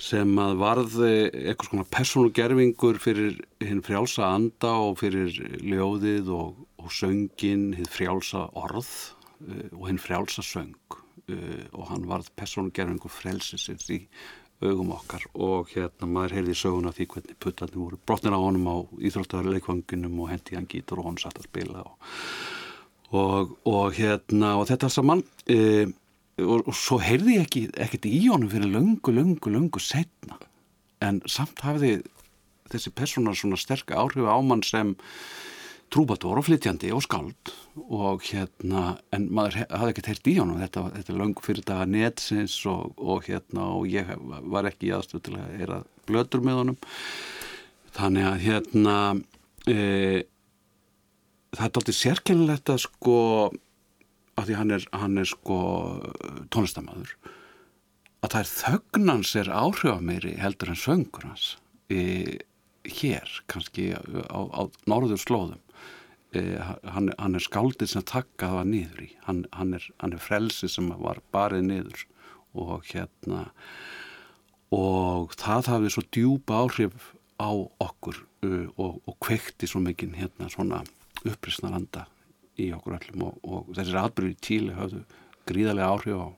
sem 0.00 0.32
að 0.40 0.56
varði 0.60 1.12
eitthvað 1.28 1.68
svona 1.68 1.86
persónugerfingur 1.92 2.98
fyrir 3.02 3.36
hinn 3.60 3.82
frjálsa 3.84 4.30
anda 4.32 4.72
og 4.86 4.98
fyrir 5.02 5.34
ljóðið 5.60 6.30
og, 6.32 6.62
og 6.80 6.92
söngin, 6.94 7.70
hinn 7.76 7.90
frjálsa 7.90 8.46
orð 8.56 8.88
uh, 8.88 9.66
og 9.76 9.88
hinn 9.90 10.00
frjálsa 10.00 10.44
söng. 10.46 10.76
Og 11.30 11.84
hann 11.86 12.08
varð 12.10 12.30
persónugerfingur 12.34 13.12
frelsisins 13.12 13.84
í 13.92 14.00
augum 14.64 14.94
okkar. 14.96 15.28
Og 15.36 15.68
hérna 15.74 16.08
maður 16.10 16.38
heyrði 16.38 16.56
söguna 16.58 16.94
því 16.96 17.06
hvernig 17.12 17.38
puttarnir 17.44 17.78
voru 17.78 18.00
brotnir 18.08 18.34
á 18.34 18.40
honum 18.40 18.66
á 18.66 18.76
íþróttarleikvanginum 18.98 20.16
og 20.24 20.32
hendi 20.32 20.58
hann 20.58 20.66
gítur 20.70 21.04
og 21.04 21.10
hann 21.10 21.20
satt 21.22 21.38
að 21.38 21.46
spila 21.46 21.84
og, 21.84 22.10
og, 23.10 23.56
og 23.68 23.96
hérna 23.96 24.54
og 24.60 24.68
þetta 24.70 24.90
saman 24.92 25.24
uh, 25.24 25.86
og, 26.40 26.64
og 26.64 26.74
svo 26.76 27.00
heyrði 27.02 27.36
ég 27.36 27.46
ekki, 27.48 27.66
ekkert 27.74 28.08
í 28.08 28.22
honum 28.28 28.50
fyrir 28.52 28.70
löngu, 28.70 29.14
löngu, 29.14 29.52
löngu 29.52 29.82
setna 29.82 30.38
en 31.04 31.20
samt 31.28 31.62
hafði 31.64 32.00
þessi 32.70 32.92
persónar 32.94 33.38
svona 33.38 33.58
sterk 33.58 33.92
áhrif 33.96 34.28
á 34.28 34.36
mann 34.44 34.62
sem 34.66 34.94
trúbator 35.90 36.38
og 36.38 36.46
flytjandi 36.46 36.92
og 36.94 37.02
skald 37.02 37.52
og 37.90 38.22
hérna, 38.28 39.00
en 39.14 39.26
maður 39.34 39.64
hafði 39.72 39.94
ekkert 39.94 40.10
heyrt 40.12 40.30
í 40.30 40.36
honum, 40.38 40.60
þetta, 40.62 40.84
þetta 40.94 41.16
löngu 41.18 41.44
fyrir 41.44 41.66
daga 41.66 41.86
netsins 41.90 42.54
og, 42.70 42.92
og 42.94 43.26
hérna 43.26 43.72
og 43.74 43.88
ég 43.90 44.10
var 44.52 44.68
ekki 44.70 44.90
í 44.90 44.94
aðstöð 44.94 45.24
til 45.26 45.36
að 45.40 45.56
heyra 45.58 45.80
blöður 46.06 46.44
með 46.46 46.60
honum. 46.60 46.78
Þannig 47.96 48.28
að 48.28 48.44
hérna 48.46 48.96
e, 49.66 49.78
það 51.56 51.66
er 51.66 51.80
aldrei 51.80 51.96
sérkennilegt 51.96 52.72
að 52.72 52.84
sko 52.86 53.18
að 54.38 54.48
því 54.48 54.58
hann 54.60 54.74
er, 54.76 54.86
hann 54.96 55.20
er 55.20 55.28
sko 55.28 55.58
tónlistamæður 56.54 57.14
að 58.20 58.34
það 58.34 58.40
er 58.42 58.52
þögnans 58.52 59.32
er 59.40 59.50
áhrifameyri 59.52 60.36
heldur 60.40 60.72
en 60.72 60.80
söngur 60.80 61.26
hans 61.28 61.48
e, 61.92 62.38
hér 62.88 63.32
kannski 63.50 63.90
á, 63.96 64.40
á 64.40 64.62
norður 64.90 65.20
slóðum 65.20 65.60
e, 66.36 66.42
hann, 66.60 67.10
hann 67.18 67.36
er 67.36 67.44
skáldið 67.44 67.94
sem 67.94 68.06
takkað 68.06 68.58
var 68.58 68.68
niður 68.68 69.06
í. 69.06 69.10
Hann, 69.26 69.44
hann, 69.56 69.74
er, 69.78 69.86
hann 70.02 70.16
er 70.16 70.22
frelsi 70.22 70.70
sem 70.70 70.90
var 71.00 71.22
barið 71.34 71.66
niður 71.70 72.04
og 72.60 72.86
hérna 72.90 73.48
og 74.74 75.34
það 75.38 75.72
hafið 75.72 75.94
svo 75.94 76.06
djúpa 76.14 76.62
áhrif 76.64 77.10
á 77.40 77.50
okkur 77.82 78.20
og, 78.76 79.00
og 79.00 79.14
kvekti 79.22 79.68
svo 79.70 79.82
mikið 79.82 80.18
hérna 80.20 80.50
svona 80.52 80.84
upprisnaranda 81.28 82.06
í 82.60 82.70
okkur 82.76 82.98
öllum 82.98 83.26
og, 83.28 83.40
og 83.44 83.72
þessir 83.76 84.00
atbyrður 84.00 84.34
í 84.34 84.40
Tíli 84.44 84.76
hafðu 84.76 85.02
gríðarlega 85.48 85.92
áhrif 85.94 86.20
á 86.20 86.28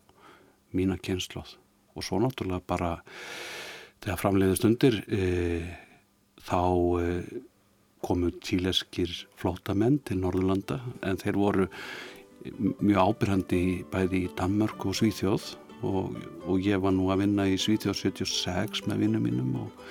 mína 0.73 0.99
kynnslóð 1.03 1.57
og 1.93 2.07
svo 2.07 2.21
náttúrulega 2.23 2.65
bara 2.67 2.93
þegar 4.03 4.21
framleiðist 4.21 4.67
undir 4.67 4.99
e, 5.13 5.27
þá 6.43 6.63
e, 7.03 7.09
komu 8.03 8.33
tíleskir 8.43 9.13
flótamenn 9.39 10.01
til 10.07 10.19
Norðurlanda 10.23 10.81
en 11.07 11.21
þeir 11.21 11.39
voru 11.39 11.69
mjög 12.83 12.99
ábyrgandi 12.99 13.61
bæði 13.93 14.25
í 14.27 14.31
Danmark 14.39 14.83
og 14.87 14.97
Svíþjóð. 14.99 15.53
Og, 15.87 16.17
og 16.47 16.63
ég 16.63 16.79
var 16.83 16.95
nú 16.95 17.09
að 17.11 17.25
vinna 17.25 17.47
í 17.51 17.59
Svíþjóð 17.59 17.99
76 17.99 18.85
með 18.87 19.05
vinnum 19.05 19.25
mínum 19.27 19.55
og, 19.65 19.87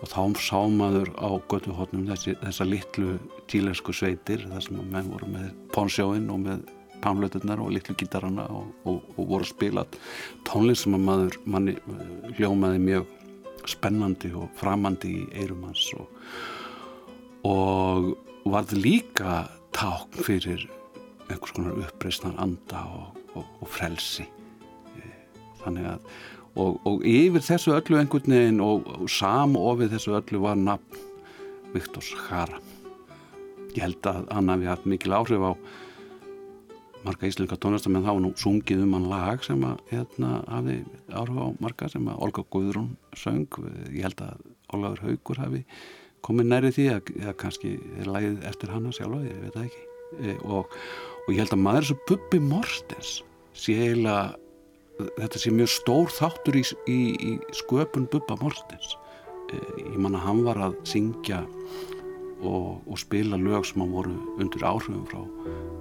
og 0.00 0.10
þá 0.10 0.20
sá 0.42 0.60
maður 0.70 1.10
á 1.16 1.30
götuhotnum 1.50 2.08
þessar 2.10 2.70
litlu 2.70 3.18
tílesku 3.50 3.94
sveitir 3.94 4.44
þar 4.50 4.64
sem 4.64 4.80
menn 4.92 5.12
voru 5.12 5.28
með 5.32 5.52
pónsjóin 5.74 6.30
og 6.32 6.42
með 6.44 6.64
pánlauturnar 7.04 7.60
og 7.60 7.72
litlu 7.74 7.96
gítarana 8.00 8.46
og, 8.52 8.70
og, 8.88 9.02
og 9.16 9.28
voru 9.28 9.44
að 9.44 9.52
spila. 9.52 9.84
Tónlist 10.48 10.86
sem 10.86 10.96
að 10.96 11.06
maður 11.08 11.38
manni 11.44 11.76
hljómaði 12.38 12.80
mjög 12.84 13.10
spennandi 13.68 14.30
og 14.36 14.48
framandi 14.58 15.12
í 15.20 15.24
eirum 15.40 15.64
hans 15.68 15.86
og, 15.96 16.08
og 17.48 18.10
varð 18.48 18.76
líka 18.76 19.44
ták 19.74 20.20
fyrir 20.24 20.66
einhvers 21.30 21.54
konar 21.56 21.80
uppreysnar 21.80 22.36
anda 22.40 22.84
og 23.34 23.68
frelsi. 23.72 24.26
Þannig 25.64 25.86
að 25.94 26.08
og, 26.54 26.78
og 26.86 27.02
yfir 27.08 27.44
þessu 27.44 27.74
öllu 27.76 27.98
einhvern 28.00 28.36
veginn 28.36 28.62
og, 28.64 28.86
og 28.86 29.10
samofið 29.10 29.96
þessu 29.96 30.14
öllu 30.20 30.44
var 30.44 30.60
nafn 30.60 31.02
Viktors 31.74 32.12
Hara 32.28 32.60
ég 33.74 33.82
held 33.82 34.06
að 34.06 34.28
hann 34.30 34.52
hafi 34.52 34.70
haft 34.70 34.86
mikil 34.88 35.16
áhrif 35.16 35.42
á 35.42 35.52
marga 37.04 37.28
íslenska 37.28 37.58
tónlistamenn 37.60 38.04
þá 38.06 38.14
nú 38.22 38.30
sungið 38.40 38.84
um 38.86 38.94
hann 38.96 39.08
lag 39.10 39.42
sem 39.44 39.60
að 39.66 39.80
hérna 39.90 40.38
hafi 40.48 40.78
áhrif 41.12 41.40
á 41.42 41.46
marga 41.60 41.88
sem 41.92 42.06
að 42.08 42.22
Olga 42.24 42.44
Guðrún 42.54 42.94
söng. 43.18 43.48
Ég 43.92 44.06
held 44.06 44.22
að 44.24 44.46
Ólaður 44.72 45.02
Haugur 45.08 45.42
hafi 45.42 45.64
komið 46.24 46.48
næri 46.48 46.70
því 46.72 46.86
að, 46.94 47.10
að 47.28 47.36
kannski 47.42 47.74
er 48.00 48.08
lagið 48.08 48.46
eftir 48.48 48.72
hanna 48.72 48.94
sjálfa, 48.96 49.20
ég 49.26 49.42
veit 49.42 49.58
það 49.58 49.66
ekki. 49.66 49.82
E, 50.14 50.36
og, 50.46 50.78
og 51.26 51.34
ég 51.34 51.42
held 51.42 51.56
að 51.56 51.64
maður 51.66 51.88
þessu 51.88 51.98
Bubbi 52.08 52.40
Mortens 52.46 53.12
sé 53.58 53.76
eiginlega 53.82 54.43
þetta 54.98 55.40
sé 55.40 55.54
mjög 55.54 55.72
stór 55.74 56.12
þáttur 56.14 56.60
í, 56.60 56.64
í, 56.90 57.00
í 57.14 57.32
sköpun 57.56 58.06
Bubba 58.12 58.36
Mortens. 58.42 58.94
Eh, 59.52 59.82
ég 59.92 59.98
manna 60.00 60.20
hann 60.22 60.44
var 60.46 60.60
að 60.70 60.78
syngja 60.88 61.42
og, 62.44 62.80
og 62.88 62.98
spila 63.00 63.38
lög 63.40 63.66
sem 63.68 63.82
að 63.84 63.94
voru 63.96 64.14
undir 64.40 64.64
áhrifum 64.64 65.04
frá 65.08 65.20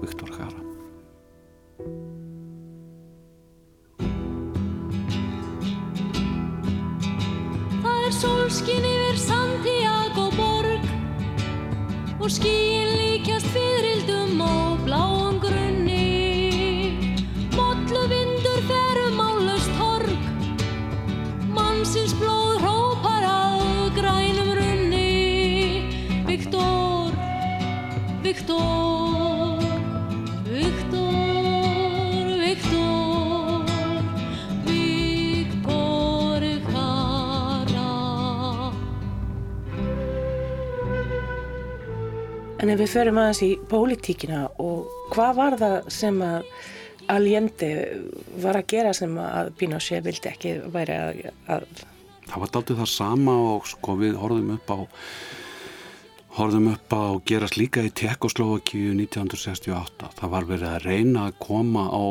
Viktor 0.02 0.32
Hara 0.36 0.62
Það 7.84 8.06
er 8.08 8.16
solskin 8.20 8.88
yfir 8.92 9.20
Santiago 9.24 10.30
borg 10.38 10.92
og 12.20 12.30
skíin 12.32 12.94
líkjast 13.00 13.50
fyririldum 13.56 14.44
og 14.48 14.73
Viktor, 28.34 29.62
Viktor, 30.50 32.26
Viktor 32.42 33.62
Viktor 34.66 36.42
Hara 36.74 37.92
En 42.58 42.72
ef 42.74 42.80
við 42.82 42.90
förum 42.90 43.20
aðeins 43.22 43.44
í 43.46 43.52
pólitíkina 43.70 44.48
og 44.58 44.90
hvað 45.14 45.38
var 45.38 45.58
það 45.62 45.78
sem 45.94 46.18
að 46.26 46.50
Allende 47.14 47.72
var 48.42 48.58
að 48.58 48.70
gera 48.74 48.96
sem 48.98 49.14
að 49.22 49.54
Pinochet 49.62 50.02
vildi 50.10 50.34
ekki 50.34 50.56
væri 50.74 50.98
að, 50.98 51.22
að 51.54 51.70
það 52.32 52.42
var 52.48 52.58
daldið 52.58 52.82
það 52.82 52.94
sama 52.98 53.40
og 53.54 53.70
sko 53.70 54.00
við 54.02 54.18
horfum 54.18 54.56
upp 54.58 54.74
á 54.74 54.78
horfum 56.34 56.72
upp 56.72 56.94
á 56.98 57.04
gerast 57.30 57.60
líka 57.60 57.84
í 57.86 57.92
Tekoslóvakíu 57.94 58.96
1968 58.96 60.08
það 60.18 60.32
var 60.34 60.48
verið 60.50 60.70
að 60.72 60.86
reyna 60.88 61.28
að 61.28 61.36
koma 61.44 61.84
á 61.94 62.06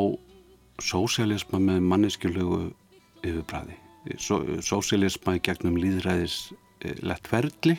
sósialisma 0.83 1.59
með 1.63 1.81
manneskjulegu 1.91 2.61
yfirbræði 3.27 3.79
sósialisma 4.63 5.37
í 5.39 5.43
gegnum 5.43 5.81
líðræðis 5.81 6.37
lettferðli 7.03 7.77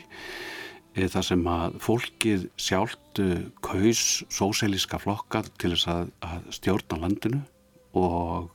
þar 0.94 1.26
sem 1.30 1.48
að 1.48 1.80
fólkið 1.84 2.46
sjálft 2.60 3.22
kaus 3.64 4.04
sósialíska 4.28 5.00
flokka 5.00 5.42
til 5.56 5.72
þess 5.72 5.88
að, 5.94 6.12
að 6.28 6.46
stjórna 6.60 7.00
landinu 7.06 7.40
og, 7.96 8.52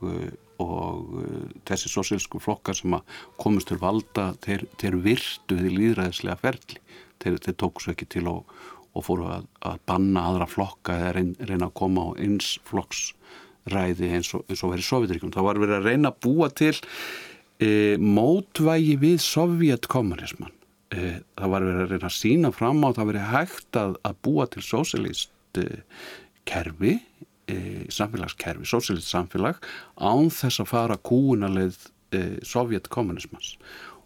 og 0.62 1.20
þessi 1.66 1.90
sósialísku 1.90 2.38
flokkar 2.42 2.78
sem 2.78 2.94
að 2.94 3.20
komast 3.40 3.70
til 3.70 3.82
valda 3.82 4.30
þeir, 4.46 4.68
þeir 4.78 4.98
virtu 5.10 5.58
því 5.58 5.76
líðræðislega 5.76 6.42
ferli 6.46 6.82
þeir, 7.22 7.40
þeir 7.46 7.56
tók 7.62 7.82
svo 7.82 7.94
ekki 7.94 8.08
til 8.16 8.26
og, 8.30 8.52
og 8.96 9.06
fóru 9.06 9.30
að, 9.30 9.48
að 9.70 9.80
banna 9.90 10.26
aðra 10.30 10.50
flokka 10.50 10.98
eða 10.98 11.16
reyna, 11.18 11.48
reyna 11.50 11.70
að 11.70 11.76
koma 11.82 12.06
á 12.06 12.08
eins 12.20 12.54
flokksræði 12.68 14.14
eins 14.16 14.32
og, 14.36 14.46
og 14.48 14.72
verið 14.74 14.88
Sovjetiríkjum. 14.88 15.34
Það 15.34 15.48
var 15.48 15.60
verið 15.64 15.78
að 15.78 15.90
reyna 15.90 16.12
að 16.12 16.22
búa 16.26 16.50
til 16.60 16.74
e, 17.60 17.70
mótvægi 18.00 18.96
við 19.00 19.20
sovjetkommunisman 19.24 20.54
e, 20.94 21.20
það 21.38 21.52
var 21.54 21.66
verið 21.68 21.84
að 21.84 21.94
reyna 21.94 22.10
að 22.10 22.16
sína 22.16 22.52
fram 22.54 22.82
á 22.82 22.88
það 22.96 23.12
verið 23.12 23.30
hægt 23.34 23.80
að, 23.80 23.94
að 24.08 24.18
búa 24.26 24.48
til 24.50 24.64
sósilist 24.66 25.60
e, 25.60 25.68
kerfi 26.48 26.96
e, 27.50 27.58
samfélagskerfi, 27.92 28.68
sósilist 28.68 29.10
samfélag 29.10 29.60
án 29.96 30.30
þess 30.34 30.62
að 30.64 30.70
fara 30.72 31.00
kúunaleið 31.10 31.78
e, 32.16 32.22
sovjetkommunismans 32.46 33.54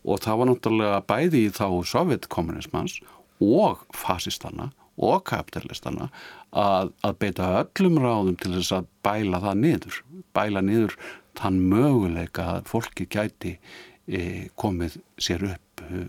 og 0.05 0.23
það 0.25 0.41
var 0.41 0.51
náttúrulega 0.51 1.03
bæði 1.09 1.45
í 1.49 1.53
þá 1.55 1.67
sovjetkommunismans 1.91 2.99
og 3.45 3.85
fasistana 3.97 4.71
og 4.95 5.25
kapitalistana 5.27 6.09
að, 6.55 6.93
að 7.03 7.19
beita 7.23 7.51
öllum 7.65 7.99
ráðum 8.03 8.39
til 8.39 8.53
þess 8.55 8.77
að 8.77 8.89
bæla 9.07 9.43
það 9.43 9.61
niður 9.65 9.99
bæla 10.37 10.63
niður 10.63 10.97
þann 11.39 11.61
möguleika 11.73 12.47
að 12.59 12.71
fólki 12.71 13.09
gæti 13.11 13.57
e, 14.07 14.51
komið 14.61 15.01
sér 15.19 15.49
upp 15.51 15.85
e, 15.89 16.05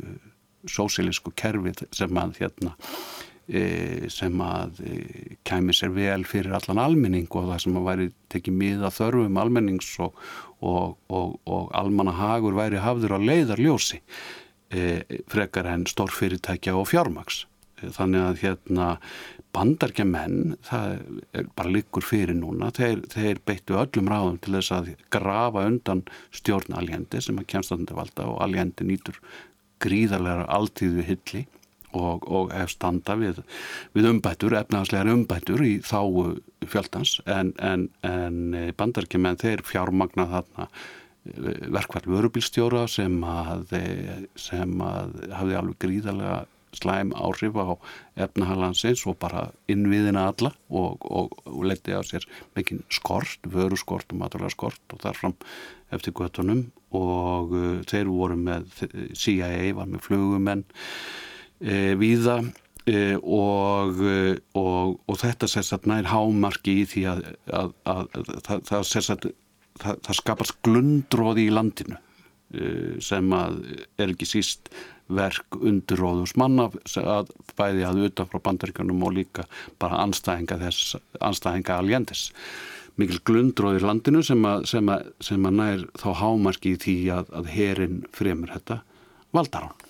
sósilísku 0.70 1.34
kerfi 1.38 1.74
sem 1.96 2.22
að 2.22 2.38
hérna 2.42 2.76
sem 4.10 4.40
að 4.42 4.80
e, 4.82 4.94
kæmi 5.46 5.74
sér 5.78 5.92
vel 5.94 6.24
fyrir 6.26 6.56
allan 6.58 6.82
almenning 6.82 7.28
og 7.30 7.52
það 7.52 7.60
sem 7.62 7.76
að 7.78 7.90
væri 7.90 8.08
tekið 8.34 8.56
miða 8.58 8.90
þörfum 8.94 9.38
almennings 9.38 9.92
og, 10.02 10.16
og, 10.66 10.96
og, 11.14 11.36
og 11.46 11.68
almanna 11.78 12.16
hagur 12.18 12.58
væri 12.58 12.82
hafður 12.82 13.18
á 13.18 13.20
leiðarljósi 13.22 14.02
e, 14.74 15.04
frekar 15.30 15.70
en 15.70 15.86
stórfyrirtækja 15.90 16.74
og 16.74 16.90
fjármaks 16.90 17.44
þannig 17.94 18.24
að 18.24 18.42
hérna 18.42 18.88
bandarkja 19.56 20.06
menn, 20.08 20.56
það 20.66 20.96
er 21.36 21.50
bara 21.56 21.72
líkur 21.72 22.04
fyrir 22.04 22.36
núna, 22.38 22.72
þeir, 22.76 23.04
þeir 23.12 23.42
beittu 23.46 23.78
öllum 23.80 24.10
ráðum 24.12 24.40
til 24.44 24.56
þess 24.58 24.74
að 24.76 24.90
grafa 25.14 25.68
undan 25.70 26.02
stjórn 26.36 26.76
aljendi 26.80 27.22
sem 27.24 27.38
að 27.40 27.50
kemstandi 27.54 27.96
valda 27.96 28.28
og 28.32 28.42
aljendi 28.44 28.88
nýtur 28.88 29.20
gríðarlega 29.84 30.48
alltíðu 30.56 31.06
hilli 31.06 31.46
og, 31.96 32.28
og 32.28 32.54
standa 32.72 33.16
við, 33.20 33.42
við 33.96 34.10
umbættur, 34.12 34.58
efnaðslegar 34.60 35.14
umbættur 35.14 35.64
í 35.66 35.78
þáu 35.86 36.36
fjöldans 36.66 37.18
en, 37.30 37.54
en, 37.60 37.90
en 38.06 38.72
bandarkja 38.78 39.22
menn 39.22 39.42
þeir 39.42 39.66
fjármagna 39.66 40.30
þarna 40.32 40.70
verkvall 41.74 42.06
vörubílstjóra 42.06 42.86
sem 42.92 43.16
að, 43.26 43.72
sem 44.38 44.76
að 44.86 45.16
hafði 45.34 45.58
alveg 45.58 45.80
gríðarlega 45.82 46.44
slæm 46.76 47.14
áhrif 47.16 47.56
á 47.56 47.80
efnahalansins 48.26 49.06
og 49.08 49.18
bara 49.22 49.48
innviðina 49.72 50.28
alla 50.32 50.52
og, 50.70 51.06
og, 51.08 51.36
og 51.48 51.64
leti 51.70 51.96
á 51.96 52.04
sér 52.06 52.26
mikinn 52.58 52.84
skort, 52.92 53.40
vöru 53.48 53.80
skort 53.80 54.12
og 54.12 54.22
maturlega 54.22 54.54
skort 54.54 54.96
og 54.96 55.04
þarfram 55.04 55.38
eftir 55.96 56.16
göttunum 56.18 56.66
og 56.96 57.56
uh, 57.56 57.80
þeir 57.88 58.12
voru 58.12 58.38
með 58.40 58.68
CIA, 59.16 59.72
var 59.78 59.90
með 59.90 60.04
flugumenn 60.10 60.66
e, 61.62 61.96
víða 62.00 62.40
e, 62.86 63.16
og, 63.22 64.02
og, 64.58 64.96
og 65.06 65.20
þetta 65.22 65.50
sérstætt 65.52 65.88
nær 65.90 66.10
hámarki 66.12 66.82
í 66.82 66.88
því 66.92 67.06
að, 67.14 67.24
að, 67.50 67.74
að, 67.96 68.20
að 68.22 68.66
það 68.70 68.88
sérstætt 68.92 69.30
það, 69.82 70.02
það 70.08 70.20
skapast 70.20 70.58
glundróði 70.66 71.48
í 71.48 71.54
landinu 71.54 71.98
e, 71.98 72.68
sem 73.04 73.34
að 73.36 73.62
er 73.98 74.14
ekki 74.14 74.30
síst 74.30 74.72
verk 75.06 75.58
undirróðus 75.60 76.34
manna 76.40 76.70
að 76.98 77.34
bæði 77.58 77.84
að 77.86 78.06
utan 78.08 78.30
frá 78.32 78.40
bandaríkanum 78.48 79.04
og 79.06 79.14
líka 79.20 79.46
bara 79.82 80.02
anstæðinga 80.06 80.58
þess 80.64 80.96
anstæðinga 81.22 81.78
aljendis 81.78 82.30
mikil 82.98 83.20
glundróðir 83.28 83.86
landinu 83.86 84.24
sem 84.26 84.42
að, 84.48 84.66
sem 84.72 84.90
að, 84.90 85.10
sem 85.28 85.46
að 85.46 85.58
nær 85.60 85.86
þá 86.00 86.08
hámarki 86.24 86.74
í 86.74 86.82
því 86.82 86.98
að, 87.20 87.34
að 87.38 87.52
herin 87.54 88.00
fremur 88.16 88.54
þetta 88.56 88.82
valdar 89.36 89.70
hann 89.70 89.84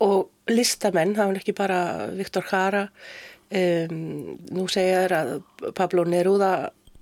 Og 0.00 0.30
listamenn, 0.50 1.14
það 1.16 1.30
var 1.30 1.40
ekki 1.40 1.56
bara 1.56 1.80
Viktor 2.16 2.46
Jara 2.50 2.86
um, 2.88 4.36
nú 4.54 4.66
segja 4.72 5.02
þér 5.04 5.16
að 5.18 5.32
Pablo 5.76 6.06
Neruda 6.08 6.52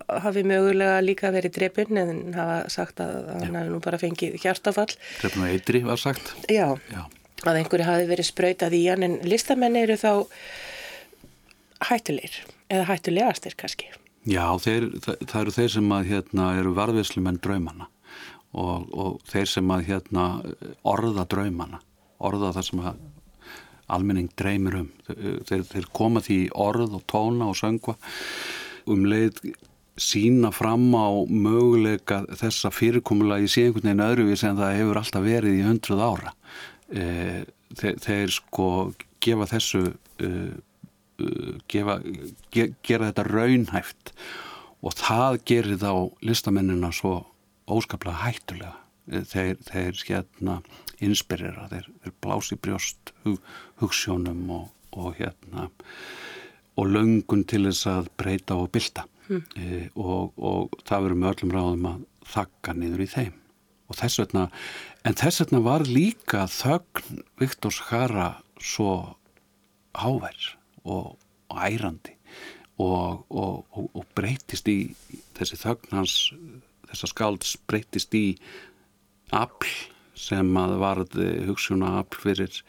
hafi 0.09 0.43
mögulega 0.47 1.03
líka 1.05 1.31
verið 1.35 1.59
drepun 1.59 2.01
en 2.01 2.21
hafa 2.37 2.59
sagt 2.73 3.03
að 3.05 3.29
hann 3.35 3.59
hafi 3.59 3.73
nú 3.75 3.81
bara 3.85 4.01
fengið 4.01 4.39
hjartafall. 4.41 4.91
Drefnum 5.21 5.49
eitri 5.51 5.83
var 5.85 6.01
sagt. 6.01 6.33
Já, 6.49 6.73
Já. 6.89 7.03
að 7.45 7.61
einhverju 7.61 7.89
hafi 7.89 8.09
verið 8.09 8.31
sprautað 8.31 8.79
í 8.79 8.85
hann 8.89 9.05
en 9.05 9.19
listamenn 9.29 9.77
eru 9.77 9.99
þá 10.01 10.13
hættulegir 11.89 12.41
eða 12.73 12.89
hættulegastir 12.89 13.57
kannski. 13.59 13.91
Já, 14.29 14.45
þeir, 14.61 14.89
það, 15.05 15.21
það 15.29 15.41
eru 15.41 15.55
þeir 15.57 15.71
sem 15.77 15.93
að 15.95 16.09
hérna 16.13 16.49
eru 16.59 16.73
varðvislumenn 16.77 17.41
draumana 17.45 17.87
og, 18.53 18.89
og 18.93 19.21
þeir 19.29 19.53
sem 19.53 19.71
að 19.73 19.85
hérna 19.93 20.25
orða 20.89 21.25
draumana, 21.31 21.81
orða 22.19 22.53
það 22.57 22.69
sem 22.69 22.83
að 22.83 23.01
almenning 23.89 24.29
dreymir 24.37 24.77
um. 24.83 24.91
Þeir, 25.09 25.65
þeir 25.71 25.89
koma 25.97 26.21
því 26.25 26.39
í 26.45 26.51
orð 26.53 26.99
og 26.99 27.07
tóna 27.09 27.49
og 27.49 27.57
söngva 27.57 27.97
um 28.89 29.07
leið 29.09 29.41
sína 29.99 30.53
fram 30.55 30.93
á 30.95 31.09
möguleika 31.27 32.21
þessa 32.39 32.71
fyrirkomulagi 32.71 33.49
sé 33.51 33.65
einhvern 33.67 33.89
veginn 33.89 34.05
öðruvís 34.05 34.45
en 34.47 34.61
það 34.61 34.77
hefur 34.79 35.01
alltaf 35.01 35.25
verið 35.25 35.57
í 35.59 35.65
hundruð 35.67 36.05
ára. 36.05 36.35
Eh, 36.89 37.41
þeir, 37.81 37.97
þeir 38.05 38.35
sko 38.37 38.69
gefa 39.25 39.49
þessu 39.51 39.83
gefa, 41.69 41.99
ge, 42.55 42.69
gera 42.87 43.11
þetta 43.11 43.25
raunhæft 43.27 44.13
og 44.85 44.95
það 44.99 45.41
gerir 45.49 45.81
þá 45.81 45.93
listamennina 46.25 46.91
svo 46.95 47.15
óskaplega 47.69 48.23
hættulega 48.23 49.25
þeir, 49.27 49.59
þeir 49.67 50.03
hérna 50.07 50.59
inspirera, 51.05 51.69
þeir, 51.71 51.89
þeir 52.03 52.15
blási 52.25 52.59
brjóst 52.61 53.13
hug, 53.25 53.39
hugssjónum 53.83 54.43
og, 54.55 54.67
og 54.99 55.15
hérna 55.19 55.69
og 56.79 56.91
löngun 56.95 57.45
til 57.49 57.65
þess 57.67 57.89
að 57.91 58.11
breyta 58.21 58.59
og 58.59 58.71
bylta 58.75 59.05
mm. 59.29 59.43
e, 59.59 59.81
og, 59.99 60.35
og 60.37 60.79
það 60.87 61.07
verður 61.07 61.21
með 61.21 61.33
öllum 61.35 61.55
ráðum 61.57 61.89
að 61.93 62.05
þakka 62.35 62.75
niður 62.77 63.05
í 63.05 63.11
þeim 63.15 63.39
og 63.89 63.99
þess 63.99 64.21
vegna 64.23 64.45
en 65.09 65.19
þess 65.19 65.43
vegna 65.43 65.63
var 65.65 65.87
líka 65.89 66.45
þögn 66.53 67.25
Viktors 67.41 67.81
Hara 67.89 68.31
svo 68.61 68.93
hávær 69.99 70.53
og, 70.85 71.17
og 71.49 71.59
ærandi 71.59 72.15
og, 72.79 73.25
og, 73.31 73.65
og 73.75 74.05
breytist 74.15 74.69
í 74.71 74.79
þessi 75.39 75.59
þögn 75.65 75.97
hans 75.97 76.17
þessar 76.89 77.13
skálds 77.15 77.57
breytist 77.69 78.15
í 78.17 78.27
afl 79.35 79.73
sem 80.19 80.57
að 80.61 80.77
varði 80.83 81.29
hugssjóna 81.49 81.99
afl 82.01 82.23
fyrir 82.27 82.63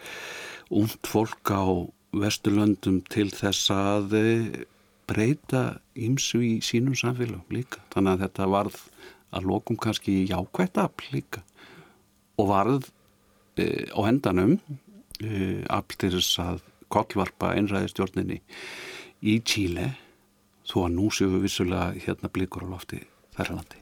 ungd 0.69 1.09
fólk 1.09 1.51
á 1.51 1.65
vesturlöndum 2.13 3.01
til 3.09 3.29
þess 3.33 3.69
að 3.73 4.15
breyta 5.09 5.79
ymsu 5.97 6.41
í 6.45 6.53
sínum 6.65 6.97
samfélagum 6.97 7.53
líka 7.53 7.81
þannig 7.93 8.15
að 8.15 8.23
þetta 8.25 8.49
varð 8.53 8.79
að 9.35 9.47
lokum 9.49 9.77
kannski 9.81 10.23
jákvægt 10.29 10.77
afl 10.81 11.09
líka 11.13 11.43
og 12.39 12.49
varð 12.49 12.89
e, 13.57 13.89
á 13.93 13.99
hendanum 14.05 14.57
e, 15.21 15.65
afl 15.69 15.97
til 16.01 16.13
þess 16.17 16.41
að 16.43 16.61
kollvarpa 16.89 17.53
einræðistjórninni 17.57 18.39
í 19.21 19.39
Tíle 19.45 19.91
þó 20.69 20.85
að 20.85 20.95
nú 20.95 21.09
séu 21.13 21.29
við 21.33 21.45
vissulega 21.47 22.05
hérna 22.05 22.31
blikur 22.33 22.65
á 22.65 22.71
lofti 22.71 23.01
þærralandi. 23.37 23.81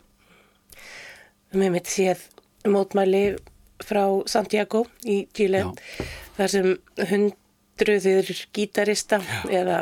Mér 1.55 1.73
mitt 1.75 1.91
séð 1.91 2.25
mótmæli 2.67 3.37
frá 3.83 4.03
Santiago 4.29 4.85
í 5.05 5.25
Tíle 5.33 5.63
þar 6.37 6.53
sem 6.53 6.73
hundruðir 7.11 8.31
gítarista 8.55 9.19
Já. 9.21 9.41
eða 9.61 9.79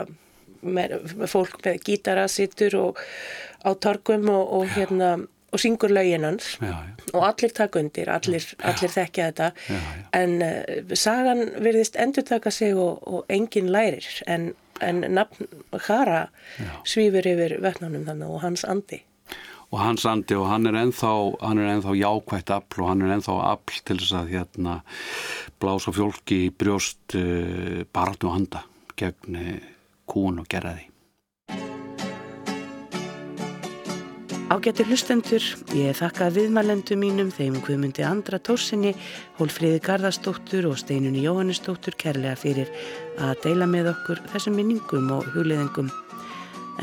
með, 0.65 0.97
fólk 1.29 1.59
með 1.65 1.79
gítara 1.85 2.27
sittur 2.31 2.75
og 2.79 2.99
á 3.65 3.69
torgum 3.81 4.29
og, 4.33 4.43
og 4.59 4.75
hérna 4.75 5.15
og 5.55 5.61
syngur 5.61 5.93
lögin 5.93 6.25
hans. 6.27 6.57
Já, 6.59 6.67
já. 6.67 6.95
og 7.13 7.27
allir 7.29 7.53
taka 7.55 7.79
undir, 7.79 8.09
allir, 8.11 8.43
allir 8.59 8.91
þekkja 8.91 9.29
þetta. 9.29 9.51
Já, 9.69 9.79
já. 9.79 10.05
en 10.19 10.35
uh, 10.43 10.95
sagan 10.99 11.43
virðist 11.63 11.95
endur 11.95 12.27
taka 12.27 12.51
sig 12.51 12.75
og, 12.75 12.99
og 13.07 13.25
enginn 13.29 13.71
lærir. 13.71 14.07
En, 14.27 14.53
en 14.81 15.05
nafn 15.15 15.47
Hara 15.87 16.27
svífur 16.83 17.27
yfir 17.27 17.59
vetnánum 17.63 18.03
þannig 18.09 18.31
og 18.31 18.41
hans 18.43 18.65
andi 18.67 19.05
og 19.75 19.81
hans 19.83 20.05
andi 20.07 20.37
og 20.39 20.47
hann 20.47 20.69
er 20.69 20.77
er 20.79 20.87
ennþá 20.87 21.93
jákvætt 21.99 22.51
afl 22.55 22.83
og 22.85 22.89
hann 22.93 23.01
er 23.03 23.15
ennþá 23.17 23.35
afl 23.51 23.81
til 23.83 23.99
þess 23.99 24.15
að 24.15 24.31
hérna 24.31 24.75
blása 25.59 25.91
fjólki 25.91 26.45
í 26.47 26.51
brjóst 26.55 27.15
uh, 27.19 27.83
baratu 27.91 28.31
handa 28.31 28.63
gegn 28.95 29.35
uh, 29.35 29.55
kún 30.07 30.39
og 30.39 30.47
gerði. 30.47 30.87
Ágættur 34.45 34.85
hlustendur, 34.87 35.43
ég 35.73 35.97
þakka 35.97 36.29
viðmælendu 36.31 36.95
mínum 37.01 37.31
þeim 37.33 37.57
Guðmundi 37.65 38.05
Andra 38.05 38.37
Tórsinni, 38.39 38.93
Hólfríði 39.39 39.81
Garðarsdóttur 39.83 40.69
og 40.69 40.77
Steinunni 40.79 41.25
Jóhannesdóttur 41.25 41.97
kærlega 41.99 42.37
fyrir 42.39 42.69
að 43.17 43.41
deila 43.43 43.67
með 43.67 43.89
okkur 43.95 44.21
þessum 44.31 44.55
minningum 44.61 45.09
og 45.17 45.25
hugleðingum. 45.33 45.89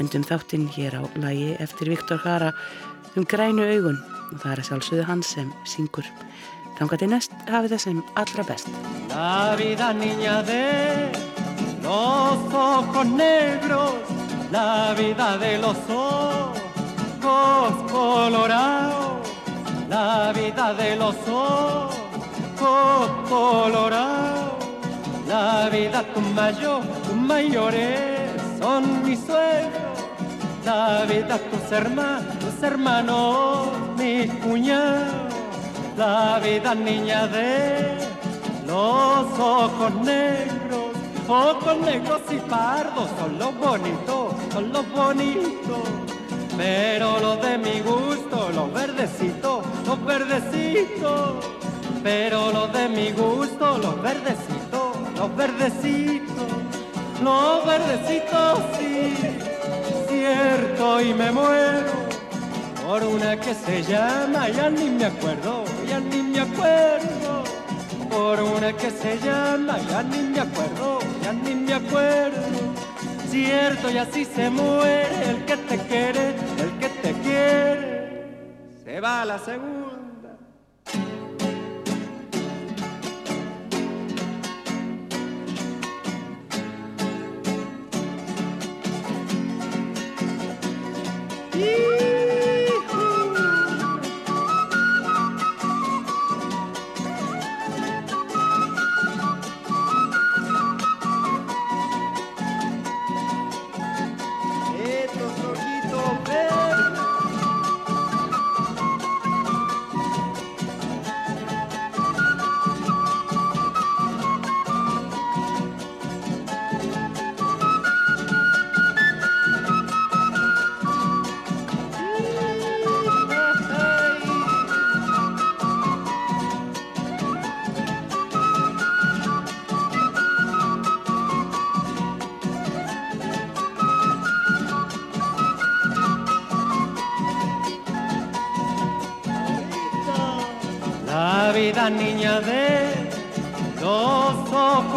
Endum 0.00 0.24
þáttinn 0.24 0.70
hér 0.72 0.96
á 0.96 1.02
lagi 1.20 1.52
eftir 1.60 1.90
Viktor 1.92 2.20
Hara 2.24 2.52
um 3.16 3.26
grænu 3.28 3.64
augun 3.66 3.98
og 4.32 4.40
það 4.40 4.52
er 4.54 4.62
sjálfsögðu 4.68 5.04
hans 5.08 5.32
sem 5.34 5.50
syngur. 5.68 6.06
Þanga 6.78 6.98
til 7.00 7.10
næst 7.12 7.34
hafið 7.52 7.74
það 7.74 7.82
sem 7.84 7.98
allra 8.16 8.44
best. 8.48 8.70
La 9.12 9.54
vida 9.60 9.92
niña 9.92 10.40
de 10.48 10.64
los 11.82 12.54
ojos 12.54 13.06
negros, 13.06 13.94
la 14.50 14.94
vida 14.96 15.36
de 15.38 15.58
los 15.58 15.82
ojos 15.88 17.74
colorados, 17.92 19.28
la 19.90 20.32
vida 20.32 20.72
de 20.74 20.96
los 20.96 21.16
ojos 21.28 21.94
colorados, 23.28 24.64
la 25.28 25.68
vida 25.70 26.02
tus 26.14 26.24
mayores, 26.32 27.02
tus 27.04 27.16
mayores 27.16 28.11
son 28.62 29.02
mis 29.02 29.18
suegros, 29.18 29.98
la 30.64 31.04
vida 31.04 31.36
tus 31.50 31.72
hermanos, 31.72 32.38
tus 32.38 32.62
hermanos, 32.62 33.68
mis 33.98 34.32
cuñados, 34.34 35.34
la 35.96 36.38
vida 36.38 36.72
niña 36.74 37.26
de 37.26 37.98
los 38.64 39.26
ojos 39.38 39.92
negros, 39.96 40.90
ojos 41.26 41.76
negros 41.78 42.20
y 42.30 42.36
pardos 42.48 43.08
son 43.18 43.36
los 43.36 43.52
bonitos, 43.58 44.32
son 44.52 44.72
los 44.72 44.88
bonitos. 44.92 45.82
Pero 46.56 47.18
los 47.18 47.42
de 47.42 47.58
mi 47.58 47.80
gusto, 47.80 48.50
los 48.54 48.72
verdecitos, 48.72 49.64
los 49.86 50.04
verdecitos. 50.04 51.44
Pero 52.04 52.52
los 52.52 52.72
de 52.72 52.88
mi 52.88 53.10
gusto, 53.10 53.78
los 53.78 54.00
verdecitos, 54.00 54.96
los 55.16 55.34
verdecitos. 55.36 56.81
Los 57.22 57.66
verdecitos, 57.66 58.60
sí, 58.78 59.14
cierto, 60.08 61.00
y 61.00 61.14
me 61.14 61.30
muero. 61.30 61.92
Por 62.86 63.04
una 63.04 63.36
que 63.36 63.54
se 63.54 63.82
llama, 63.82 64.48
ya 64.48 64.68
ni 64.68 64.90
me 64.90 65.06
acuerdo, 65.06 65.64
ya 65.88 66.00
ni 66.00 66.22
me 66.22 66.40
acuerdo. 66.40 67.44
Por 68.10 68.40
una 68.42 68.72
que 68.72 68.90
se 68.90 69.18
llama, 69.18 69.78
ya 69.88 70.02
ni 70.02 70.18
me 70.18 70.40
acuerdo, 70.40 70.98
ya 71.22 71.32
ni 71.32 71.54
me 71.54 71.74
acuerdo 71.74 72.62
cierto 73.32 73.90
y 73.90 73.96
así 73.96 74.26
se 74.26 74.50
muere 74.50 75.30
el 75.30 75.44
que 75.46 75.56
te 75.56 75.78
quiere, 75.78 76.34
el 76.58 76.78
que 76.78 76.88
te 77.02 77.12
quiere, 77.14 78.26
se 78.84 79.00
va 79.00 79.22
a 79.22 79.24
la 79.24 79.38
segunda. 79.38 79.91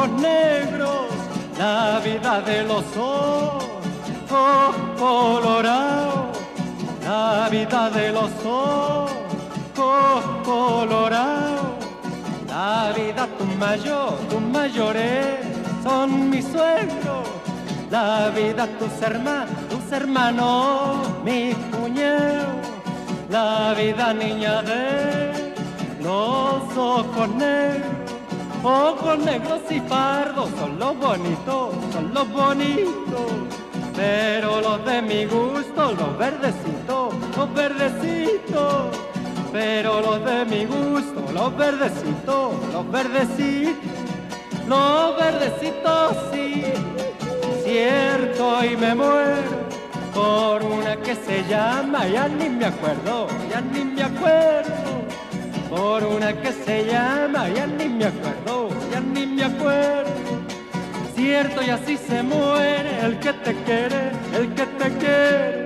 Ojos 0.05 0.21
negros, 0.21 1.07
la 1.57 1.99
vida 2.03 2.41
de 2.41 2.63
los 2.63 2.83
ojos 2.97 3.65
colorados, 4.97 6.37
la 7.03 7.47
vida 7.49 7.89
de 7.89 8.11
los 8.11 8.31
ojos 8.45 9.11
colorados, 10.43 11.85
la 12.47 12.93
vida 12.95 13.27
tu 13.37 13.45
mayor, 13.45 14.17
tus 14.29 14.41
mayores 14.41 15.39
son 15.83 16.29
mis 16.29 16.45
suegros, 16.45 17.27
la 17.89 18.29
vida 18.29 18.67
tus 18.79 19.01
hermanos, 19.01 19.55
tus 19.69 19.91
hermanos, 19.91 21.09
mis 21.23 21.55
cuñados, 21.71 22.67
la 23.29 23.73
vida 23.77 24.13
niña 24.13 24.61
de 24.61 25.53
los 26.01 26.77
ojos 26.77 27.29
negros, 27.29 27.94
ojos 28.65 29.19
negros 29.19 29.61
y 29.69 29.79
pardos 29.81 30.49
son 30.59 30.79
los 30.79 30.97
bonitos, 30.97 31.69
son 31.93 32.13
los 32.13 32.27
bonitos, 32.31 33.31
pero 33.95 34.59
los 34.61 34.83
de 34.85 35.01
mi 35.01 35.25
gusto, 35.25 35.93
los 35.93 36.17
verdecitos, 36.17 37.13
los 37.37 37.53
verdecitos, 37.53 38.97
pero 39.51 40.01
los 40.01 40.25
de 40.25 40.45
mi 40.45 40.65
gusto, 40.65 41.31
los 41.31 41.55
verdecitos, 41.55 42.53
los 42.73 42.91
verdecitos, 42.91 43.93
los 44.67 45.15
verdecitos 45.17 46.17
sí, 46.33 46.63
cierto 47.63 48.65
y 48.65 48.75
me 48.77 48.95
muero 48.95 49.65
por 50.13 50.63
una 50.63 50.95
que 50.97 51.15
se 51.15 51.43
llama, 51.47 52.07
ya 52.07 52.27
ni 52.27 52.49
me 52.49 52.65
acuerdo, 52.65 53.27
ya 53.49 53.61
ni 53.61 53.83
me 53.83 54.03
acuerdo 54.03 54.84
por 55.75 56.03
una 56.05 56.31
que 56.41 56.53
se 56.53 56.85
llama, 56.85 57.49
ya 57.49 57.67
ni 57.67 57.89
me 57.89 58.05
acuerdo, 58.05 58.69
ya 58.91 59.01
ni 59.01 59.25
me 59.25 59.43
acuerdo. 59.43 60.13
Cierto 61.15 61.61
y 61.61 61.69
así 61.69 61.97
se 61.97 62.23
muere 62.23 62.99
el 63.03 63.19
que 63.19 63.33
te 63.33 63.53
quiere, 63.63 64.11
el 64.33 64.53
que 64.53 64.65
te 64.65 64.89
quiere. 64.97 65.64